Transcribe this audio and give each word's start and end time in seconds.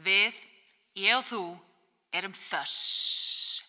Við, 0.00 0.38
ég 0.96 1.18
og 1.18 1.26
þú, 1.28 1.42
erum 2.16 2.32
þöss. 2.32 3.62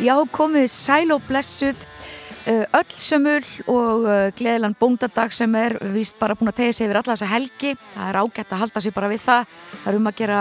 Já, 0.00 0.14
komið 0.32 0.64
sæl 0.72 1.12
og 1.12 1.20
blessuð. 1.28 1.76
uh, 2.48 2.64
öll 2.72 2.92
sömul 2.96 3.44
og 3.68 4.06
uh, 4.08 4.30
gleðilan 4.32 4.72
bóndadag 4.80 5.32
sem 5.36 5.54
er 5.60 5.74
vist 5.92 6.16
bara 6.16 6.32
búin 6.34 6.48
að 6.48 6.56
tegja 6.62 6.72
sig 6.72 6.86
yfir 6.86 6.98
alla 7.02 7.12
þessa 7.12 7.28
helgi 7.28 7.74
það 7.92 8.08
er 8.08 8.18
ágætt 8.22 8.54
að 8.54 8.62
halda 8.62 8.80
sig 8.80 8.94
bara 8.96 9.10
við 9.12 9.20
það 9.26 9.50
það 9.82 9.90
er 9.92 9.98
um 9.98 10.08
að 10.08 10.16
gera 10.22 10.40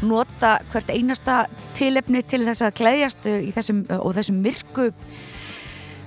nota 0.00 0.54
hvert 0.72 0.94
einasta 0.94 1.36
tilefni 1.76 2.22
til 2.24 2.40
þess 2.46 2.64
að 2.64 2.74
gleðjast 2.80 3.28
í 3.28 3.52
þessum, 3.52 3.84
og 4.00 4.16
þessum 4.16 4.40
myrku 4.46 4.88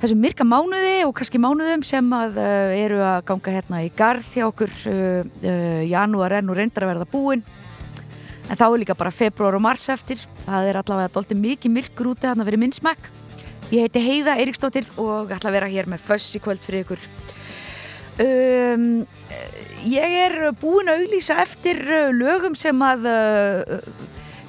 þessum 0.01 0.25
myrka 0.25 0.49
mánuði 0.49 0.97
og 1.05 1.13
kannski 1.19 1.43
mánuðum 1.45 1.85
sem 1.85 2.09
að 2.17 2.41
eru 2.79 2.99
að 3.05 3.21
ganga 3.29 3.55
hérna 3.59 3.85
í 3.85 3.93
garð 3.93 4.33
hjá 4.33 4.47
okkur 4.49 4.73
janúar 5.93 6.39
er 6.39 6.47
nú 6.47 6.57
reyndar 6.57 6.87
að 6.87 6.95
verða 6.95 7.11
búin 7.13 7.45
en 8.49 8.57
þá 8.57 8.65
er 8.67 8.79
líka 8.81 8.97
bara 8.97 9.13
februar 9.13 9.55
og 9.55 9.63
mars 9.63 9.85
eftir. 9.93 10.21
Það 10.45 10.69
er 10.71 10.81
allavega 10.81 11.13
doldi 11.13 11.37
mikið 11.37 11.75
myrkur 11.77 12.13
úti 12.15 12.27
þarna 12.27 12.47
fyrir 12.47 12.63
minnsmæk 12.65 13.11
ég 13.73 13.85
heiti 13.85 14.01
Heiða 14.01 14.37
Eiríksdóttir 14.39 14.87
og 14.97 15.29
ætla 15.33 15.51
að 15.51 15.57
vera 15.59 15.69
hér 15.69 15.89
með 15.89 16.05
föss 16.07 16.33
í 16.37 16.41
kvöld 16.41 16.63
fyrir 16.65 16.85
ykkur. 16.85 17.03
Um, 18.19 18.87
ég 19.87 20.15
er 20.25 20.35
búin 20.59 20.89
að 20.89 21.03
auðlýsa 21.03 21.37
eftir 21.43 21.79
uh, 21.85 22.09
lögum 22.15 22.57
sem 22.57 22.81
að 22.83 23.05
uh, 23.11 23.77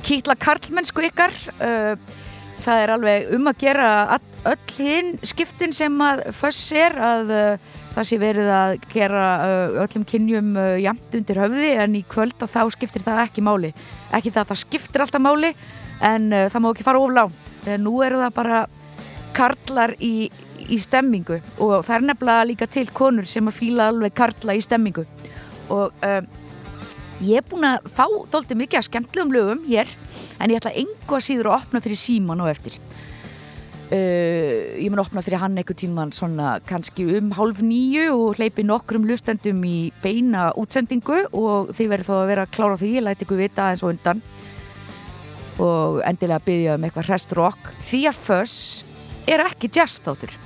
kýtla 0.07 0.37
karlmennsku 0.41 1.05
ykkar. 1.11 1.37
Uh, 1.61 1.93
það 2.65 2.85
er 2.85 2.95
alveg 2.97 3.35
um 3.37 3.51
að 3.51 3.61
gera 3.61 3.91
öll 4.49 4.75
hinn 4.79 5.15
skiptin 5.25 5.77
sem 5.77 6.01
að 6.05 6.25
föss 6.37 6.73
er 6.77 6.97
að 6.97 7.35
uh, 7.37 7.77
það 8.01 8.09
sé 8.09 8.19
verið 8.21 8.51
að 8.55 8.75
gera 8.95 9.25
uh, 9.45 9.79
öllum 9.85 10.05
kynjum 10.09 10.51
uh, 10.57 10.75
jamt 10.81 11.17
undir 11.19 11.41
höfði 11.43 11.71
en 11.83 11.97
í 11.99 12.03
kvöld 12.09 12.41
að 12.41 12.53
þá 12.55 12.61
skiptir 12.73 13.05
það 13.05 13.23
ekki 13.27 13.45
máli. 13.45 13.73
Ekki 14.17 14.33
það 14.33 14.43
að 14.43 14.53
það 14.53 14.61
skiptir 14.63 15.05
alltaf 15.05 15.25
máli 15.25 15.51
en 16.07 16.31
uh, 16.33 16.47
það 16.53 16.65
má 16.65 16.69
ekki 16.71 16.87
fara 16.87 17.03
of 17.03 17.13
langt. 17.17 17.53
En 17.69 17.85
nú 17.85 17.99
eru 18.07 18.23
það 18.23 18.37
bara 18.39 18.63
karlar 19.37 19.95
í, 20.01 20.31
í 20.67 20.81
stemmingu 20.81 21.39
og 21.61 21.85
það 21.87 21.97
er 21.99 22.07
nefnilega 22.09 22.49
líka 22.49 22.69
til 22.71 22.87
konur 22.95 23.29
sem 23.29 23.47
að 23.51 23.59
fíla 23.61 23.91
alveg 23.93 24.17
karla 24.17 24.57
í 24.57 24.65
stemmingu. 24.65 25.05
Og 25.71 25.93
um, 26.07 26.31
ég 27.21 27.43
er 27.43 27.47
búin 27.47 27.69
að 27.69 27.91
fá 27.93 28.07
dólti 28.33 28.57
mikið 28.57 28.81
að 28.81 28.89
skemmtlegum 28.89 29.35
lögum 29.37 29.63
hér 29.69 29.93
en 30.41 30.51
ég 30.51 30.57
ætla 30.57 30.73
engu 30.73 31.19
að 31.19 31.27
síður 31.27 31.53
að 31.53 31.61
opna 31.61 31.85
fyrir 31.85 32.01
síman 32.01 32.41
og 32.41 32.49
eftir 32.51 32.81
Uh, 33.91 34.79
ég 34.79 34.87
mun 34.93 35.03
opna 35.03 35.23
fyrir 35.27 35.41
hann 35.43 35.59
einhver 35.59 35.75
tíman 35.75 36.13
svona 36.15 36.61
kannski 36.63 37.09
um 37.19 37.33
hálf 37.35 37.59
nýju 37.59 38.13
og 38.15 38.39
hleypi 38.39 38.63
nokkrum 38.63 39.03
hlustendum 39.09 39.65
í 39.67 39.91
beina 40.05 40.53
útsendingu 40.61 41.25
og 41.35 41.73
þið 41.75 41.91
verður 41.91 42.07
þó 42.07 42.13
að 42.21 42.31
vera 42.31 42.45
að 42.47 42.53
klára 42.55 42.77
því, 42.79 42.93
ég 43.01 43.07
læti 43.09 43.27
ykkur 43.27 43.41
vita 43.41 43.65
aðeins 43.65 43.83
og 43.83 43.95
undan. 43.97 44.23
Og 45.61 45.99
endilega 46.07 46.47
byggja 46.47 46.79
um 46.79 46.87
eitthvað 46.87 47.11
rest 47.11 47.35
rock. 47.35 47.75
Því 47.89 48.05
að 48.13 48.23
Fuss 48.29 48.61
er 49.27 49.43
ekki 49.43 49.73
jazz 49.75 49.99
þáttur 50.05 50.39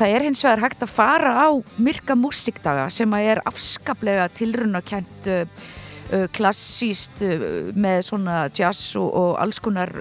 það 0.00 0.14
er 0.16 0.24
hins 0.24 0.40
vegar 0.44 0.62
hægt 0.64 0.84
að 0.84 0.94
fara 0.94 1.32
á 1.44 1.48
myrka 1.76 2.16
músikdaga 2.16 2.86
sem 2.92 3.12
að 3.12 3.26
er 3.34 3.40
afskaplega 3.48 4.28
tilrunakent 4.32 5.28
uh, 5.28 5.42
uh, 6.14 6.26
klassíst 6.36 7.20
uh, 7.26 7.70
með 7.76 8.06
svona 8.08 8.38
jazz 8.48 8.94
og, 9.00 9.10
og 9.10 9.34
alls 9.42 9.60
konar 9.60 9.92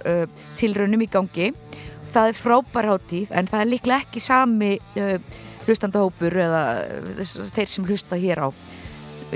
tilrunum 0.59 1.03
í 1.03 1.09
gangi 1.11 1.51
það 2.13 2.31
er 2.31 2.37
frábær 2.37 2.89
hátíð 2.93 3.31
en 3.35 3.49
það 3.49 3.63
er 3.63 3.71
líklega 3.73 4.03
ekki 4.05 4.23
sami 4.23 4.73
uh, 4.99 5.15
hlustandahópur 5.67 6.35
eða 6.45 6.63
uh, 6.81 7.23
þeir 7.55 7.71
sem 7.71 7.87
hlusta 7.87 8.19
hér 8.19 8.43
á. 8.45 8.49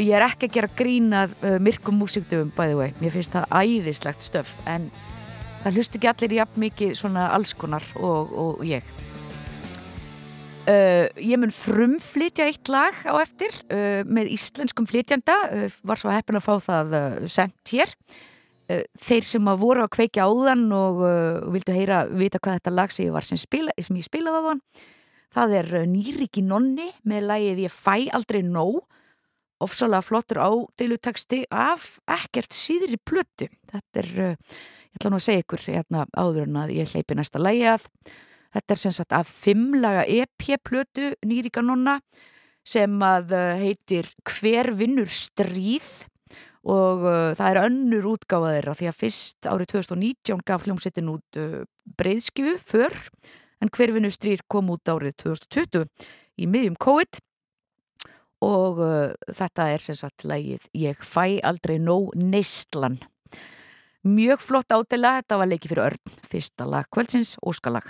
Ég 0.02 0.14
er 0.18 0.26
ekki 0.26 0.50
að 0.50 0.58
gera 0.58 0.72
grínað 0.78 1.38
uh, 1.42 1.58
myrkum 1.62 2.00
músikdöfum 2.02 2.54
bæði 2.58 2.78
vei, 2.80 2.90
mér 3.02 3.16
finnst 3.16 3.36
það 3.36 3.58
æðislegt 3.62 4.26
stöf 4.26 4.54
en 4.70 4.90
það 5.64 5.80
hlust 5.80 5.98
ekki 5.98 6.12
allir 6.12 6.38
jafn 6.42 6.64
mikið 6.66 6.94
svona 7.00 7.30
allskonar 7.38 7.86
og, 8.02 8.38
og 8.44 8.68
ég. 8.68 8.86
Uh, 10.64 11.10
ég 11.20 11.36
mun 11.36 11.52
frumflytja 11.52 12.48
eitt 12.48 12.70
lag 12.72 12.96
á 13.04 13.20
eftir 13.20 13.52
uh, 13.68 14.02
með 14.08 14.32
íslenskum 14.38 14.88
flytjanda. 14.88 15.36
Uh, 15.52 15.82
var 15.84 16.00
svo 16.00 16.14
heppin 16.14 16.40
að 16.40 16.48
fá 16.48 16.54
það 16.72 16.96
sendt 17.32 17.76
hér 17.76 17.92
þeir 18.68 19.26
sem 19.28 19.48
að 19.52 19.60
voru 19.60 19.84
að 19.84 19.94
kveikja 19.98 20.26
áðan 20.30 20.68
og 20.72 21.02
vildu 21.52 21.76
heyra 21.76 22.04
vita 22.08 22.40
hvað 22.40 22.60
þetta 22.60 22.74
lag 22.74 22.94
sem 22.94 23.08
ég 23.10 23.16
var 23.16 23.28
sem, 23.28 23.40
spila, 23.40 23.74
sem 23.76 23.98
ég 24.00 24.08
spilaði 24.08 24.40
á 24.40 24.48
þann 24.48 24.62
það 25.34 25.56
er 25.60 25.72
Nýriki 25.90 26.44
Nonni 26.46 26.90
með 27.10 27.30
lagið 27.30 27.64
Ég 27.66 27.74
fæ 27.74 27.96
aldrei 28.14 28.42
nóg. 28.46 28.84
Ofsalega 29.64 30.04
flottur 30.04 30.42
ádeiluteksti 30.44 31.44
af 31.54 31.98
ekkert 32.12 32.54
síðri 32.56 33.00
plötu. 33.00 33.48
Þetta 33.72 34.02
er, 34.02 34.12
ég 34.92 35.00
ætla 35.00 35.14
nú 35.14 35.20
að 35.22 35.26
segja 35.30 35.46
ykkur 35.46 35.66
hérna 35.70 36.06
áður 36.12 36.50
en 36.50 36.60
að 36.66 36.76
ég 36.76 36.92
hleypi 36.92 37.18
næsta 37.18 37.42
lagi 37.42 37.64
að. 37.72 37.88
Þetta 38.54 38.76
er 38.76 38.82
sem 38.84 38.94
sagt 38.94 39.16
af 39.16 39.30
fimmlaga 39.32 40.04
EP-plötu 40.06 41.14
Nýrika 41.26 41.64
Nonna 41.64 41.98
sem 42.68 42.92
að 43.04 43.34
heitir 43.60 44.12
Hver 44.28 44.74
vinnur 44.78 45.10
stríð 45.12 46.06
og 46.64 47.04
uh, 47.04 47.32
það 47.36 47.50
er 47.50 47.62
önnur 47.66 48.10
útgáfa 48.14 48.54
þeirra 48.56 48.76
því 48.80 48.90
að 48.90 49.00
fyrst 49.02 49.50
árið 49.50 49.72
2019 49.74 50.44
gaf 50.48 50.64
hljómsettin 50.64 51.12
út 51.12 51.40
uh, 51.40 51.64
breyðskifu 52.00 52.56
för 52.64 52.96
en 53.64 53.72
Hver 53.72 53.94
vinnur 53.96 54.12
stríð 54.12 54.44
kom 54.52 54.72
út 54.74 54.92
árið 54.92 55.18
2020 55.24 55.88
í 56.40 56.48
miðjum 56.48 56.80
COVID 56.80 57.20
og 58.44 58.80
uh, 58.84 59.12
þetta 59.28 59.68
er 59.74 59.84
sem 59.84 59.98
sagt 60.00 60.26
lagið 60.28 60.68
Ég 60.76 61.04
fæ 61.04 61.40
aldrei 61.44 61.78
nóg 61.80 62.12
neistlan. 62.20 63.00
Mjög 64.04 64.42
flott 64.44 64.74
ádela, 64.76 65.18
þetta 65.22 65.38
var 65.40 65.48
leikið 65.48 65.72
fyrir 65.72 65.86
örn, 65.86 66.16
fyrsta 66.28 66.68
lag 66.68 66.90
kvöldsins, 66.92 67.38
óskalag. 67.40 67.88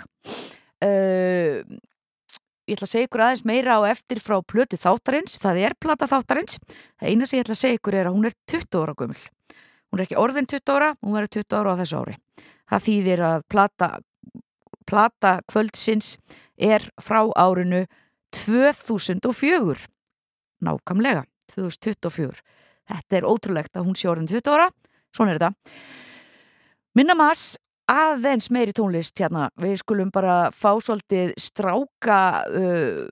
Ég 2.64 2.78
ætla 2.78 2.86
að 2.86 2.92
segja 2.94 3.08
ykkur 3.08 3.22
aðeins 3.24 3.44
meira 3.44 3.76
á 3.76 3.80
eftir 3.90 4.20
frá 4.24 4.38
plötu 4.40 4.78
þáttarins, 4.80 5.36
það 5.42 5.60
er 5.66 5.76
plata 5.76 6.08
þáttarins. 6.08 6.56
Það 6.96 7.10
eina 7.10 7.28
sem 7.28 7.38
ég 7.38 7.44
ætla 7.44 7.56
að 7.56 7.60
segja 7.60 7.78
ykkur 7.80 7.98
er 7.98 8.08
að 8.08 8.16
hún 8.16 8.28
er 8.30 8.36
20 8.48 8.80
ára 8.80 8.94
gummul, 8.96 9.20
hún 9.92 10.00
er 10.00 10.04
ekki 10.06 10.20
orðin 10.20 10.48
20 10.48 10.74
ára, 10.74 10.88
hún 11.04 11.18
verður 11.18 11.32
20 11.36 11.58
ára 11.60 11.74
á 11.76 11.80
þessu 11.82 12.00
ári. 12.00 12.16
Það 12.72 12.86
þýðir 12.88 13.24
að 13.28 13.46
plata 13.52 13.90
plata 14.84 15.30
kvöldsins 15.48 16.16
er 16.60 16.84
frá 17.00 17.22
árinu 17.40 17.84
2004 18.36 19.86
nákamlega 20.64 21.24
2024 21.54 22.42
þetta 22.88 23.18
er 23.18 23.28
ótrúlegt 23.28 23.76
að 23.76 23.88
hún 23.88 23.98
sé 23.98 24.08
orðin 24.10 24.28
20 24.30 24.54
ára. 24.54 24.70
Svona 25.14 25.34
er 25.34 25.40
þetta. 25.40 25.52
Minna 26.98 27.16
maður 27.18 27.42
aðeins 27.90 28.48
meiri 28.54 28.72
tónlist 28.76 29.18
hérna, 29.20 29.48
við 29.60 29.76
skulum 29.82 30.10
bara 30.14 30.50
fá 30.54 30.72
svolítið 30.82 31.34
stráka 31.40 32.18
uh, 32.48 33.02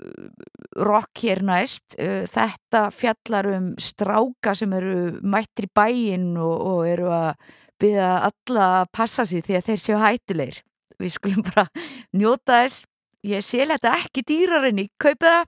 rock 0.81 1.25
hér 1.25 1.43
næst. 1.45 1.97
Uh, 1.99 2.25
þetta 2.31 2.87
fjallar 2.95 3.51
um 3.53 3.69
stráka 3.81 4.55
sem 4.57 4.73
eru 4.77 4.97
mættir 5.21 5.69
í 5.69 5.73
bæinn 5.77 6.33
og, 6.41 6.55
og 6.73 6.89
eru 6.89 7.11
að 7.13 7.53
byggja 7.83 8.09
alla 8.31 8.71
að 8.81 8.89
passa 8.95 9.27
sig 9.29 9.45
því 9.45 9.59
að 9.59 9.69
þeir 9.69 9.83
séu 9.83 10.01
hættilegir 10.01 10.63
við 11.03 11.15
skulum 11.19 11.47
bara 11.51 11.67
njóta 12.17 12.63
þess. 12.63 12.89
Ég 13.23 13.45
sé 13.47 13.67
þetta 13.69 13.95
ekki 14.01 14.25
dýrarinn 14.27 14.83
í 14.83 14.89
kaupiða 14.99 15.45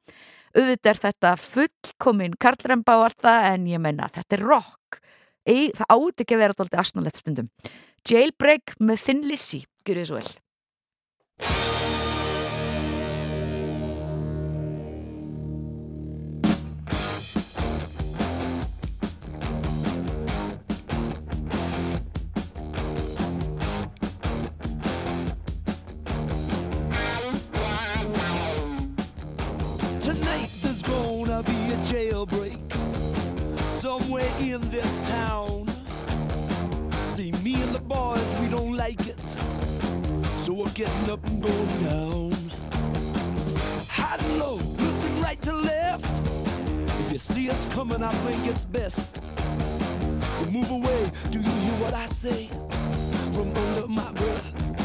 auðvitað 0.54 0.90
er 0.92 1.00
þetta 1.02 1.32
fullkomin 1.40 2.36
karlremba 2.38 2.98
og 3.00 3.08
allt 3.08 3.24
það 3.24 3.48
en 3.48 3.64
ég 3.72 3.82
menna 3.82 4.10
þetta 4.12 4.36
er 4.36 4.44
rock. 4.46 5.00
Ei, 5.44 5.72
það 5.76 5.90
átt 5.96 6.22
ekki 6.22 6.36
að 6.36 6.40
vera 6.44 6.54
alltaf 6.56 6.84
asnulegt 6.84 7.18
stundum 7.20 7.48
Jailbreak 8.04 8.74
með 8.84 8.98
Thin 9.00 9.22
Lizzy, 9.24 9.62
gjur 9.80 9.96
þið 9.96 10.08
svo 10.10 10.18
vel. 10.18 10.26
Tonight 30.04 30.52
there's 30.60 30.82
gonna 30.82 31.42
be 31.42 31.72
a 31.72 31.80
jailbreak 31.88 32.60
somewhere 33.70 34.28
in 34.38 34.60
this 34.68 35.00
town. 35.08 35.63
See, 37.14 37.30
me 37.44 37.62
and 37.62 37.72
the 37.72 37.78
boys, 37.78 38.34
we 38.40 38.48
don't 38.48 38.76
like 38.76 39.06
it. 39.06 39.20
So 40.36 40.52
we're 40.52 40.68
getting 40.70 41.08
up 41.08 41.24
and 41.28 41.40
going 41.40 41.78
down. 41.78 42.32
High 43.88 44.16
and 44.18 44.38
low, 44.40 44.56
looking 44.56 45.20
right 45.20 45.40
to 45.42 45.52
left. 45.52 46.04
If 47.02 47.12
you 47.12 47.18
see 47.18 47.50
us 47.50 47.66
coming, 47.66 48.02
I 48.02 48.12
think 48.26 48.48
it's 48.48 48.64
best. 48.64 49.20
You 50.40 50.46
move 50.46 50.68
away, 50.68 51.12
do 51.30 51.38
you 51.38 51.44
hear 51.44 51.78
what 51.84 51.94
I 51.94 52.06
say? 52.06 52.48
From 53.32 53.56
under 53.58 53.86
my 53.86 54.10
breath. 54.10 54.83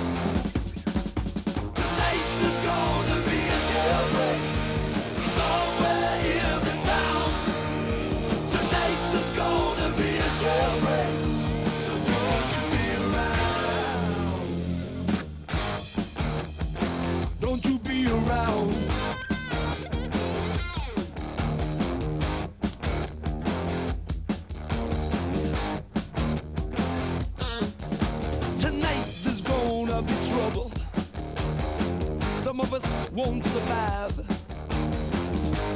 some 32.59 32.73
of 32.75 32.83
us 32.83 33.11
won't 33.13 33.45
survive. 33.45 34.11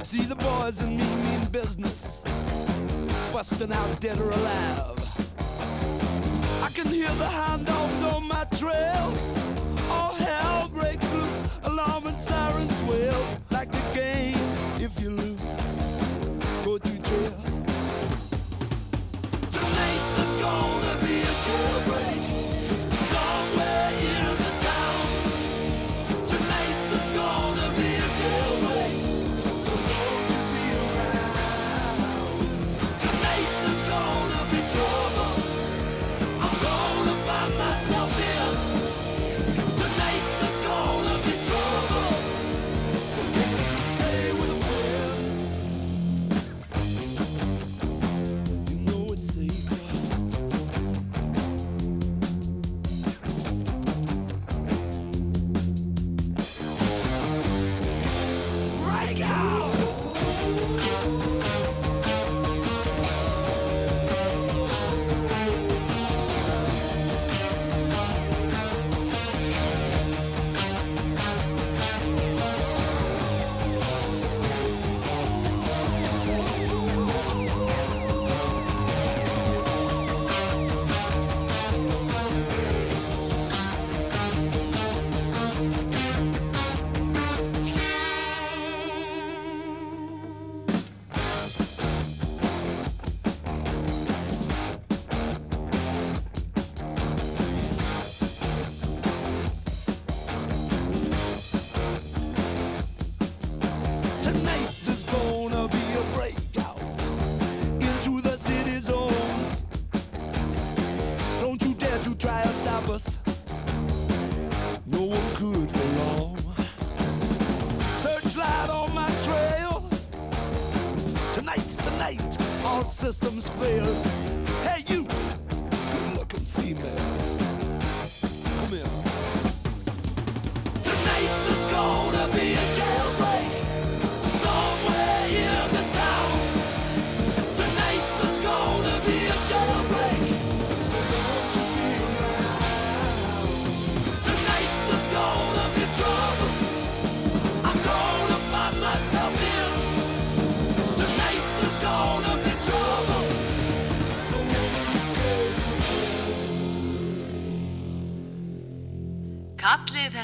See 0.06 0.24
the 0.24 0.36
boys 0.36 0.82
and 0.82 0.98
me 0.98 1.16
mean 1.24 1.46
business, 1.46 2.22
busting 3.32 3.72
out 3.72 4.02
dead 4.02 4.20
or 4.20 4.32
alive. 4.32 5.00
I 6.62 6.70
can 6.74 6.88
hear 6.88 7.14
the 7.16 7.30
hound 7.30 7.68
dogs 7.68 8.04
on 8.04 8.28
my 8.28 8.44
trail. 8.58 9.14
All 9.90 10.14
hell 10.14 10.68
breaks 10.74 11.10
loose, 11.14 11.44
alarm 11.64 12.08
and 12.08 12.20
sirens 12.20 12.84
wail 12.84 13.40
like 13.52 13.72
the 13.72 13.94
game. 13.94 14.23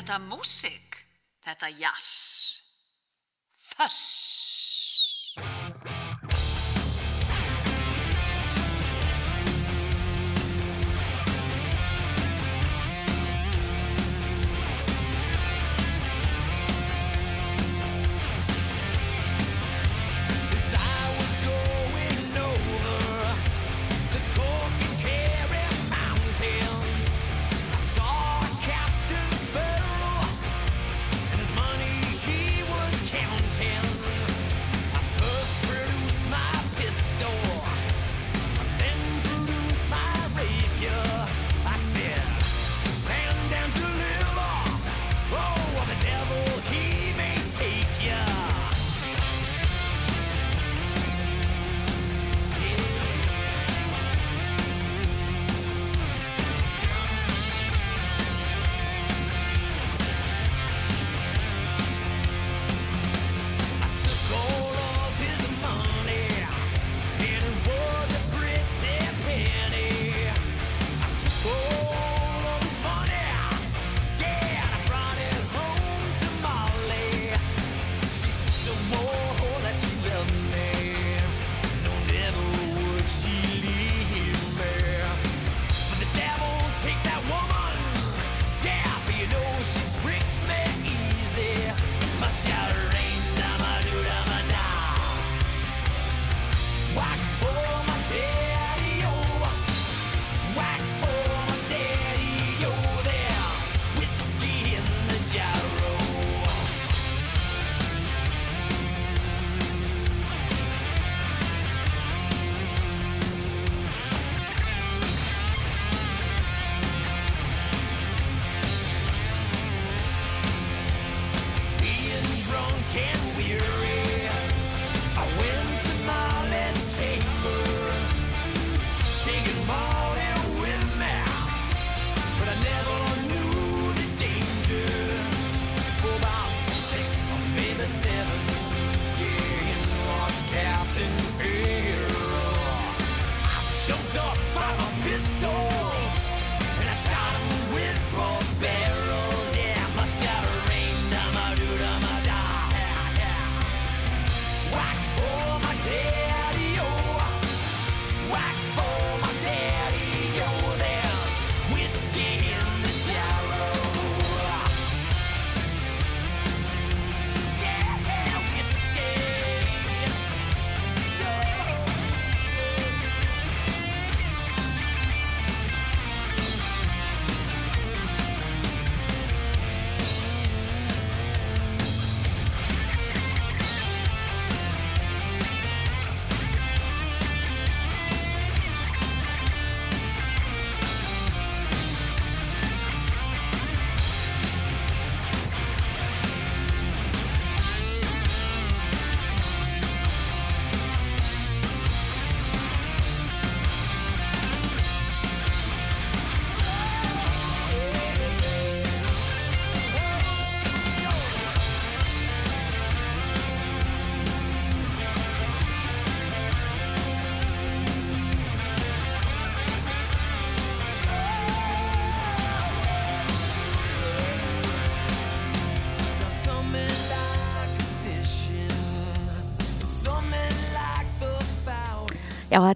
þetta 0.10 0.26
músík? 0.26 0.89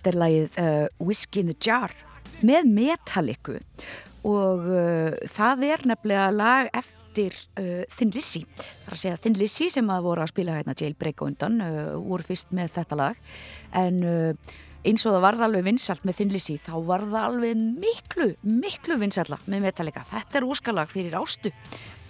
Þetta 0.03 0.11
er 0.11 0.19
lagið 0.19 0.57
uh, 0.59 0.87
Whiskey 0.99 1.43
in 1.43 1.53
the 1.53 1.55
Jar 1.63 1.93
með 2.43 2.67
Metallica 2.75 3.55
og 4.27 4.67
uh, 4.67 5.15
það 5.31 5.63
er 5.69 5.85
nefnilega 5.87 6.25
lag 6.35 6.69
eftir 6.75 7.37
uh, 7.59 7.85
Thin 7.93 8.11
Lizzy. 8.11 8.43
Það 8.57 8.89
er 8.89 8.97
að 8.97 9.01
segja 9.01 9.21
Thin 9.23 9.39
Lizzy 9.39 9.69
sem 9.71 9.89
að 9.91 10.03
voru 10.09 10.23
að 10.23 10.33
spila 10.33 10.57
hérna 10.57 10.75
Jailbreak 10.75 11.23
á 11.23 11.27
undan, 11.27 11.57
uh, 11.63 11.95
voru 12.03 12.27
fyrst 12.27 12.51
með 12.55 12.75
þetta 12.79 12.99
lag 12.99 13.33
en 13.79 14.03
uh, 14.03 14.53
eins 14.83 15.05
og 15.07 15.15
það 15.15 15.25
varð 15.29 15.47
alveg 15.47 15.67
vinsalt 15.69 16.07
með 16.07 16.19
Thin 16.19 16.33
Lizzy 16.35 16.59
þá 16.59 16.73
var 16.83 17.07
það 17.07 17.19
alveg 17.29 17.67
miklu, 17.79 18.31
miklu 18.43 18.99
vinsalla 18.99 19.39
með 19.47 19.69
Metallica. 19.69 20.03
Þetta 20.11 20.41
er 20.41 20.47
úrskalag 20.49 20.91
fyrir 20.91 21.15
ástu 21.19 21.53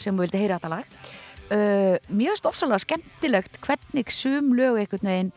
sem 0.02 0.18
vildi 0.18 0.42
heyra 0.42 0.58
þetta 0.58 0.80
lag. 0.80 1.02
Uh, 1.54 2.00
mjög 2.10 2.40
stofsalega 2.42 2.82
skemmtilegt 2.88 3.60
hvernig 3.62 4.10
sum 4.16 4.56
lög 4.58 4.80
einhvern 4.82 5.12
veginn 5.12 5.36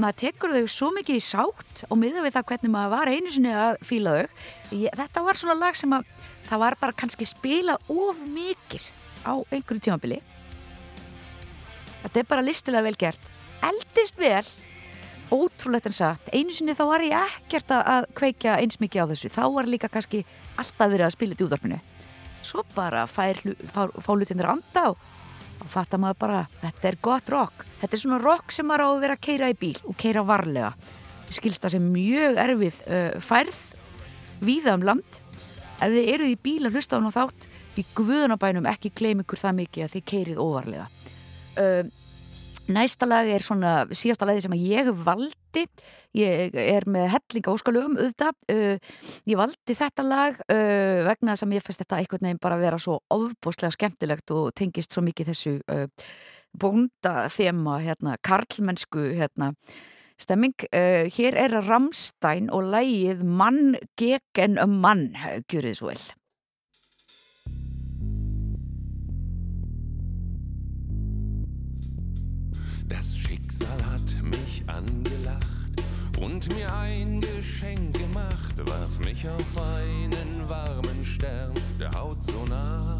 maður 0.00 0.16
tekur 0.24 0.54
þau 0.56 0.66
svo 0.70 0.88
mikið 0.96 1.18
í 1.20 1.22
sátt 1.22 1.84
og 1.88 1.98
miða 2.00 2.24
við 2.24 2.34
það 2.34 2.46
hvernig 2.50 2.72
maður 2.74 2.92
var 2.96 3.10
einu 3.12 3.30
sinni 3.34 3.52
að 3.54 3.76
fíla 3.86 4.14
þau. 4.16 4.28
Ég, 4.74 4.90
þetta 4.98 5.22
var 5.26 5.38
svona 5.38 5.56
lag 5.60 5.78
sem 5.78 5.94
að 5.94 6.08
það 6.48 6.62
var 6.64 6.76
bara 6.80 6.96
kannski 7.04 7.28
spilað 7.28 7.92
of 7.94 8.22
mikið 8.26 8.88
á 9.24 9.32
einhverju 9.54 9.84
tímabili. 9.86 10.18
Þetta 12.02 12.20
er 12.20 12.28
bara 12.28 12.44
listilega 12.44 12.84
vel 12.84 12.98
gert. 13.00 13.30
Eldist 13.64 14.18
vel, 14.20 14.44
ótrúlegt 15.32 15.86
en 15.88 15.96
satt. 15.96 16.28
Einu 16.36 16.52
sinni 16.52 16.74
þá 16.76 16.84
var 16.90 17.00
ég 17.06 17.14
ekkert 17.38 17.70
að- 17.72 18.10
kveikja 18.18 18.58
eins 18.60 18.76
mikið 18.82 19.06
á 19.06 19.10
þessu. 19.14 19.30
Þá 19.32 19.42
var 19.54 19.64
líka 19.70 19.88
kannski 19.88 20.24
alltaf 20.58 20.90
verið 20.90 21.06
að 21.06 21.14
spila 21.16 21.34
þetta 21.34 21.44
í 21.44 21.48
útvarpinu. 21.48 21.80
Svo 22.44 22.62
bara 22.74 23.06
fá, 23.06 23.32
fá 24.04 24.10
lutinir 24.12 24.44
anda 24.50 24.90
og 24.90 24.98
og 25.60 25.70
fattar 25.72 26.00
maður 26.02 26.20
bara, 26.24 26.42
þetta 26.62 26.90
er 26.90 26.98
gott 27.04 27.30
rock. 27.32 27.64
Þetta 27.80 27.96
er 27.96 28.02
svona 28.02 28.20
rock 28.22 28.54
sem 28.54 28.68
maður 28.68 28.84
á 28.84 28.88
að 28.90 29.02
vera 29.04 29.16
að 29.18 29.24
keira 29.28 29.50
í 29.52 29.58
bíl 29.58 29.76
og 29.84 29.96
keira 30.00 30.24
varlega. 30.26 30.72
Skilst 31.34 31.64
það 31.64 31.76
sem 31.76 31.90
mjög 31.94 32.40
erfið 32.44 32.80
uh, 32.86 33.10
færð 33.24 33.60
víða 34.44 34.76
um 34.78 34.86
land. 34.86 35.20
Ef 35.82 35.90
þið 35.90 36.12
eruð 36.14 36.32
í 36.32 36.40
bíl 36.46 36.68
að 36.68 36.78
hlusta 36.78 36.96
á 36.96 36.98
hún 37.00 37.10
á 37.10 37.18
þátt 37.18 37.48
í 37.74 37.84
guðunabænum 37.96 38.68
ekki 38.70 38.92
kleim 38.94 39.24
ykkur 39.24 39.40
það 39.40 39.58
mikið 39.62 39.86
að 39.86 39.94
þið 39.96 40.04
keirið 40.12 40.42
óvarlega. 40.44 40.86
Uh, 41.54 41.82
næsta 42.72 43.06
lag 43.08 43.28
er 43.28 43.42
svona 43.44 43.72
síðasta 43.92 44.26
lagi 44.28 44.44
sem 44.44 44.54
ég 44.56 44.90
valdi 45.04 45.64
ég 46.16 46.54
er 46.58 46.86
með 46.90 47.10
hellinga 47.12 47.52
óskalögum 47.52 47.98
auðvitað, 47.98 48.38
uh, 48.54 48.94
ég 49.28 49.40
valdi 49.40 49.76
þetta 49.76 50.06
lag 50.06 50.38
uh, 50.46 51.02
vegna 51.08 51.36
að 51.36 51.50
mér 51.50 51.64
finnst 51.64 51.82
þetta 51.82 52.00
einhvern 52.00 52.28
veginn 52.28 52.42
bara 52.42 52.58
að 52.58 52.64
vera 52.68 52.80
svo 52.80 53.00
ofbúslega 53.14 53.74
skemmtilegt 53.74 54.34
og 54.34 54.52
tengist 54.56 54.94
svo 54.94 55.04
mikið 55.04 55.32
þessu 55.32 55.54
uh, 55.74 55.86
bónda 56.54 57.28
þema 57.34 57.80
hérna, 57.82 58.16
karlmennsku 58.22 59.10
hérna, 59.18 59.52
stemming. 60.20 60.54
Uh, 60.70 61.10
hér 61.12 61.36
er 61.46 61.58
Ramstein 61.66 62.50
og 62.54 62.70
lagið 62.74 63.24
Mann 63.26 63.74
gegen 64.00 64.60
mann, 64.80 65.10
gjur 65.50 65.66
þið 65.66 65.80
svo 65.80 65.90
vel. 65.90 66.04
Schicksal 73.54 73.86
hat 73.86 74.22
mich 74.22 74.64
angelacht 74.66 75.82
und 76.18 76.52
mir 76.56 76.72
ein 76.74 77.20
Geschenk 77.20 77.96
gemacht, 77.96 78.58
warf 78.66 78.98
mich 78.98 79.28
auf 79.28 79.62
einen 79.76 80.48
warmen 80.48 81.04
Stern, 81.04 81.54
der 81.78 81.92
Haut 81.92 82.22
so 82.24 82.44
nah, 82.48 82.98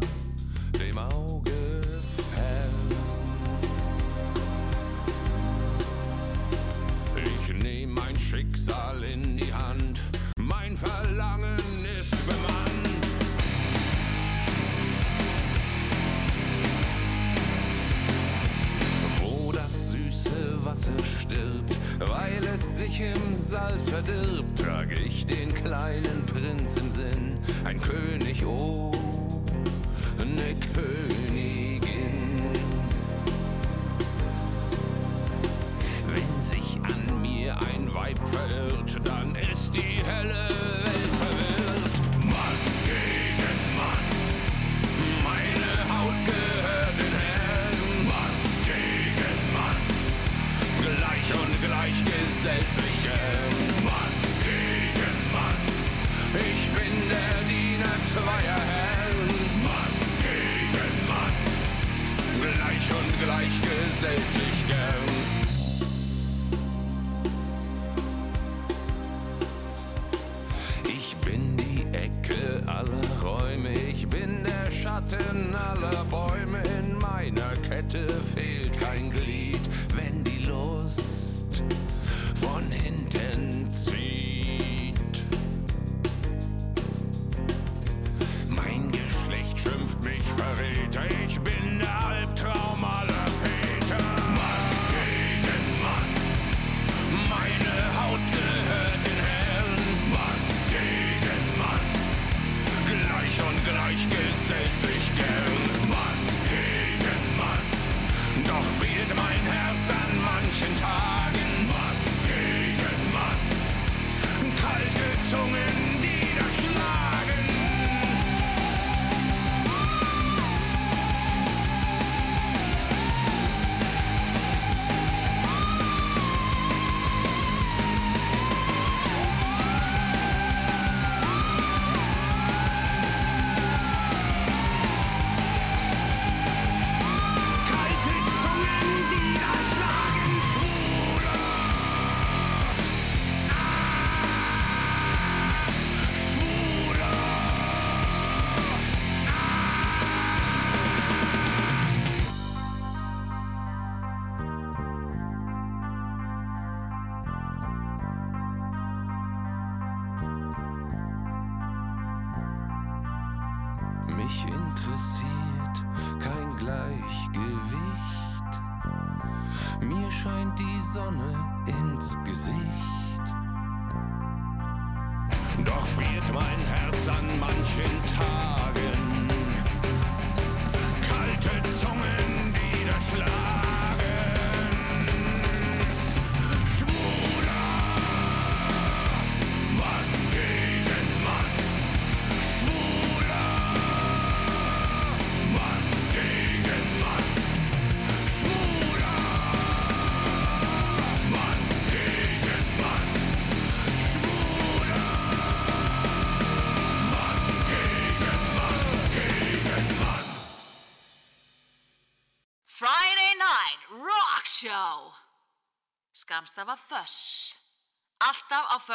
dem 0.79 0.97
Auge 0.97 1.51
fern. 1.81 2.71
Ich 7.17 7.53
nehm 7.61 7.93
mein 7.93 8.17
Schicksal 8.17 9.03
in 9.03 9.35
die 9.35 9.51
Präsenz 26.45 26.77
im 26.77 26.91
Sinn. 26.91 27.24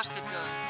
Alltaf 0.00 0.69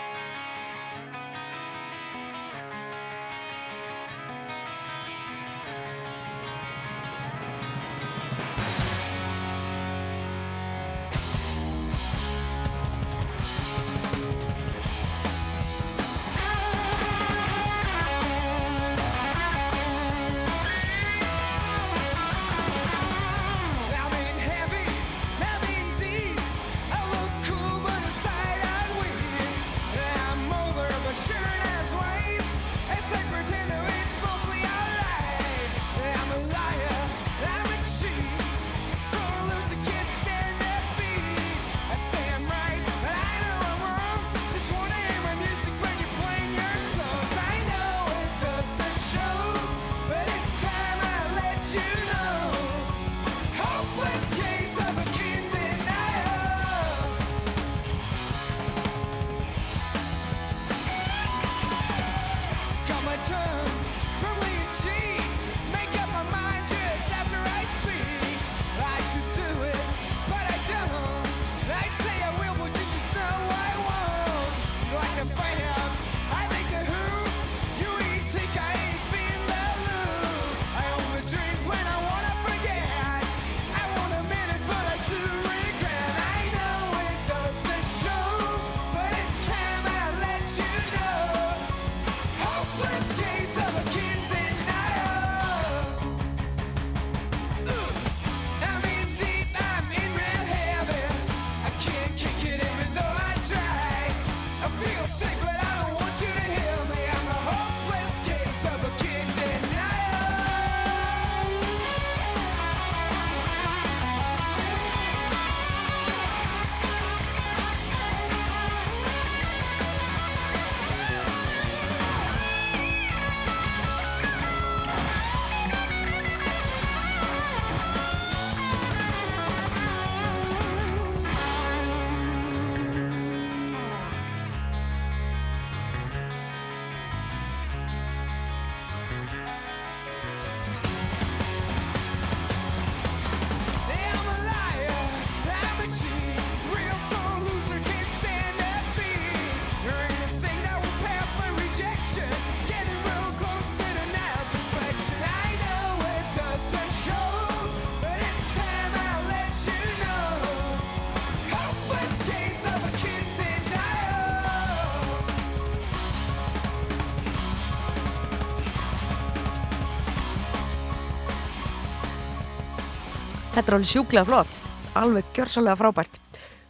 Þetta 173.60 173.74
er 173.74 173.76
alveg 173.76 173.88
sjúklega 173.90 174.24
flott, 174.24 174.54
alveg 174.96 175.26
gjörsalega 175.36 175.76
frábært. 175.76 176.14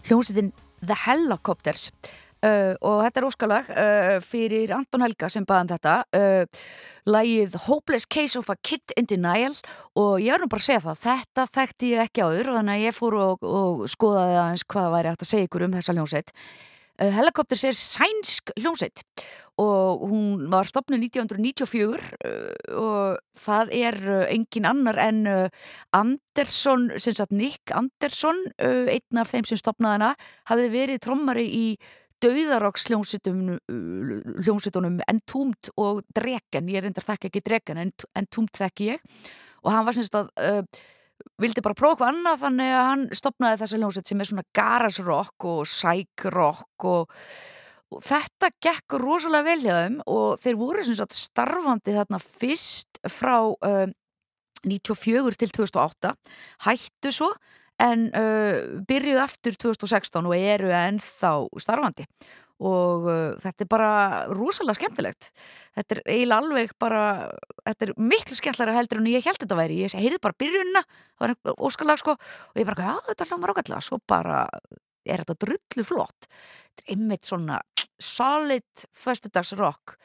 Hljómsveitin 0.09 0.48
The 0.83 0.96
Helicopters 1.05 1.85
uh, 2.42 2.72
og 2.83 3.05
þetta 3.05 3.20
er 3.20 3.26
óskalag 3.29 3.68
uh, 3.70 4.14
fyrir 4.26 4.72
Anton 4.74 5.05
Helga 5.07 5.29
sem 5.31 5.46
baðan 5.46 5.70
þetta. 5.70 5.92
Uh, 6.11 6.66
Lægið 7.07 7.55
Hopeless 7.68 8.09
Case 8.11 8.35
of 8.40 8.50
a 8.50 8.57
Kid 8.59 8.90
in 8.98 9.07
Denial 9.07 9.55
og 9.94 10.18
ég 10.18 10.35
verður 10.35 10.50
bara 10.50 10.64
að 10.64 10.66
segja 10.66 10.83
það, 10.88 10.98
þetta 11.05 11.46
þekkti 11.61 11.92
ég 11.92 12.03
ekki 12.09 12.26
áður 12.26 12.53
þannig 12.57 12.74
að 12.74 12.85
ég 12.88 12.98
fór 12.98 13.18
og, 13.20 13.46
og 13.46 13.87
skoðaði 13.94 14.40
aðeins 14.42 14.66
hvað 14.74 14.90
væri 14.96 15.12
hægt 15.14 15.24
að 15.29 15.31
segja 15.31 15.46
ykkur 15.46 15.68
um 15.68 15.79
þessa 15.79 15.94
hljómsveit. 15.94 16.35
Uh, 17.01 17.09
Helicopters 17.15 17.63
er 17.65 17.73
sænsk 17.77 18.51
hljómsveit. 18.61 19.03
Og 19.61 20.09
hún 20.09 20.51
var 20.53 20.65
stopnuð 20.69 21.01
1994 21.07 21.97
uh, 21.97 22.01
og 22.77 23.19
það 23.37 23.67
er 23.77 23.95
uh, 24.05 24.25
engin 24.29 24.67
annar 24.69 24.97
en 25.01 25.29
Andersson, 25.97 26.91
sem 27.01 27.15
sagt 27.17 27.33
Nick 27.33 27.73
Andersson, 27.73 28.37
einn 28.61 29.19
af 29.21 29.33
þeim 29.33 29.45
sem 29.49 29.59
stopnaði 29.61 29.93
hana, 29.97 30.15
hafði 30.51 30.69
verið 30.75 31.03
trommari 31.07 31.47
í 31.49 31.67
Dauðaroks 32.21 32.85
hljómsveitunum 32.91 34.97
Entombed 35.09 35.65
og 35.81 36.05
Dregen, 36.13 36.69
ég 36.69 36.85
reyndar 36.85 37.07
þekki 37.07 37.31
ekki 37.31 37.47
Dregen 37.47 37.81
en 37.81 37.93
Entombed 38.13 38.53
þekki 38.61 38.93
ég. 38.93 39.01
Og 39.65 39.73
hann 39.73 39.87
var 39.89 39.97
sem 39.97 40.05
sagt 40.05 40.21
að 40.21 40.29
vildi 41.41 41.65
bara 41.65 41.79
prófa 41.79 41.95
eitthvað 41.95 42.13
annað 42.15 42.43
þannig 42.45 42.75
að 42.75 42.89
hann 42.89 43.07
stopnaði 43.21 43.61
þessa 43.63 43.81
hljómsveit 43.81 44.11
sem 44.11 44.21
er 44.23 44.31
svona 44.31 44.47
garage 44.57 45.07
rock 45.07 45.47
og 45.51 45.63
psych 45.69 46.27
rock 46.35 46.87
og, 46.91 47.15
og 47.91 48.05
þetta 48.07 48.51
gekk 48.63 48.99
rosalega 49.03 49.49
vel 49.49 49.63
hjá 49.65 49.73
þeim 49.79 50.03
og 50.07 50.43
þeir 50.43 50.61
voru 50.61 50.85
sem 50.87 50.99
sagt 50.99 51.17
starfandi 51.19 51.97
þarna 51.97 52.21
fyrst 52.25 53.01
frá 53.11 53.37
uh, 53.49 53.87
94 54.67 55.41
til 55.41 55.55
2008 55.57 56.15
hættu 56.67 57.15
svo 57.15 57.31
en 57.81 58.11
uh, 58.13 58.81
byrjuðu 58.89 59.23
aftur 59.23 59.57
2016 59.57 60.21
og 60.21 60.37
eru 60.37 60.73
ennþá 60.77 61.33
starfandi 61.65 62.07
og 62.61 63.09
uh, 63.09 63.38
þetta 63.40 63.64
er 63.64 63.70
bara 63.70 63.90
rosalega 64.37 64.79
skemmtilegt. 64.79 65.31
Þetta 65.79 65.96
er 65.96 66.03
eiginlega 66.05 66.44
alveg 66.44 66.77
bara 66.81 67.03
þetta 67.64 67.88
er 67.88 67.94
miklu 68.12 68.38
skemmtlara 68.38 68.77
heldur 68.77 69.01
en 69.01 69.11
ég 69.11 69.25
held 69.25 69.40
þetta 69.40 69.59
væri. 69.59 69.81
Ég 69.87 69.96
heyrði 69.96 70.20
bara 70.23 70.38
byrjunna 70.40 70.85
sko 72.01 72.14
og 72.16 72.61
ég 72.61 72.68
bara, 72.68 72.92
já 72.92 73.11
þetta 73.11 73.31
hljómar 73.31 73.55
ágætlega. 73.55 73.85
Svo 73.85 74.01
bara 74.09 74.44
er 75.09 75.25
þetta 75.25 75.38
drullu 75.46 75.87
flott. 75.88 76.29
Þetta 76.29 76.87
er 76.87 76.94
einmitt 76.96 77.29
svona 77.29 77.61
solid 78.01 78.87
föstudags 78.96 79.53
rock 79.59 79.96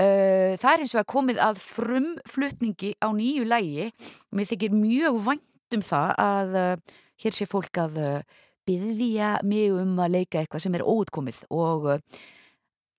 uh, 0.00 0.56
það 0.60 0.70
er 0.72 0.84
eins 0.84 0.94
og 0.94 1.02
að 1.02 1.10
komið 1.14 1.40
að 1.44 1.62
frumflutningi 1.64 2.92
á 3.00 3.08
nýju 3.16 3.46
lægi 3.48 3.88
mér 4.36 4.50
þykir 4.52 4.76
mjög 4.76 5.20
vænt 5.28 5.76
um 5.76 5.84
það 5.86 6.14
að 6.24 6.58
uh, 6.60 7.00
hér 7.24 7.36
sé 7.36 7.48
fólk 7.48 7.80
að 7.80 8.00
uh, 8.00 8.38
byggja 8.68 9.38
mig 9.46 9.72
um 9.72 9.96
að 10.02 10.14
leika 10.18 10.40
eitthvað 10.42 10.64
sem 10.66 10.76
er 10.78 10.84
óutkomið 10.86 11.42
og 11.54 11.88
uh, 11.94 12.22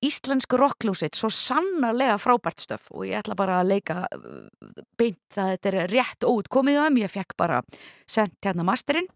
íslensk 0.02 0.56
rockljósitt 0.58 1.18
svo 1.18 1.30
sannarlega 1.34 2.18
frábært 2.22 2.64
stöf 2.64 2.88
og 2.90 3.06
ég 3.06 3.20
ætla 3.22 3.38
bara 3.38 3.60
að 3.62 3.74
leika 3.76 4.04
uh, 4.10 4.46
beint 4.98 5.38
að 5.38 5.54
þetta 5.56 5.72
er 5.72 5.92
rétt 5.94 6.26
óutkomið 6.26 6.80
á 6.82 6.84
þeim, 6.88 7.02
ég 7.04 7.14
fekk 7.14 7.36
bara 7.40 7.62
sendt 8.10 8.40
hérna 8.46 8.66
masterinn 8.68 9.10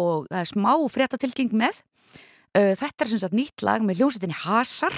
og 0.00 0.28
það 0.30 0.38
er 0.40 0.48
smá 0.48 0.72
fréttatilking 0.92 1.56
með. 1.56 1.82
Uh, 2.52 2.72
þetta 2.78 3.04
er 3.04 3.10
sem 3.10 3.22
sagt 3.22 3.36
nýtt 3.36 3.64
lag 3.66 3.84
með 3.84 4.00
hljómsveitinni 4.00 4.38
Hasar. 4.44 4.96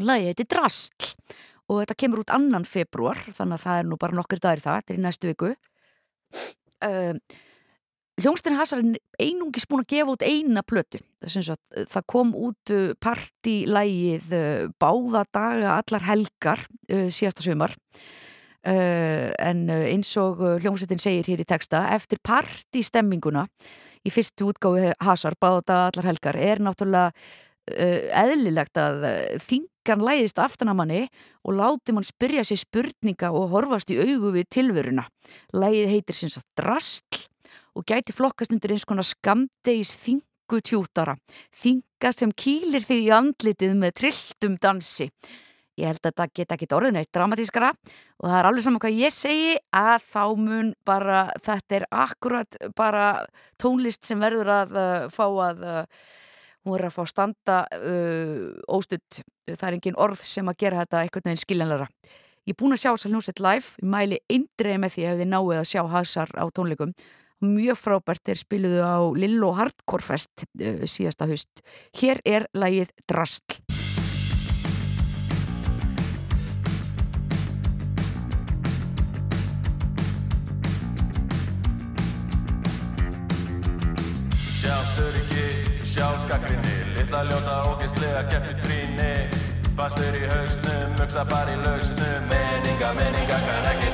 Lagið 0.00 0.30
heiti 0.30 0.46
Drastl 0.46 1.14
og 1.70 1.80
þetta 1.80 1.96
kemur 1.98 2.22
út 2.22 2.32
annan 2.34 2.66
februar 2.66 3.18
þannig 3.26 3.58
að 3.58 3.64
það 3.64 3.80
er 3.80 3.88
nú 3.88 3.98
bara 4.00 4.16
nokkur 4.18 4.42
dagur 4.42 4.60
í 4.60 4.64
það, 4.64 4.80
þetta 4.80 4.92
er 4.92 4.98
í 4.98 5.04
næstu 5.04 5.30
viku. 5.30 5.50
Uh, 6.80 7.14
Hljómsdinn 7.14 7.49
Hasar 8.20 8.80
er 8.82 8.98
einungis 9.20 9.66
búin 9.68 9.84
að 9.84 9.92
gefa 9.94 10.14
út 10.14 10.24
eina 10.26 10.62
plötu. 10.66 10.98
Sagt, 11.26 11.60
það 11.88 12.06
kom 12.10 12.32
út 12.36 12.72
uh, 12.74 12.92
partilægið 13.00 14.32
uh, 14.36 14.70
báða 14.80 15.24
daga 15.32 15.76
allar 15.78 16.06
helgar 16.08 16.64
uh, 16.90 17.08
síðasta 17.08 17.44
sumar. 17.44 17.76
Uh, 18.60 19.30
en 19.40 19.70
eins 19.70 20.10
og 20.20 20.42
hljómsveitin 20.60 21.00
segir 21.00 21.30
hér 21.30 21.40
í 21.40 21.48
texta, 21.48 21.86
eftir 21.94 22.20
partistemminguna 22.20 23.46
í 24.04 24.12
fyrstu 24.12 24.50
útgáfi 24.50 24.92
Hasar 25.00 25.38
báða 25.40 25.62
daga 25.64 25.86
allar 25.90 26.10
helgar 26.12 26.36
er 26.40 26.60
náttúrulega 26.60 27.12
eðlilegt 27.70 28.78
að 28.80 29.04
þingan 29.44 30.02
læðist 30.02 30.40
aftan 30.42 30.72
að 30.72 30.78
manni 30.80 31.02
og 31.46 31.54
láti 31.54 31.94
mann 31.94 32.06
spyrja 32.08 32.42
sér 32.48 32.58
spurninga 32.64 33.30
og 33.36 33.52
horfast 33.52 33.92
í 33.94 33.98
augu 34.00 34.32
við 34.34 34.48
tilveruna. 34.56 35.04
Læðið 35.54 35.92
heitir 35.92 36.18
sinns 36.18 36.40
að 36.40 36.48
drastl 36.58 37.09
og 37.76 37.86
gæti 37.86 38.14
flokkast 38.16 38.54
undir 38.54 38.74
eins 38.74 38.86
konar 38.88 39.06
skamdegis 39.06 39.92
þingutjútara. 40.00 41.16
Þinga 41.56 42.12
sem 42.16 42.32
kýlir 42.32 42.84
því 42.86 42.98
í 43.06 43.14
andlitið 43.14 43.76
með 43.78 43.96
trilltum 44.02 44.58
dansi. 44.62 45.10
Ég 45.80 45.88
held 45.88 46.00
að 46.02 46.10
þetta 46.10 46.26
geta 46.36 46.56
ekki 46.56 46.68
orðin 46.76 46.98
eitt 47.00 47.12
dramatískara 47.14 47.70
og 47.72 48.24
það 48.26 48.38
er 48.38 48.48
alveg 48.48 48.64
saman 48.64 48.82
hvað 48.82 48.98
ég 49.00 49.14
segi 49.14 49.52
að 49.72 50.08
þá 50.10 50.24
mun 50.36 50.72
bara, 50.84 51.20
þetta 51.40 51.78
er 51.78 51.86
akkurat 52.02 52.58
bara 52.76 53.04
tónlist 53.60 54.04
sem 54.04 54.20
verður 54.20 54.50
að 54.58 54.74
uh, 54.76 55.06
fá 55.14 55.24
að 55.46 55.62
uh, 55.64 56.02
hún 56.66 56.76
er 56.76 56.88
að 56.90 56.96
fá 56.98 57.06
standa 57.08 57.62
uh, 57.78 58.50
óstutt, 58.68 59.22
það 59.48 59.68
er 59.70 59.78
engin 59.78 60.00
orð 60.04 60.26
sem 60.26 60.52
að 60.52 60.60
gera 60.66 60.82
þetta 60.82 61.04
einhvern 61.04 61.30
veginn 61.30 61.44
skiljanlara 61.46 61.88
ég 62.48 62.54
er 62.54 62.58
búin 62.58 62.74
að 62.74 62.82
sjá 62.82 62.90
þessar 62.90 63.12
hljómsveit 63.14 63.42
live 63.44 63.80
ég 63.80 63.90
mæli 63.94 64.20
eindreið 64.32 64.78
með 64.82 64.94
því 64.94 65.06
ef 65.06 65.18
þið 65.20 65.30
náið 65.30 65.58
að 65.60 65.68
sjá 65.70 65.82
hasar 65.94 66.32
á 66.36 66.44
tónleikum 66.56 66.94
mjög 67.44 67.78
frábært 67.80 68.32
er 68.32 68.40
spiluðu 68.40 68.80
á 68.84 68.98
Lillo 69.16 69.52
Hardcore 69.56 70.04
Fest 70.04 70.46
uh, 70.60 70.84
síðasta 70.84 71.28
haust. 71.30 71.64
Hér 71.96 72.20
er 72.24 72.48
lægið 72.54 72.92
Drastl 73.08 73.60
Sjálfsöryggi, 84.60 85.46
sjálfskakrinni 85.88 86.74
Littla 86.98 87.24
ljóta 87.30 87.62
og 87.70 87.80
gæstlega 87.80 88.26
keppni 88.28 88.58
tríni 88.60 89.14
Fastur 89.80 90.12
í 90.12 90.26
hausnum, 90.28 90.90
mugsa 90.98 91.22
bara 91.30 91.54
í 91.54 91.60
lausnum. 91.62 92.26
Meninga, 92.28 92.90
meninga, 92.98 93.38
kann 93.46 93.68
ekki 93.70 93.89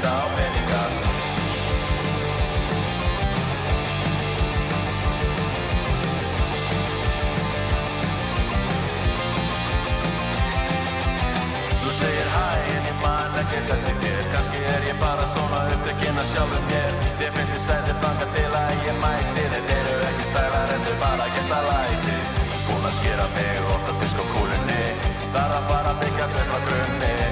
er 14.96 15.00
bara 15.00 15.26
svona 15.34 15.60
upptökinn 15.74 16.20
að 16.20 16.28
sjálfum 16.32 16.64
mér. 16.70 16.96
Þér 17.18 17.32
finnst 17.36 17.54
ég 17.56 17.62
sætið 17.66 18.00
þanga 18.04 18.26
til 18.34 18.48
að 18.60 18.84
ég 18.88 18.98
mæti. 19.02 19.44
Þetta 19.52 19.76
eru 19.76 19.96
ekki 20.08 20.28
stælar, 20.30 20.72
þetta 20.72 20.90
er 20.94 20.98
bara 21.04 21.28
gesta 21.36 21.60
læti 21.68 22.16
Búin 22.66 22.88
að 22.88 22.98
skera 23.00 23.28
mig 23.36 23.70
ofta 23.76 23.96
diskokúlunni. 24.02 24.82
Þar 25.36 25.56
að 25.60 25.70
fara 25.70 25.96
byggja 26.02 26.28
upp 26.32 26.44
frá 26.50 26.60
grunni 26.68 27.25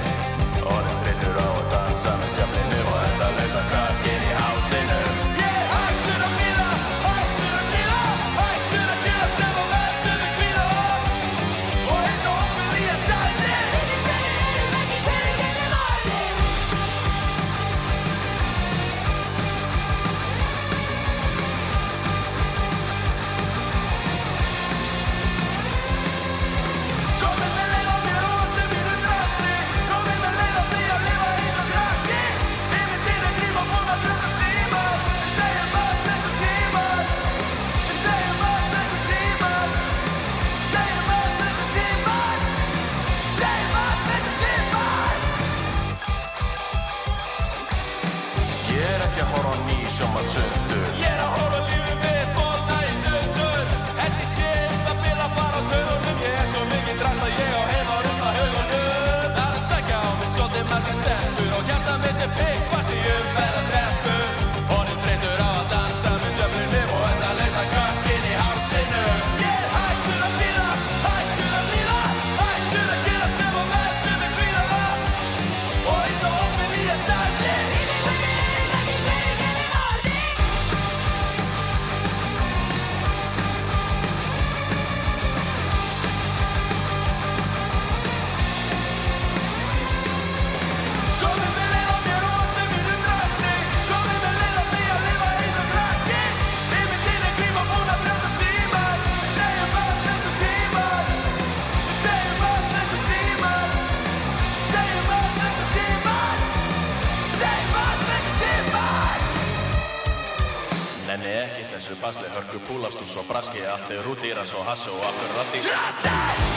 basli 112.05 112.29
hörku 112.29 112.59
púlastús 112.67 113.15
og 113.17 113.25
braski 113.25 113.65
Allt 113.65 113.89
er 113.89 114.05
rúdýra 114.05 114.45
svo 114.45 114.61
hassu 114.67 114.93
og 114.93 115.07
akkur 115.09 115.31
er 115.31 115.41
allt 115.41 115.57
í 115.57 115.65
Drasli! 115.65 116.54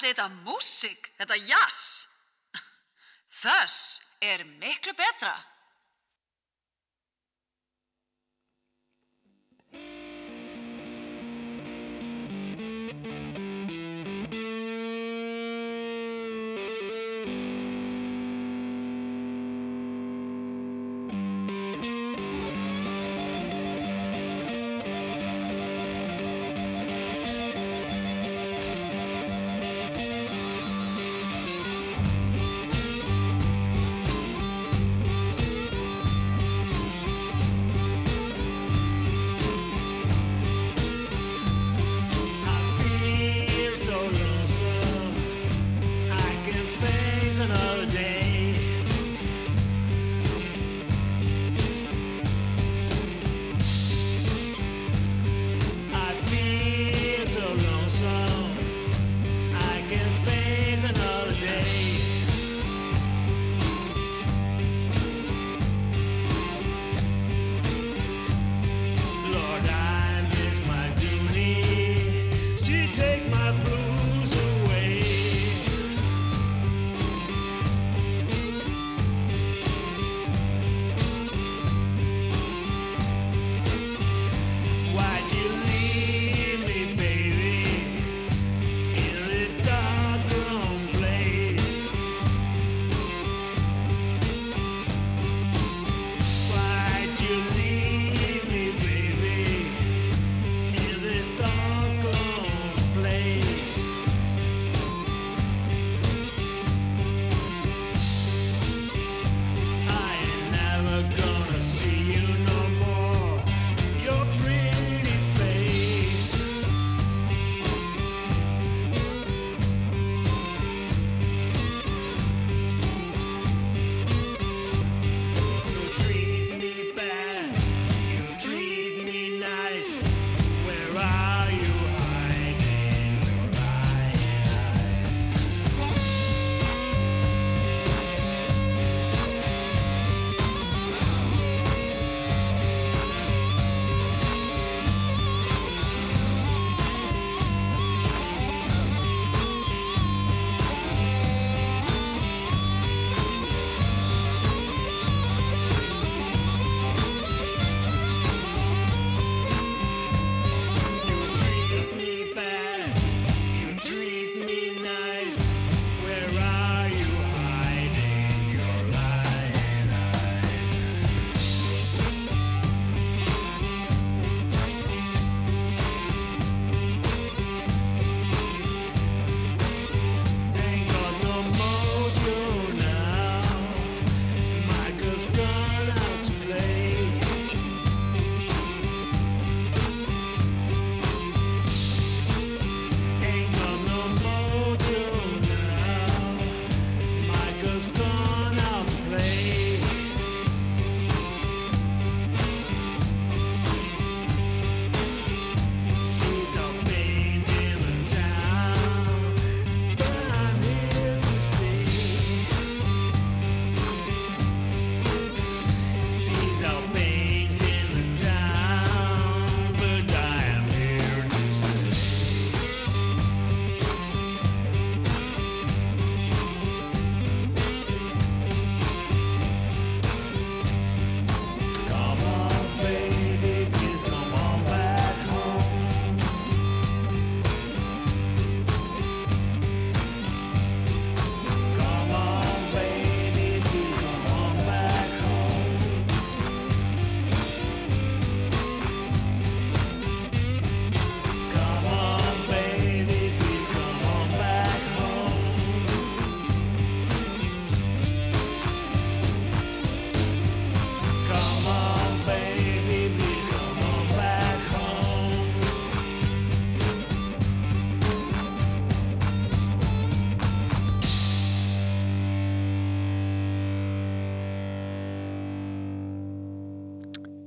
Kallið 0.00 0.16
þetta 0.16 0.32
músík, 0.46 1.08
þetta 1.18 1.36
jazz. 1.44 1.80
Þess 3.42 4.00
er 4.24 4.46
miklu 4.48 4.94
betra. 4.96 5.34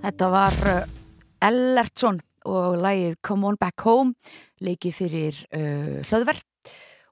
Þetta 0.03 0.27
var 0.27 0.55
uh, 0.67 0.79
Ellertsson 1.47 2.17
og 2.51 2.73
lagið 2.83 3.13
Come 3.23 3.47
On 3.47 3.57
Back 3.59 3.85
Home 3.87 4.11
leikið 4.63 4.97
fyrir 4.97 5.39
uh, 5.55 6.01
hlöðverð 6.09 6.43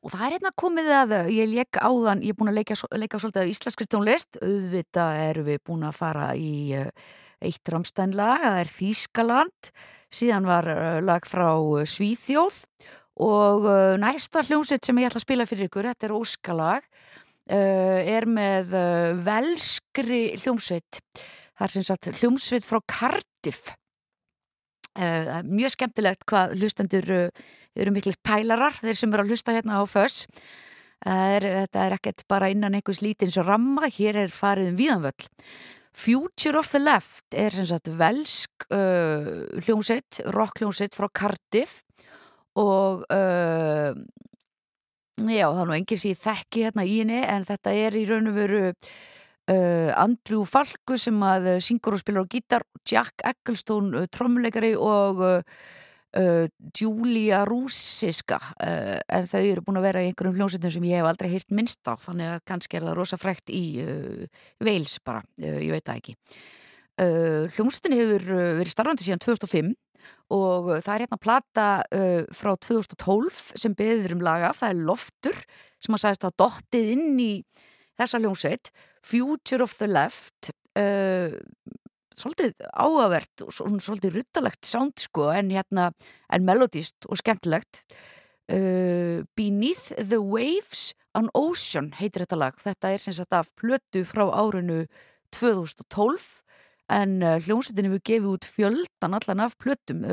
og 0.02 0.12
það 0.12 0.26
er 0.26 0.36
hérna 0.36 0.52
komið 0.60 0.89
að 0.98 1.16
uh, 1.16 1.30
ég 1.32 1.48
leik 1.54 1.80
áðan, 1.80 2.24
ég 2.26 2.34
er 2.34 2.39
búin 2.42 2.52
að 2.52 2.60
leika, 2.60 2.78
leika 3.00 3.22
svolítið 3.22 3.46
af 3.46 3.54
íslenskri 3.54 3.88
tónlist, 3.88 4.42
auðvitað 4.44 5.22
erum 5.24 5.48
við 5.48 5.64
búin 5.70 5.88
að 5.88 5.98
fara 6.02 6.28
í 6.36 6.52
uh, 6.82 6.92
eitt 7.42 7.74
ramstænlag, 7.74 8.44
það 8.44 8.60
er 8.60 8.76
Þýskaland. 8.76 9.74
Síðan 10.12 10.52
var 10.52 10.68
uh, 10.68 11.00
lag 11.06 11.26
frá 11.30 11.48
Svíþjóð. 11.88 12.64
Og 13.22 13.66
næsta 14.02 14.42
hljómsveit 14.48 14.88
sem 14.88 14.98
ég 14.98 15.12
ætla 15.12 15.20
að 15.20 15.26
spila 15.28 15.46
fyrir 15.46 15.68
ykkur, 15.68 15.86
þetta 15.92 16.08
er 16.08 16.14
óskalag 16.16 16.86
er 17.52 18.26
með 18.32 18.72
velskri 19.22 20.22
hljómsveit 20.39 21.02
það 21.62 21.68
er 21.68 21.76
sem 21.76 21.86
sagt 21.86 22.12
hljómsveit 22.18 22.66
frá 22.66 22.82
Cardiff. 22.89 23.76
Uh, 24.97 25.39
mjög 25.47 25.78
skemmtilegt 25.78 26.26
hvað 26.28 26.57
hlustendur 26.57 27.14
uh, 27.16 27.45
eru 27.80 27.93
miklir 27.95 28.18
pælarar 28.26 28.76
þeir 28.82 28.97
sem 28.99 29.14
eru 29.14 29.24
að 29.24 29.32
hlusta 29.32 29.53
hérna 29.55 29.80
á 29.80 29.84
föss 29.88 30.26
Það 31.01 31.36
er, 31.36 31.45
þetta 31.64 31.84
er 31.84 31.93
ekkert 31.95 32.24
bara 32.30 32.49
innan 32.53 32.76
einhvers 32.78 33.01
lítins 33.01 33.38
ramma, 33.41 33.89
hér 33.89 34.20
er 34.22 34.34
farið 34.34 34.70
um 34.70 34.76
víðanvöll. 34.78 35.30
Future 35.97 36.59
of 36.59 36.70
the 36.72 36.80
Left 36.80 37.36
er 37.36 37.55
sem 37.55 37.66
sagt 37.68 37.89
velsk 37.99 38.68
uh, 38.70 39.47
hljómsveit, 39.66 40.22
rock 40.36 40.62
hljómsveit 40.62 40.95
frá 40.95 41.09
Cardiff. 41.09 41.82
Og 42.62 43.01
uh, 43.09 43.97
já, 45.26 45.47
það 45.47 45.64
er 45.64 45.72
nú 45.72 45.78
enginn 45.80 46.01
sem 46.03 46.14
ég 46.14 46.22
þekki 46.22 46.68
hérna 46.68 46.86
í 46.86 46.99
henni 47.01 47.24
en 47.26 47.49
þetta 47.49 47.74
er 47.82 47.97
í 47.97 48.05
raun 48.09 48.30
og 48.30 48.38
veru 48.38 48.64
uh, 49.50 49.92
Andrew 49.98 50.46
Falku 50.50 50.98
sem 51.00 51.18
að 51.26 51.54
uh, 51.56 51.60
syngur 51.64 51.98
og 51.98 52.02
spilar 52.02 52.28
á 52.28 52.32
gítar, 52.32 52.66
Jack 52.88 53.24
Ecclestone 53.26 54.04
uh, 54.04 54.10
trommuleikari 54.12 54.74
og 54.78 55.24
uh, 55.26 56.46
Julia 56.78 57.44
Rúsiska 57.48 58.39
uh, 58.39 58.98
en 59.08 59.30
þau 59.32 59.42
eru 59.42 59.66
búin 59.66 59.82
að 59.82 59.88
vera 59.89 60.06
í 60.06 60.12
einhverjum 60.12 60.39
hljómsveitum 60.39 60.76
sem 60.76 60.89
ég 60.92 61.02
hef 61.02 61.12
aldrei 61.12 61.32
heyrt 61.34 61.54
minnst 61.56 61.82
á 61.88 61.96
þannig 61.96 62.34
að 62.36 62.48
kannski 62.52 62.80
er 62.80 62.88
það 62.89 62.98
rosa 63.00 63.22
frækt 63.22 63.54
í 63.56 63.64
Wales 64.62 64.98
bara, 65.06 65.24
ég 65.39 65.72
veit 65.72 65.88
það 65.88 66.02
ekki. 66.02 66.18
Hljómsveitin 67.56 67.96
hefur 67.98 68.28
verið 68.60 68.74
starfandi 68.76 69.08
síðan 69.08 69.24
2005 69.24 69.72
og 70.32 70.70
það 70.84 70.94
er 70.94 71.04
hérna 71.06 71.20
plata 71.22 71.68
uh, 71.84 72.22
frá 72.36 72.54
2012 72.56 73.42
sem 73.60 73.76
beður 73.78 74.16
um 74.16 74.24
laga, 74.26 74.54
það 74.56 74.74
er 74.74 74.86
Loftur 74.88 75.42
sem 75.82 75.98
að 75.98 76.04
sagðist 76.06 76.28
að 76.28 76.38
dottið 76.44 76.92
inn 76.96 77.20
í 77.20 77.32
þessa 78.02 78.22
hljómsveit 78.22 78.72
Future 79.06 79.66
of 79.66 79.78
the 79.80 79.88
Left 79.89 80.52
uh, 80.80 81.38
svolítið 82.18 82.56
áhugavert 82.76 83.43
og 83.45 83.54
svol- 83.56 83.82
svolítið 83.84 84.18
ruttalegt 84.20 84.68
sound 84.68 84.99
sko 84.99 85.30
en 85.34 85.52
hérna 85.54 85.91
en 86.32 86.47
melodist 86.47 87.08
og 87.08 87.20
skemmtilegt. 87.22 87.84
Uh, 88.52 89.24
Beneath 89.38 89.93
the 89.95 90.20
Waves 90.20 90.91
on 91.16 91.30
Ocean 91.38 91.91
heitir 91.99 92.26
þetta 92.26 92.39
lag. 92.39 92.60
Þetta 92.60 92.91
er 92.91 93.04
sem 93.04 93.16
sagt 93.16 93.36
af 93.36 93.52
plötu 93.60 94.04
frá 94.08 94.26
árinu 94.28 94.84
2012 95.32 96.28
en 96.91 97.22
uh, 97.24 97.38
hljómsveitin 97.39 97.88
hefur 97.88 98.06
gefið 98.10 98.30
út 98.34 98.49
fjöldan 98.49 99.16
allan 99.16 99.45
af 99.47 99.56
plötum. 99.62 100.04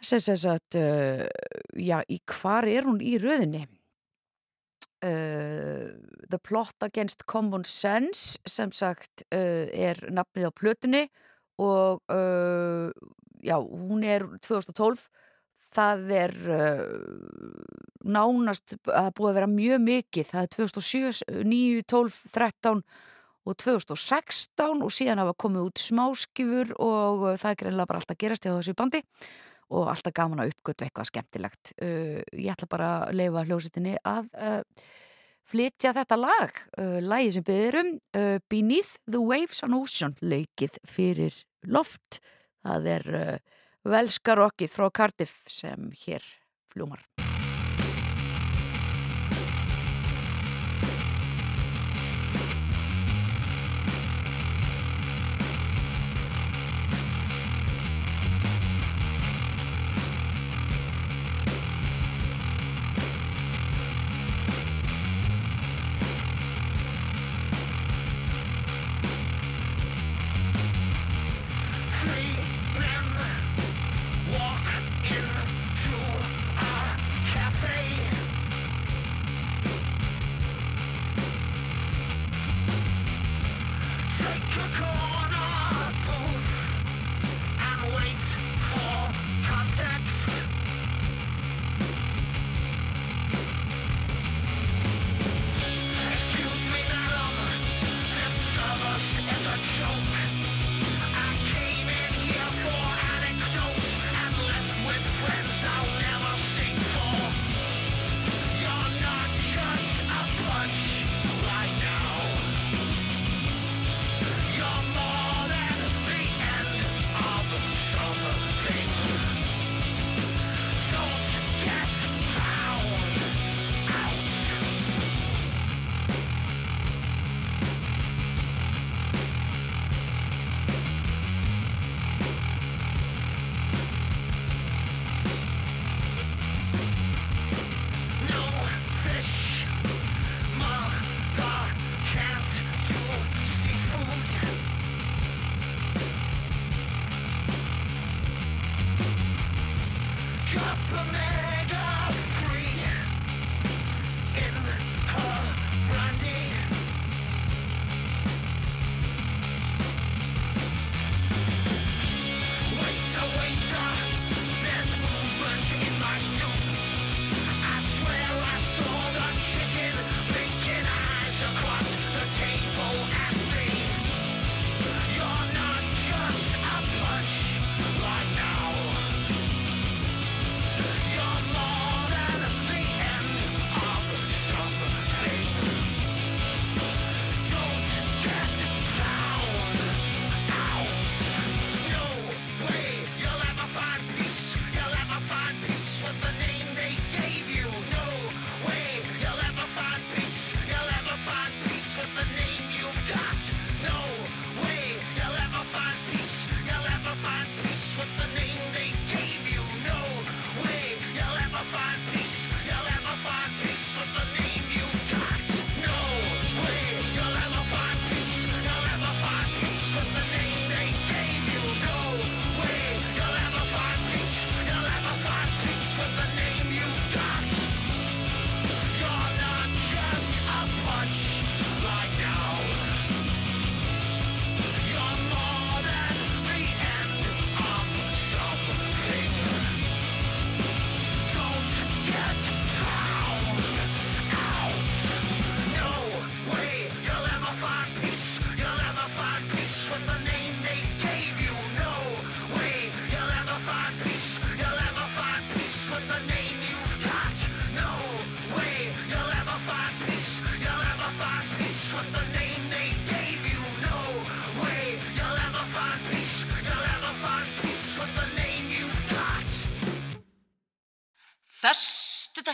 Sem 0.00 0.20
sem 0.22 0.36
sagt 0.38 0.76
uh, 0.78 1.26
já, 1.76 2.00
í 2.08 2.20
hvar 2.24 2.68
er 2.68 2.88
hún 2.88 3.02
í 3.04 3.16
röðinni 3.20 3.66
Uh, 5.06 5.92
The 6.26 6.40
Plot 6.42 6.88
Against 6.88 7.26
Common 7.30 7.64
Sense 7.68 8.40
sem 8.48 8.72
sagt 8.74 9.22
uh, 9.30 9.66
er 9.70 10.00
nafnið 10.10 10.50
á 10.50 10.52
plötunni 10.56 11.04
og 11.62 12.02
uh, 12.10 12.90
já, 13.44 13.56
hún 13.60 14.02
er 14.02 14.26
2012 14.42 15.06
það 15.76 16.12
er 16.16 16.34
uh, 16.50 16.84
nánast 18.06 18.76
að 18.86 19.10
búið 19.16 19.30
að 19.30 19.38
vera 19.40 19.50
mjög 19.50 19.82
mikið. 19.86 20.30
Það 20.30 20.42
er 20.42 20.52
2007, 20.56 21.42
9, 21.52 21.84
12, 21.92 22.20
13 22.36 22.82
og 23.46 23.58
2016 23.62 24.82
og 24.82 24.94
síðan 24.94 25.22
hafa 25.22 25.36
komið 25.38 25.68
út 25.68 25.82
smáskifur 25.82 26.72
og 26.82 27.26
uh, 27.26 27.34
það 27.38 27.52
er 27.52 27.60
greinlega 27.62 27.90
bara 27.90 28.02
alltaf 28.02 28.16
að 28.16 28.22
gerast 28.24 28.46
hjá 28.46 28.54
þessu 28.54 28.76
bandi 28.78 29.02
og 29.74 29.90
alltaf 29.90 30.14
gaman 30.14 30.44
að 30.44 30.54
uppgötu 30.54 30.86
eitthvað 30.86 31.10
skemmtilegt. 31.10 31.74
Uh, 31.80 32.22
ég 32.36 32.52
ætla 32.54 32.70
bara 32.70 32.92
að 33.06 33.18
leifa 33.20 33.44
hljósitinni 33.48 33.96
að 34.06 34.30
uh, 34.38 34.86
flytja 35.46 35.94
þetta 35.96 36.20
lag 36.20 36.62
uh, 36.78 36.98
lagi 37.02 37.34
sem 37.36 37.46
byrður 37.46 37.80
um 37.82 37.92
uh, 38.18 38.38
Beneath 38.50 38.96
the 39.10 39.22
Waves 39.22 39.62
on 39.66 39.76
Ocean 39.78 40.16
leikið 40.22 40.80
fyrir 40.86 41.44
loft. 41.66 42.20
Það 42.66 42.90
er 42.96 43.06
velskarokkið 43.86 44.72
frá 44.74 44.88
Cardiff 44.90 45.46
sem 45.50 45.92
hér 46.02 46.26
fljómar 46.72 47.06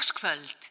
Föstudagskvöld 0.02 0.61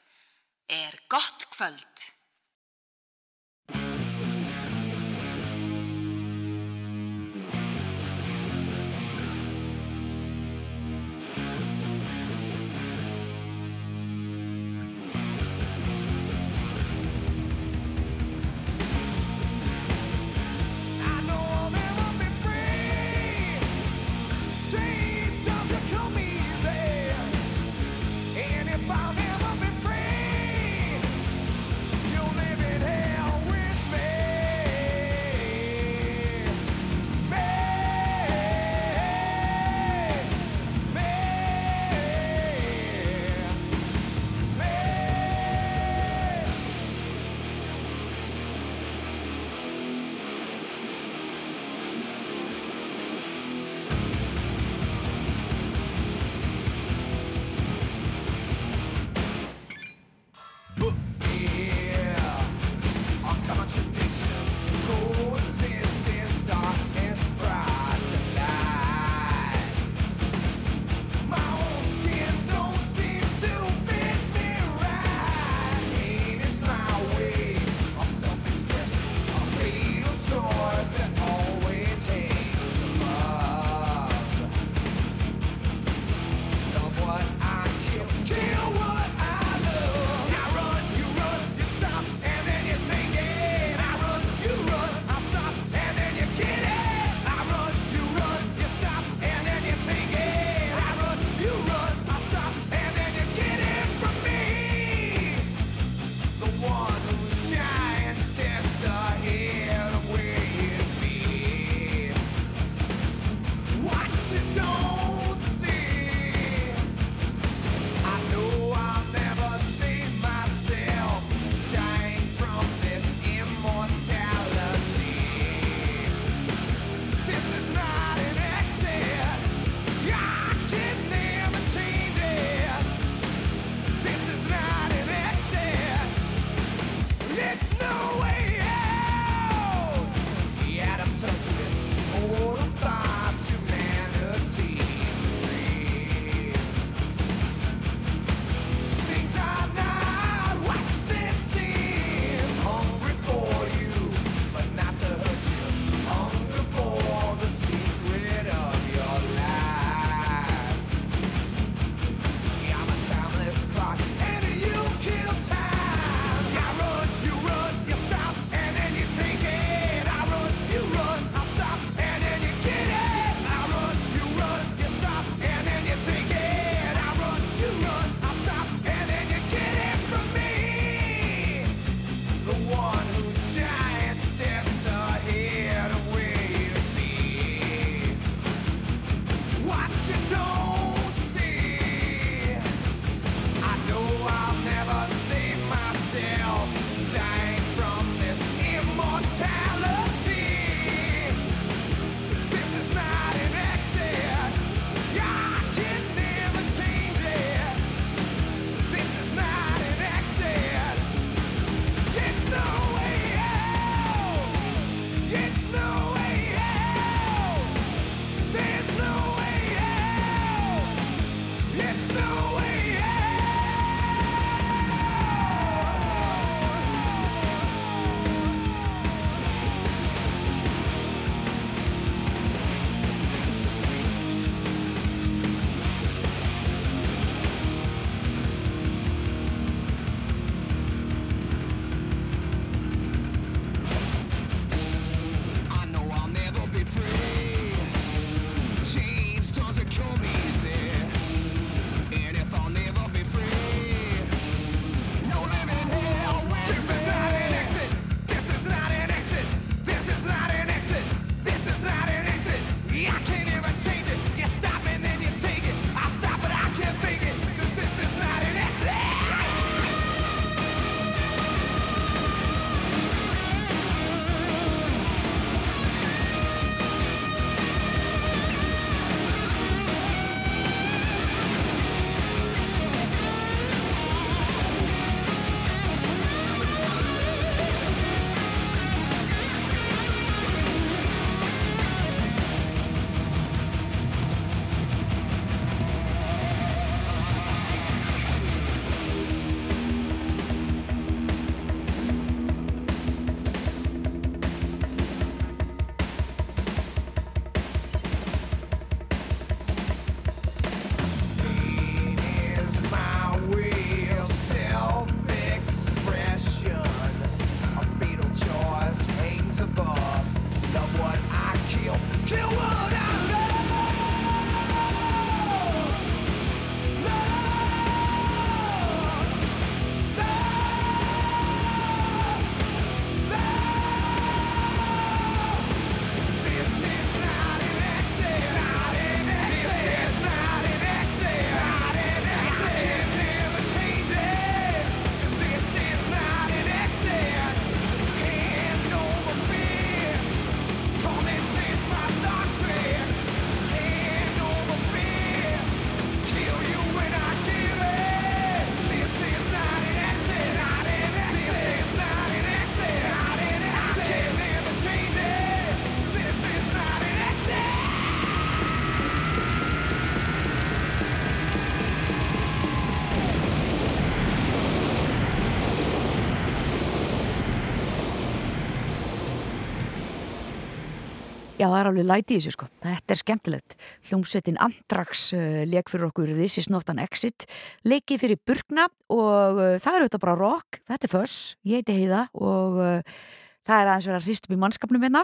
Já, 381.62 381.68
það 381.70 381.78
er 381.78 381.88
alveg 381.92 382.06
læti 382.10 382.34
í 382.34 382.40
þessu 382.40 382.52
sko. 382.56 382.68
Þetta 382.82 383.14
er 383.14 383.20
skemmtilegt. 383.20 383.74
Hljómsveitin 384.10 384.56
Andrax 384.66 385.28
uh, 385.38 385.60
leik 385.70 385.92
fyrir 385.94 386.08
okkur 386.08 386.32
This 386.34 386.58
is 386.58 386.72
not 386.74 386.90
an 386.90 386.98
exit. 387.04 387.46
Leikið 387.86 388.24
fyrir 388.24 388.40
Burgna 388.50 388.88
og 389.14 389.60
uh, 389.62 389.76
það 389.78 389.94
er 389.94 390.06
auðvitað 390.06 390.24
bara 390.24 390.34
rock. 390.40 390.80
Þetta 390.90 391.08
er 391.08 391.12
Fuss, 391.14 391.36
ég 391.70 391.84
heiti 391.84 392.00
Heiða 392.00 392.24
og 392.34 392.80
uh, 392.82 393.20
það 393.68 393.76
er 393.76 393.92
aðeins 393.92 394.08
verið 394.10 394.18
að 394.18 394.26
hrist 394.32 394.50
upp 394.50 394.56
í 394.56 394.60
mannskapnum 394.64 395.06
hérna. 395.06 395.22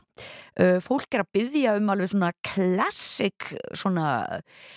Uh, 0.59 0.77
fólk 0.85 1.17
er 1.17 1.25
að 1.25 1.31
byggja 1.39 1.73
um 1.79 1.89
alveg 1.95 2.13
svona 2.13 2.31
klassik, 2.51 3.49
svona 3.73 4.13
uh, 4.37 4.69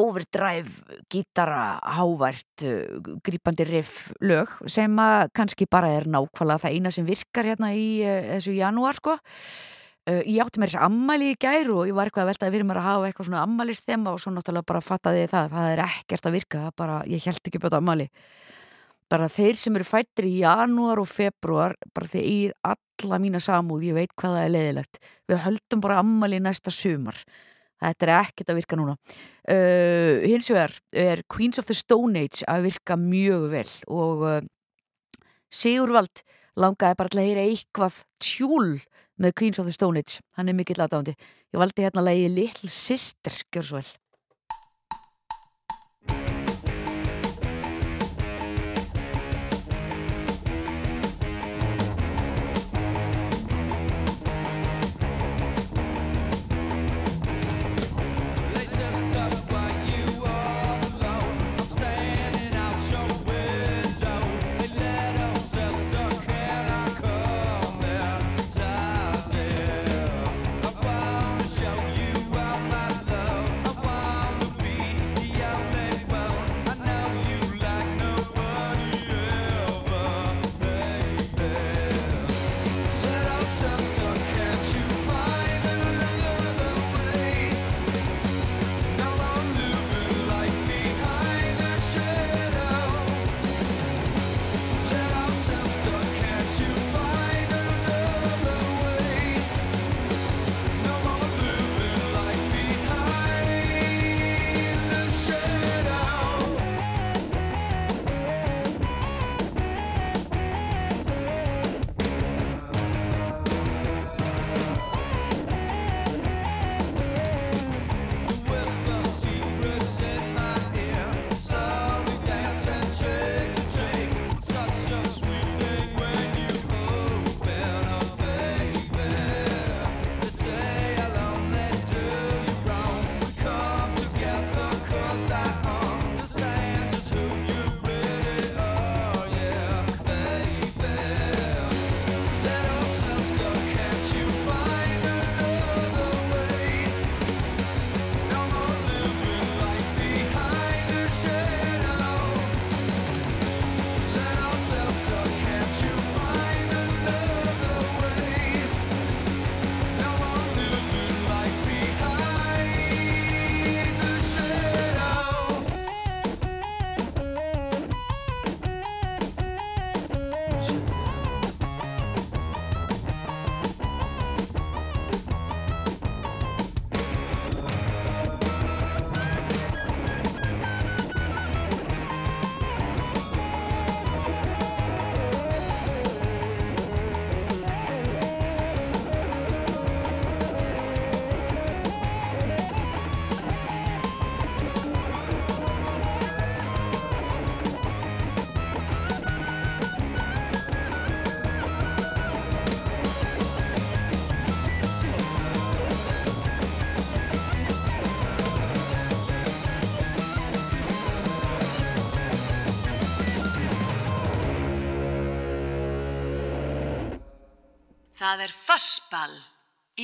overdrive, 0.00 0.96
gítara, 1.12 1.60
hávært, 1.98 2.64
uh, 2.64 3.12
grípandi 3.20 3.68
riff 3.68 4.08
lög 4.24 4.56
sem 4.64 4.96
að 4.96 5.28
kannski 5.36 5.68
bara 5.68 5.92
er 6.00 6.08
nákvæmlega 6.08 6.64
það 6.64 6.80
eina 6.80 6.96
sem 6.96 7.12
virkar 7.12 7.52
hérna 7.52 7.74
í 7.76 7.88
þessu 8.32 8.56
janúar 8.56 8.96
sko. 8.96 9.20
Uh, 10.04 10.20
ég 10.28 10.42
átti 10.44 10.60
mér 10.60 10.68
þessi 10.68 10.82
ammæli 10.84 11.30
í 11.32 11.36
gær 11.40 11.70
og 11.72 11.86
ég 11.88 11.96
var 11.96 12.10
eitthvað 12.10 12.26
að 12.26 12.32
veltaði 12.34 12.52
fyrir 12.52 12.68
mér 12.68 12.80
að 12.82 12.88
hafa 12.90 13.06
eitthvað 13.08 13.28
svona 13.30 13.44
ammælisþema 13.46 14.12
og 14.12 14.20
svo 14.20 14.34
náttúrulega 14.34 14.68
bara 14.68 14.82
fattaði 14.84 15.22
ég 15.22 15.30
það 15.32 15.54
það 15.54 15.70
er 15.70 15.82
ekkert 15.86 16.28
að 16.28 16.36
virka, 16.36 16.64
bara, 16.76 16.98
ég 17.08 17.24
held 17.24 17.48
ekki 17.48 17.62
þetta 17.62 17.80
ammæli 17.80 18.10
bara 19.14 19.30
þeir 19.30 19.58
sem 19.60 19.76
eru 19.78 19.86
fættir 19.86 20.28
í 20.28 20.36
janúar 20.42 21.00
og 21.02 21.08
februar 21.08 21.76
bara 21.94 22.10
þeir 22.10 22.28
í 22.28 22.38
alla 22.66 23.18
mína 23.22 23.40
samúð 23.42 23.88
ég 23.90 23.98
veit 23.98 24.14
hvað 24.18 24.38
það 24.38 24.46
er 24.46 24.54
leiðilegt. 24.54 25.00
Við 25.30 25.42
höldum 25.44 25.82
bara 25.84 25.98
ammæli 26.02 26.40
næsta 26.42 26.72
sumar. 26.74 27.18
Þetta 27.84 28.06
er 28.06 28.12
ekkert 28.16 28.50
að 28.52 28.58
virka 28.60 28.78
núna. 28.78 28.94
Uh, 29.44 30.24
hins 30.24 30.48
vegar 30.50 30.74
er 31.04 31.24
Queens 31.30 31.60
of 31.60 31.68
the 31.68 31.76
Stone 31.76 32.24
Age 32.24 32.46
að 32.48 32.70
virka 32.70 32.96
mjög 32.98 33.48
vel 33.52 33.68
og 33.92 34.24
uh, 34.30 34.40
Sigurvald 35.52 36.24
langaði 36.58 36.98
bara 36.98 37.12
að 37.12 37.28
heyra 37.28 37.44
eitthvað 37.50 38.00
tjúl 38.22 38.78
með 39.20 39.36
Queens 39.38 39.60
of 39.62 39.68
the 39.68 39.74
Stone 39.74 40.00
Age. 40.00 40.20
Hann 40.38 40.48
er 40.48 40.56
mikill 40.56 40.82
aðdándi 40.82 41.14
ég 41.54 41.60
valdi 41.60 41.86
hérna 41.86 42.02
lagi 42.02 42.30
Little 42.30 42.70
Sister, 42.70 43.34
gjör 43.54 43.68
svo 43.68 43.78
vel 43.80 43.92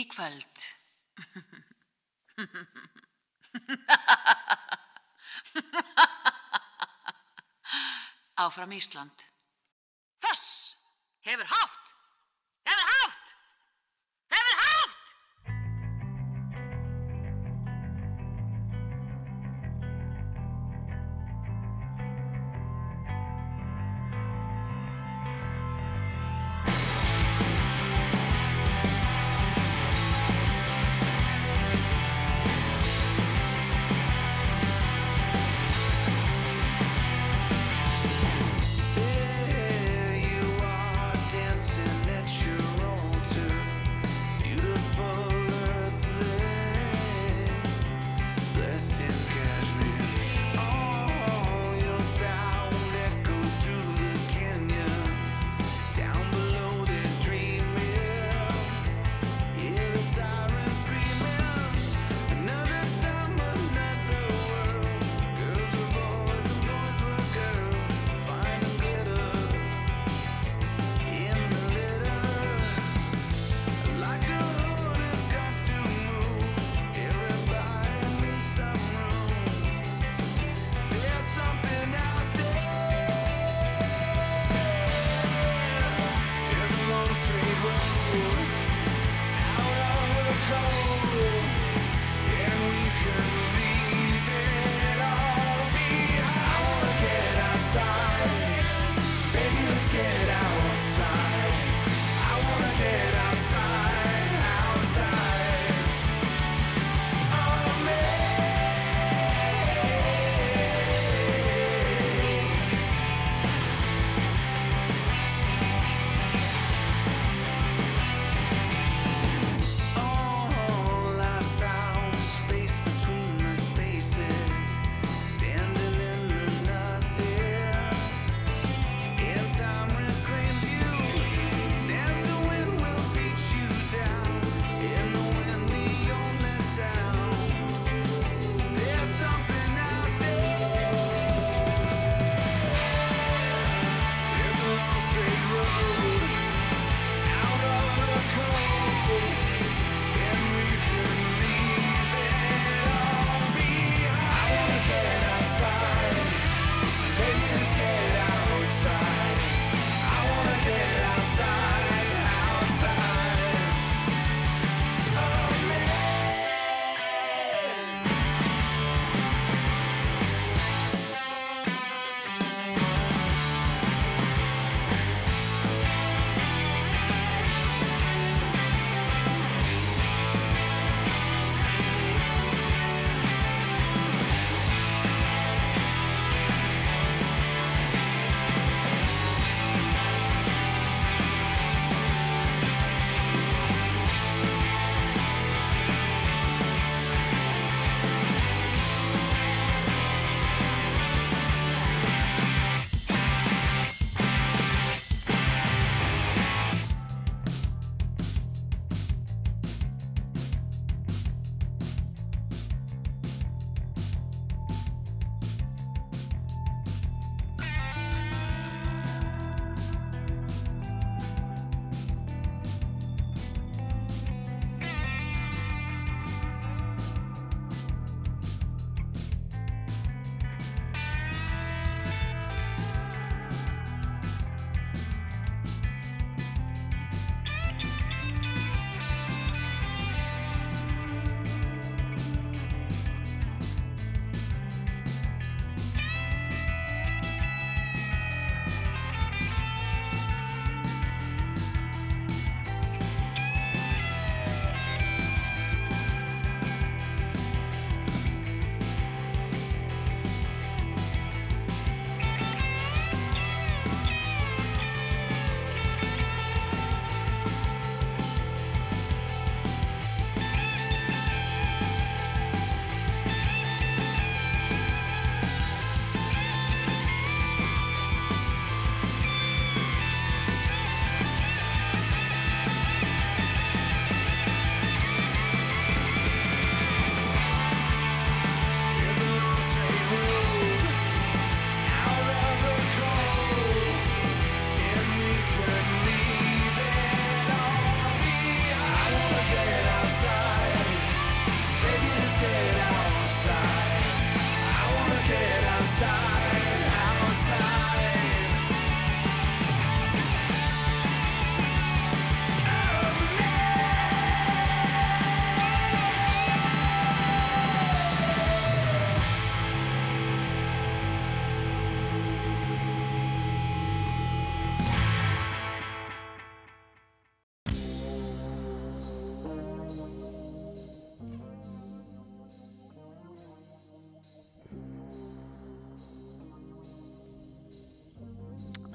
í 0.00 0.08
kvöld. 0.08 0.48
Áfram 8.40 8.72
Ísland. 8.72 9.12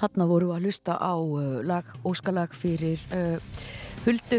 Þarna 0.06 0.26
voru 0.30 0.52
við 0.52 0.56
að 0.60 0.66
hlusta 0.68 0.96
á 1.02 1.14
uh, 1.18 1.62
lag, 1.66 1.88
óskalag 2.06 2.52
fyrir 2.54 3.02
uh, 3.10 3.40
Huldu, 4.06 4.38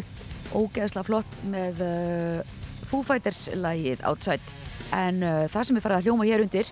ógeðslega 0.55 1.09
flott 1.09 1.39
með 1.51 1.81
uh, 1.83 2.39
Foo 2.87 3.03
Fighters 3.03 3.49
lagið 3.59 4.05
Outside. 4.07 4.55
En 4.95 5.19
uh, 5.27 5.49
það 5.51 5.67
sem 5.67 5.81
er 5.81 5.83
farið 5.83 5.99
að 5.99 6.07
hljóma 6.07 6.29
hér 6.29 6.45
undir 6.45 6.71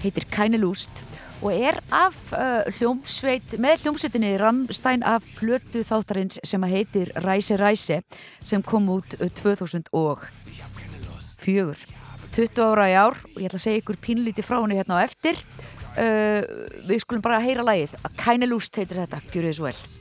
heitir 0.00 0.24
Keine 0.32 0.56
Lust 0.62 1.02
og 1.42 1.52
er 1.52 1.82
af 1.92 2.16
uh, 2.32 2.64
hljómsveit, 2.78 3.58
með 3.60 3.84
hljómsveitinni 3.84 4.32
Rammstein 4.40 5.04
af 5.04 5.24
plötu 5.36 5.84
þáttarins 5.84 6.40
sem 6.40 6.64
heitir 6.64 7.12
Ræse 7.20 7.60
Ræse 7.60 8.00
sem 8.40 8.64
kom 8.64 8.88
út 8.96 9.20
uh, 9.20 9.28
2004. 9.36 10.32
20 12.30 12.64
ára 12.64 12.88
í 12.88 12.96
ár 12.96 13.20
og 13.20 13.36
ég 13.36 13.50
ætla 13.50 13.60
að 13.60 13.66
segja 13.66 13.84
ykkur 13.84 14.00
pínlíti 14.00 14.44
frá 14.44 14.62
henni 14.62 14.80
hérna 14.80 14.96
á 14.96 15.04
eftir. 15.04 15.36
Uh, 15.98 16.44
við 16.86 17.02
skulum 17.02 17.24
bara 17.24 17.40
heyra 17.42 17.64
lagið. 17.66 17.96
Keine 18.20 18.46
Lust 18.50 18.76
heitir 18.78 19.02
þetta, 19.02 19.22
gjur 19.32 19.48
þið 19.48 19.56
svo 19.58 19.70
vel. 19.70 19.99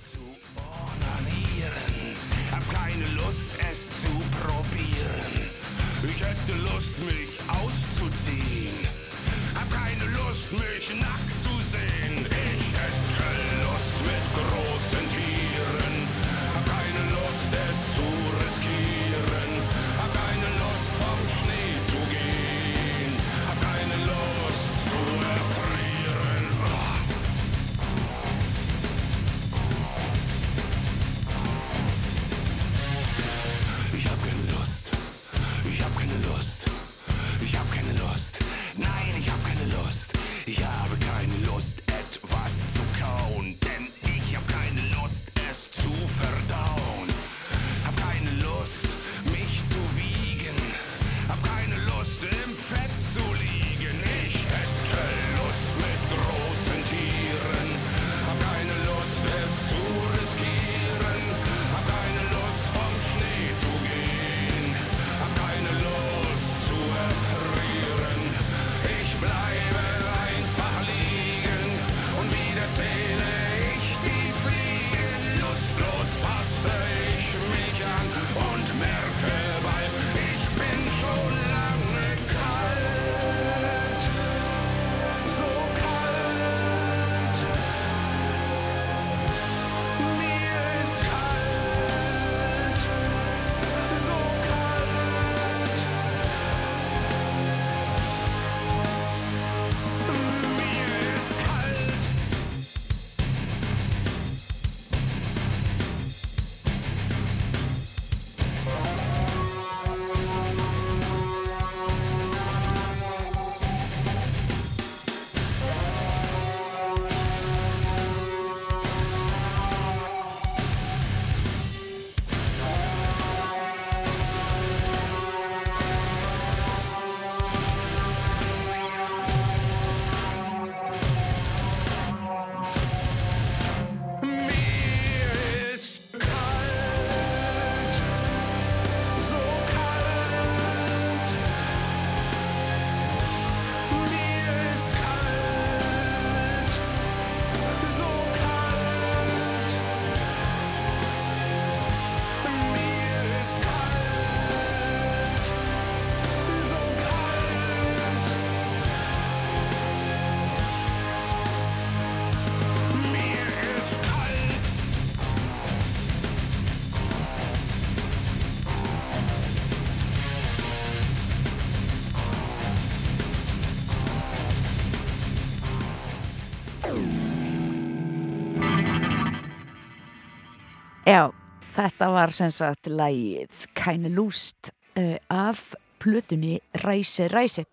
Þetta 181.80 182.10
var 182.12 182.34
sem 182.36 182.52
sagt 182.54 182.90
lagið 182.92 183.68
Keine 183.78 184.12
Lust 184.12 184.72
uh, 185.00 185.16
af 185.32 185.72
plötunni 186.02 186.58
Ræse 186.84 187.30
Ræse 187.32 187.66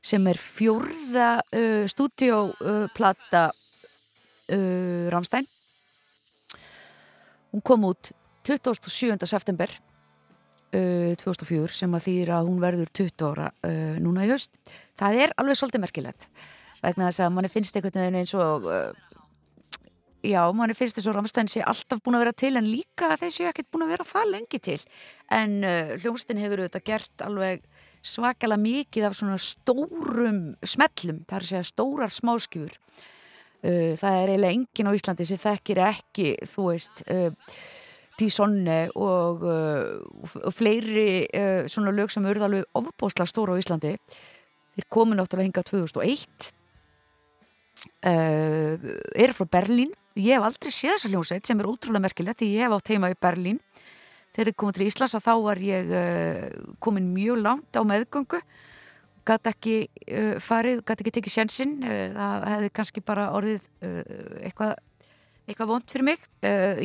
sem 0.00 0.26
er 0.30 0.40
fjórða 0.40 1.32
uh, 1.44 1.84
stúdíóplata 1.90 3.44
uh, 3.50 5.10
Ramstein 5.12 5.48
hún 7.50 7.64
kom 7.66 7.84
út 7.90 8.12
27. 8.48 9.18
september 9.28 9.68
uh, 10.72 11.12
2004 11.20 11.82
sem 11.82 11.98
að 11.98 12.06
þýðir 12.08 12.32
að 12.38 12.48
hún 12.48 12.62
verður 12.62 12.94
20 13.02 13.28
ára 13.28 13.50
núna 14.00 14.24
í 14.24 14.32
haust 14.32 14.56
það 15.00 15.20
er 15.26 15.36
alveg 15.36 15.60
svolítið 15.60 15.84
merkilegt 15.84 16.30
vegna 16.80 17.10
þess 17.10 17.26
að 17.26 17.32
manni 17.36 17.52
finnst 17.52 17.76
einhvern 17.76 18.00
veginn 18.00 18.20
eins 18.22 18.32
og 18.38 18.70
já, 20.26 20.40
manni 20.56 20.76
finnst 20.76 20.98
þess 20.98 21.10
að 21.10 21.18
Ramstein 21.18 21.50
sé 21.50 21.62
alltaf 21.64 22.02
búin 22.04 22.18
að 22.18 22.24
vera 22.26 22.36
til 22.42 22.52
en 22.60 22.68
líka 22.68 23.14
þeir 23.20 23.34
séu 23.34 23.50
ekkert 23.50 23.70
búin 23.72 23.86
að 23.86 23.94
vera 23.94 24.08
það 24.08 24.32
lengi 24.34 24.60
til. 24.62 24.80
En 25.32 25.60
uh, 25.64 25.94
hljómsdyn 26.02 26.42
hefur 26.42 26.64
auðvitað 26.64 26.86
gert 26.90 27.24
alveg 27.26 27.64
svakalega 28.00 28.62
mikið 28.62 29.08
af 29.08 29.16
svona 29.18 29.38
stórum 29.40 30.42
smellum, 30.64 31.24
það 31.28 31.36
er 31.36 31.46
að 31.46 31.50
segja 31.50 31.68
stórar 31.68 32.14
smáskjúr 32.14 32.72
uh, 33.64 33.92
það 34.00 34.16
er 34.16 34.32
eiginlega 34.34 34.56
enginn 34.56 34.90
á 34.90 34.96
Íslandi 34.96 35.28
sem 35.28 35.40
þekkir 35.40 35.82
ekki, 35.84 36.28
þú 36.48 36.66
veist 36.70 37.04
uh, 37.12 37.30
Dísonne 38.20 38.80
og, 39.00 39.44
uh, 39.48 40.38
og 40.44 40.52
fleiri 40.52 41.24
uh, 41.26 41.64
svona 41.70 41.94
lög 41.96 42.12
sem 42.12 42.26
eru 42.28 42.44
alveg 42.44 42.80
ofbóðslega 42.80 43.30
stóra 43.30 43.56
á 43.56 43.60
Íslandi. 43.60 43.94
Þeir 44.76 44.88
komu 44.92 45.16
náttúrulega 45.16 45.48
hingað 45.48 45.70
2001 45.72 46.50
uh, 47.86 48.74
eru 49.14 49.36
frá 49.36 49.46
Berlín. 49.58 49.92
Ég 50.18 50.34
hef 50.36 50.46
aldrei 50.46 50.72
séð 50.74 50.96
þessa 50.96 51.10
hljómsveit 51.12 51.46
sem 51.46 51.60
er 51.60 51.68
útrúlega 51.70 52.04
merkilegt 52.06 52.40
því 52.42 52.50
ég 52.54 52.66
hef 52.66 52.76
átt 52.76 52.92
heima 52.92 53.12
í 53.12 53.18
Berlín. 53.20 53.60
Þegar 54.34 54.52
ég 54.52 54.58
komið 54.62 54.78
til 54.78 54.86
Íslands 54.86 55.16
að 55.18 55.24
þá 55.26 55.32
var 55.46 55.62
ég 55.64 55.94
uh, 56.00 56.44
komin 56.82 57.10
mjög 57.14 57.42
langt 57.44 57.78
á 57.78 57.82
meðgöngu. 57.86 58.42
Gæti 59.30 59.52
ekki 59.52 59.74
uh, 59.86 60.36
farið, 60.42 60.84
gæti 60.86 61.04
ekki 61.04 61.16
tekið 61.18 61.36
sjensinn 61.36 61.74
uh, 61.82 62.06
það 62.16 62.48
hefði 62.54 62.70
kannski 62.78 63.04
bara 63.04 63.28
orðið 63.36 63.66
eitthvað 64.44 64.78
eitthvað 65.50 65.70
vond 65.72 65.90
fyrir 65.90 66.06
mig. 66.06 66.24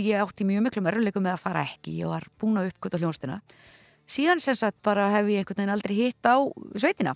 Ég 0.01 0.17
átti 0.17 0.45
mjög 0.47 0.63
miklu 0.65 0.81
mörguleikum 0.81 1.21
með 1.21 1.35
að 1.35 1.41
fara 1.43 1.65
ekki. 1.67 1.99
Ég 1.99 2.09
var 2.09 2.23
búin 2.41 2.57
að 2.57 2.71
uppgöta 2.71 2.97
hljónstina 2.97 3.35
síðan 4.09 4.41
sem 4.43 4.57
sagt 4.57 4.77
bara 4.85 5.09
hef 5.13 5.29
ég 5.29 5.41
einhvern 5.41 5.61
veginn 5.61 5.73
aldrei 5.75 5.95
hitt 5.97 6.29
á 6.29 6.37
sveitina. 6.77 7.15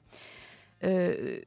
Uh, 0.79 1.41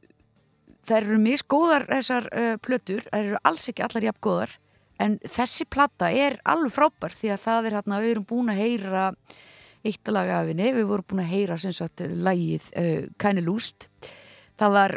þær 0.89 1.07
eru 1.07 1.20
misgóðar 1.22 1.87
þessar 1.91 2.28
uh, 2.33 2.55
plötur, 2.62 3.07
þær 3.11 3.22
eru 3.22 3.41
alls 3.49 3.68
ekki 3.70 3.87
allar 3.87 4.09
jafn 4.09 4.22
góðar 4.26 4.57
en 5.03 5.18
þessi 5.26 5.66
plata 5.70 6.11
er 6.14 6.39
alveg 6.49 6.74
frábær 6.74 7.14
því 7.16 7.33
að 7.35 7.45
það 7.47 7.68
er 7.68 7.76
hérna, 7.78 8.03
við 8.03 8.14
erum 8.14 8.28
búin 8.28 8.53
að 8.53 8.62
heyra 8.62 9.05
eitt 9.83 10.11
lag 10.14 10.28
af 10.30 10.51
henni, 10.51 10.68
við 10.76 10.89
vorum 10.91 11.09
búin 11.11 11.24
að 11.24 11.33
heyra 11.33 11.59
sem 11.59 11.74
sagt 11.74 12.05
lægið 12.07 12.68
uh, 12.78 13.07
Kæni 13.18 13.45
Lúst 13.45 13.89
það 14.61 14.74
var, 14.76 14.97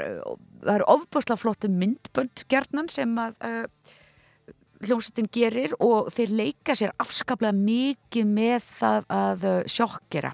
það 0.63 0.73
er 0.75 0.87
ofbúslega 0.93 1.41
flottu 1.41 1.71
myndbönd 1.71 2.45
gjarnan 2.51 2.89
sem 2.91 3.13
að 3.21 3.37
uh, 3.47 3.93
hljómsveitin 4.85 5.29
gerir 5.33 5.75
og 5.83 6.11
þeir 6.13 6.33
leika 6.35 6.75
sér 6.77 6.93
afskaplega 7.01 7.55
mikið 7.55 8.31
með 8.35 8.65
það 8.75 9.11
að 9.17 9.45
uh, 9.49 9.59
sjokkera 9.71 10.33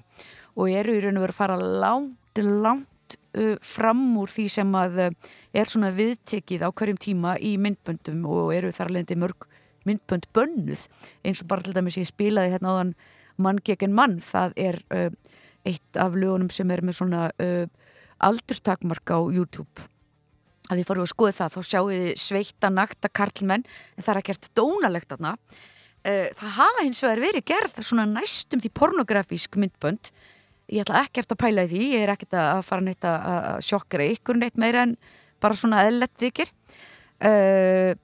og 0.52 0.72
eru 0.72 0.96
í 0.96 1.04
raun 1.04 1.20
og 1.20 1.26
veru 1.26 1.34
að 1.34 1.38
fara 1.38 1.60
langt, 1.60 2.42
langt 2.42 3.16
uh, 3.38 3.54
fram 3.64 4.04
úr 4.20 4.32
því 4.32 4.48
sem 4.52 4.74
að 4.76 5.00
uh, 5.06 5.30
er 5.52 5.68
svona 5.68 5.92
viðtekið 5.94 6.64
á 6.64 6.70
hverjum 6.70 7.00
tíma 7.00 7.36
í 7.40 7.54
myndböndum 7.60 8.24
og 8.28 8.52
eru 8.56 8.72
þar 8.74 8.92
leðandi 8.96 9.18
mörg 9.20 9.48
myndbönd 9.88 10.28
bönnuð 10.34 10.86
eins 11.26 11.42
og 11.42 11.50
bara 11.50 11.66
til 11.66 11.74
dæmis 11.76 11.98
ég 12.00 12.08
spilaði 12.08 12.54
hérna 12.54 12.74
áðan 12.74 12.92
mann 13.42 13.62
gegn 13.64 13.94
mann, 13.96 14.18
það 14.22 14.52
er 14.60 14.78
uh, 14.94 15.08
eitt 15.66 15.98
af 15.98 16.14
lögunum 16.14 16.50
sem 16.52 16.70
er 16.70 16.82
með 16.84 17.00
svona 17.00 17.28
uh, 17.42 17.64
aldurstakmark 18.22 19.10
á 19.10 19.18
YouTube 19.32 19.88
að 20.70 20.78
því 20.78 20.84
við 20.88 21.02
að 21.02 21.10
skoða 21.10 21.36
það, 21.36 21.54
þá 21.54 21.68
sjáum 21.68 21.88
við 21.90 22.04
sveita 22.22 22.70
nakta 22.72 23.10
karlmenn, 23.12 23.64
en 23.96 24.04
það 24.04 24.12
er 24.12 24.20
ekkert 24.22 24.50
dónalegt 24.56 25.14
aðna. 25.14 25.32
Það 26.02 26.54
hafa 26.56 26.84
hins 26.86 27.02
vegar 27.04 27.22
verið 27.22 27.44
gerð 27.50 27.80
svona 27.86 28.06
næstum 28.10 28.62
því 28.62 28.70
pornografísk 28.78 29.58
myndbönd. 29.60 30.10
Ég 30.72 30.86
ætla 30.86 31.02
ekkert 31.04 31.34
að 31.34 31.40
pæla 31.42 31.66
í 31.66 31.70
því, 31.70 31.82
ég 31.92 32.06
er 32.06 32.14
ekkert 32.14 32.38
að 32.38 32.62
fara 32.66 32.86
neitt 32.86 33.06
að 33.06 33.60
sjokkera 33.66 34.08
ykkur 34.14 34.40
neitt 34.40 34.58
meira 34.58 34.86
en 34.86 34.96
bara 35.42 35.58
svona 35.58 35.84
eðlett 35.88 36.14
þykir. 36.22 36.52
Uh, 37.22 37.94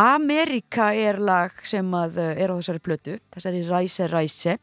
Amerika 0.00 0.92
er 0.94 1.18
lag 1.18 1.56
sem 1.66 1.86
að 1.96 2.18
uh, 2.22 2.32
er 2.38 2.52
á 2.52 2.58
þessari 2.58 2.82
plötu, 2.82 3.18
þessari 3.34 3.62
Ræse 3.66 4.06
Ræse 4.10 4.56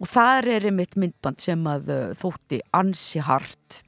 og 0.00 0.08
það 0.08 0.50
er 0.54 0.66
einmitt 0.70 0.96
myndband 0.96 1.42
sem 1.42 1.64
að 1.68 1.90
uh, 1.92 2.02
þótti 2.16 2.60
ansi 2.76 3.20
hart. 3.24 3.80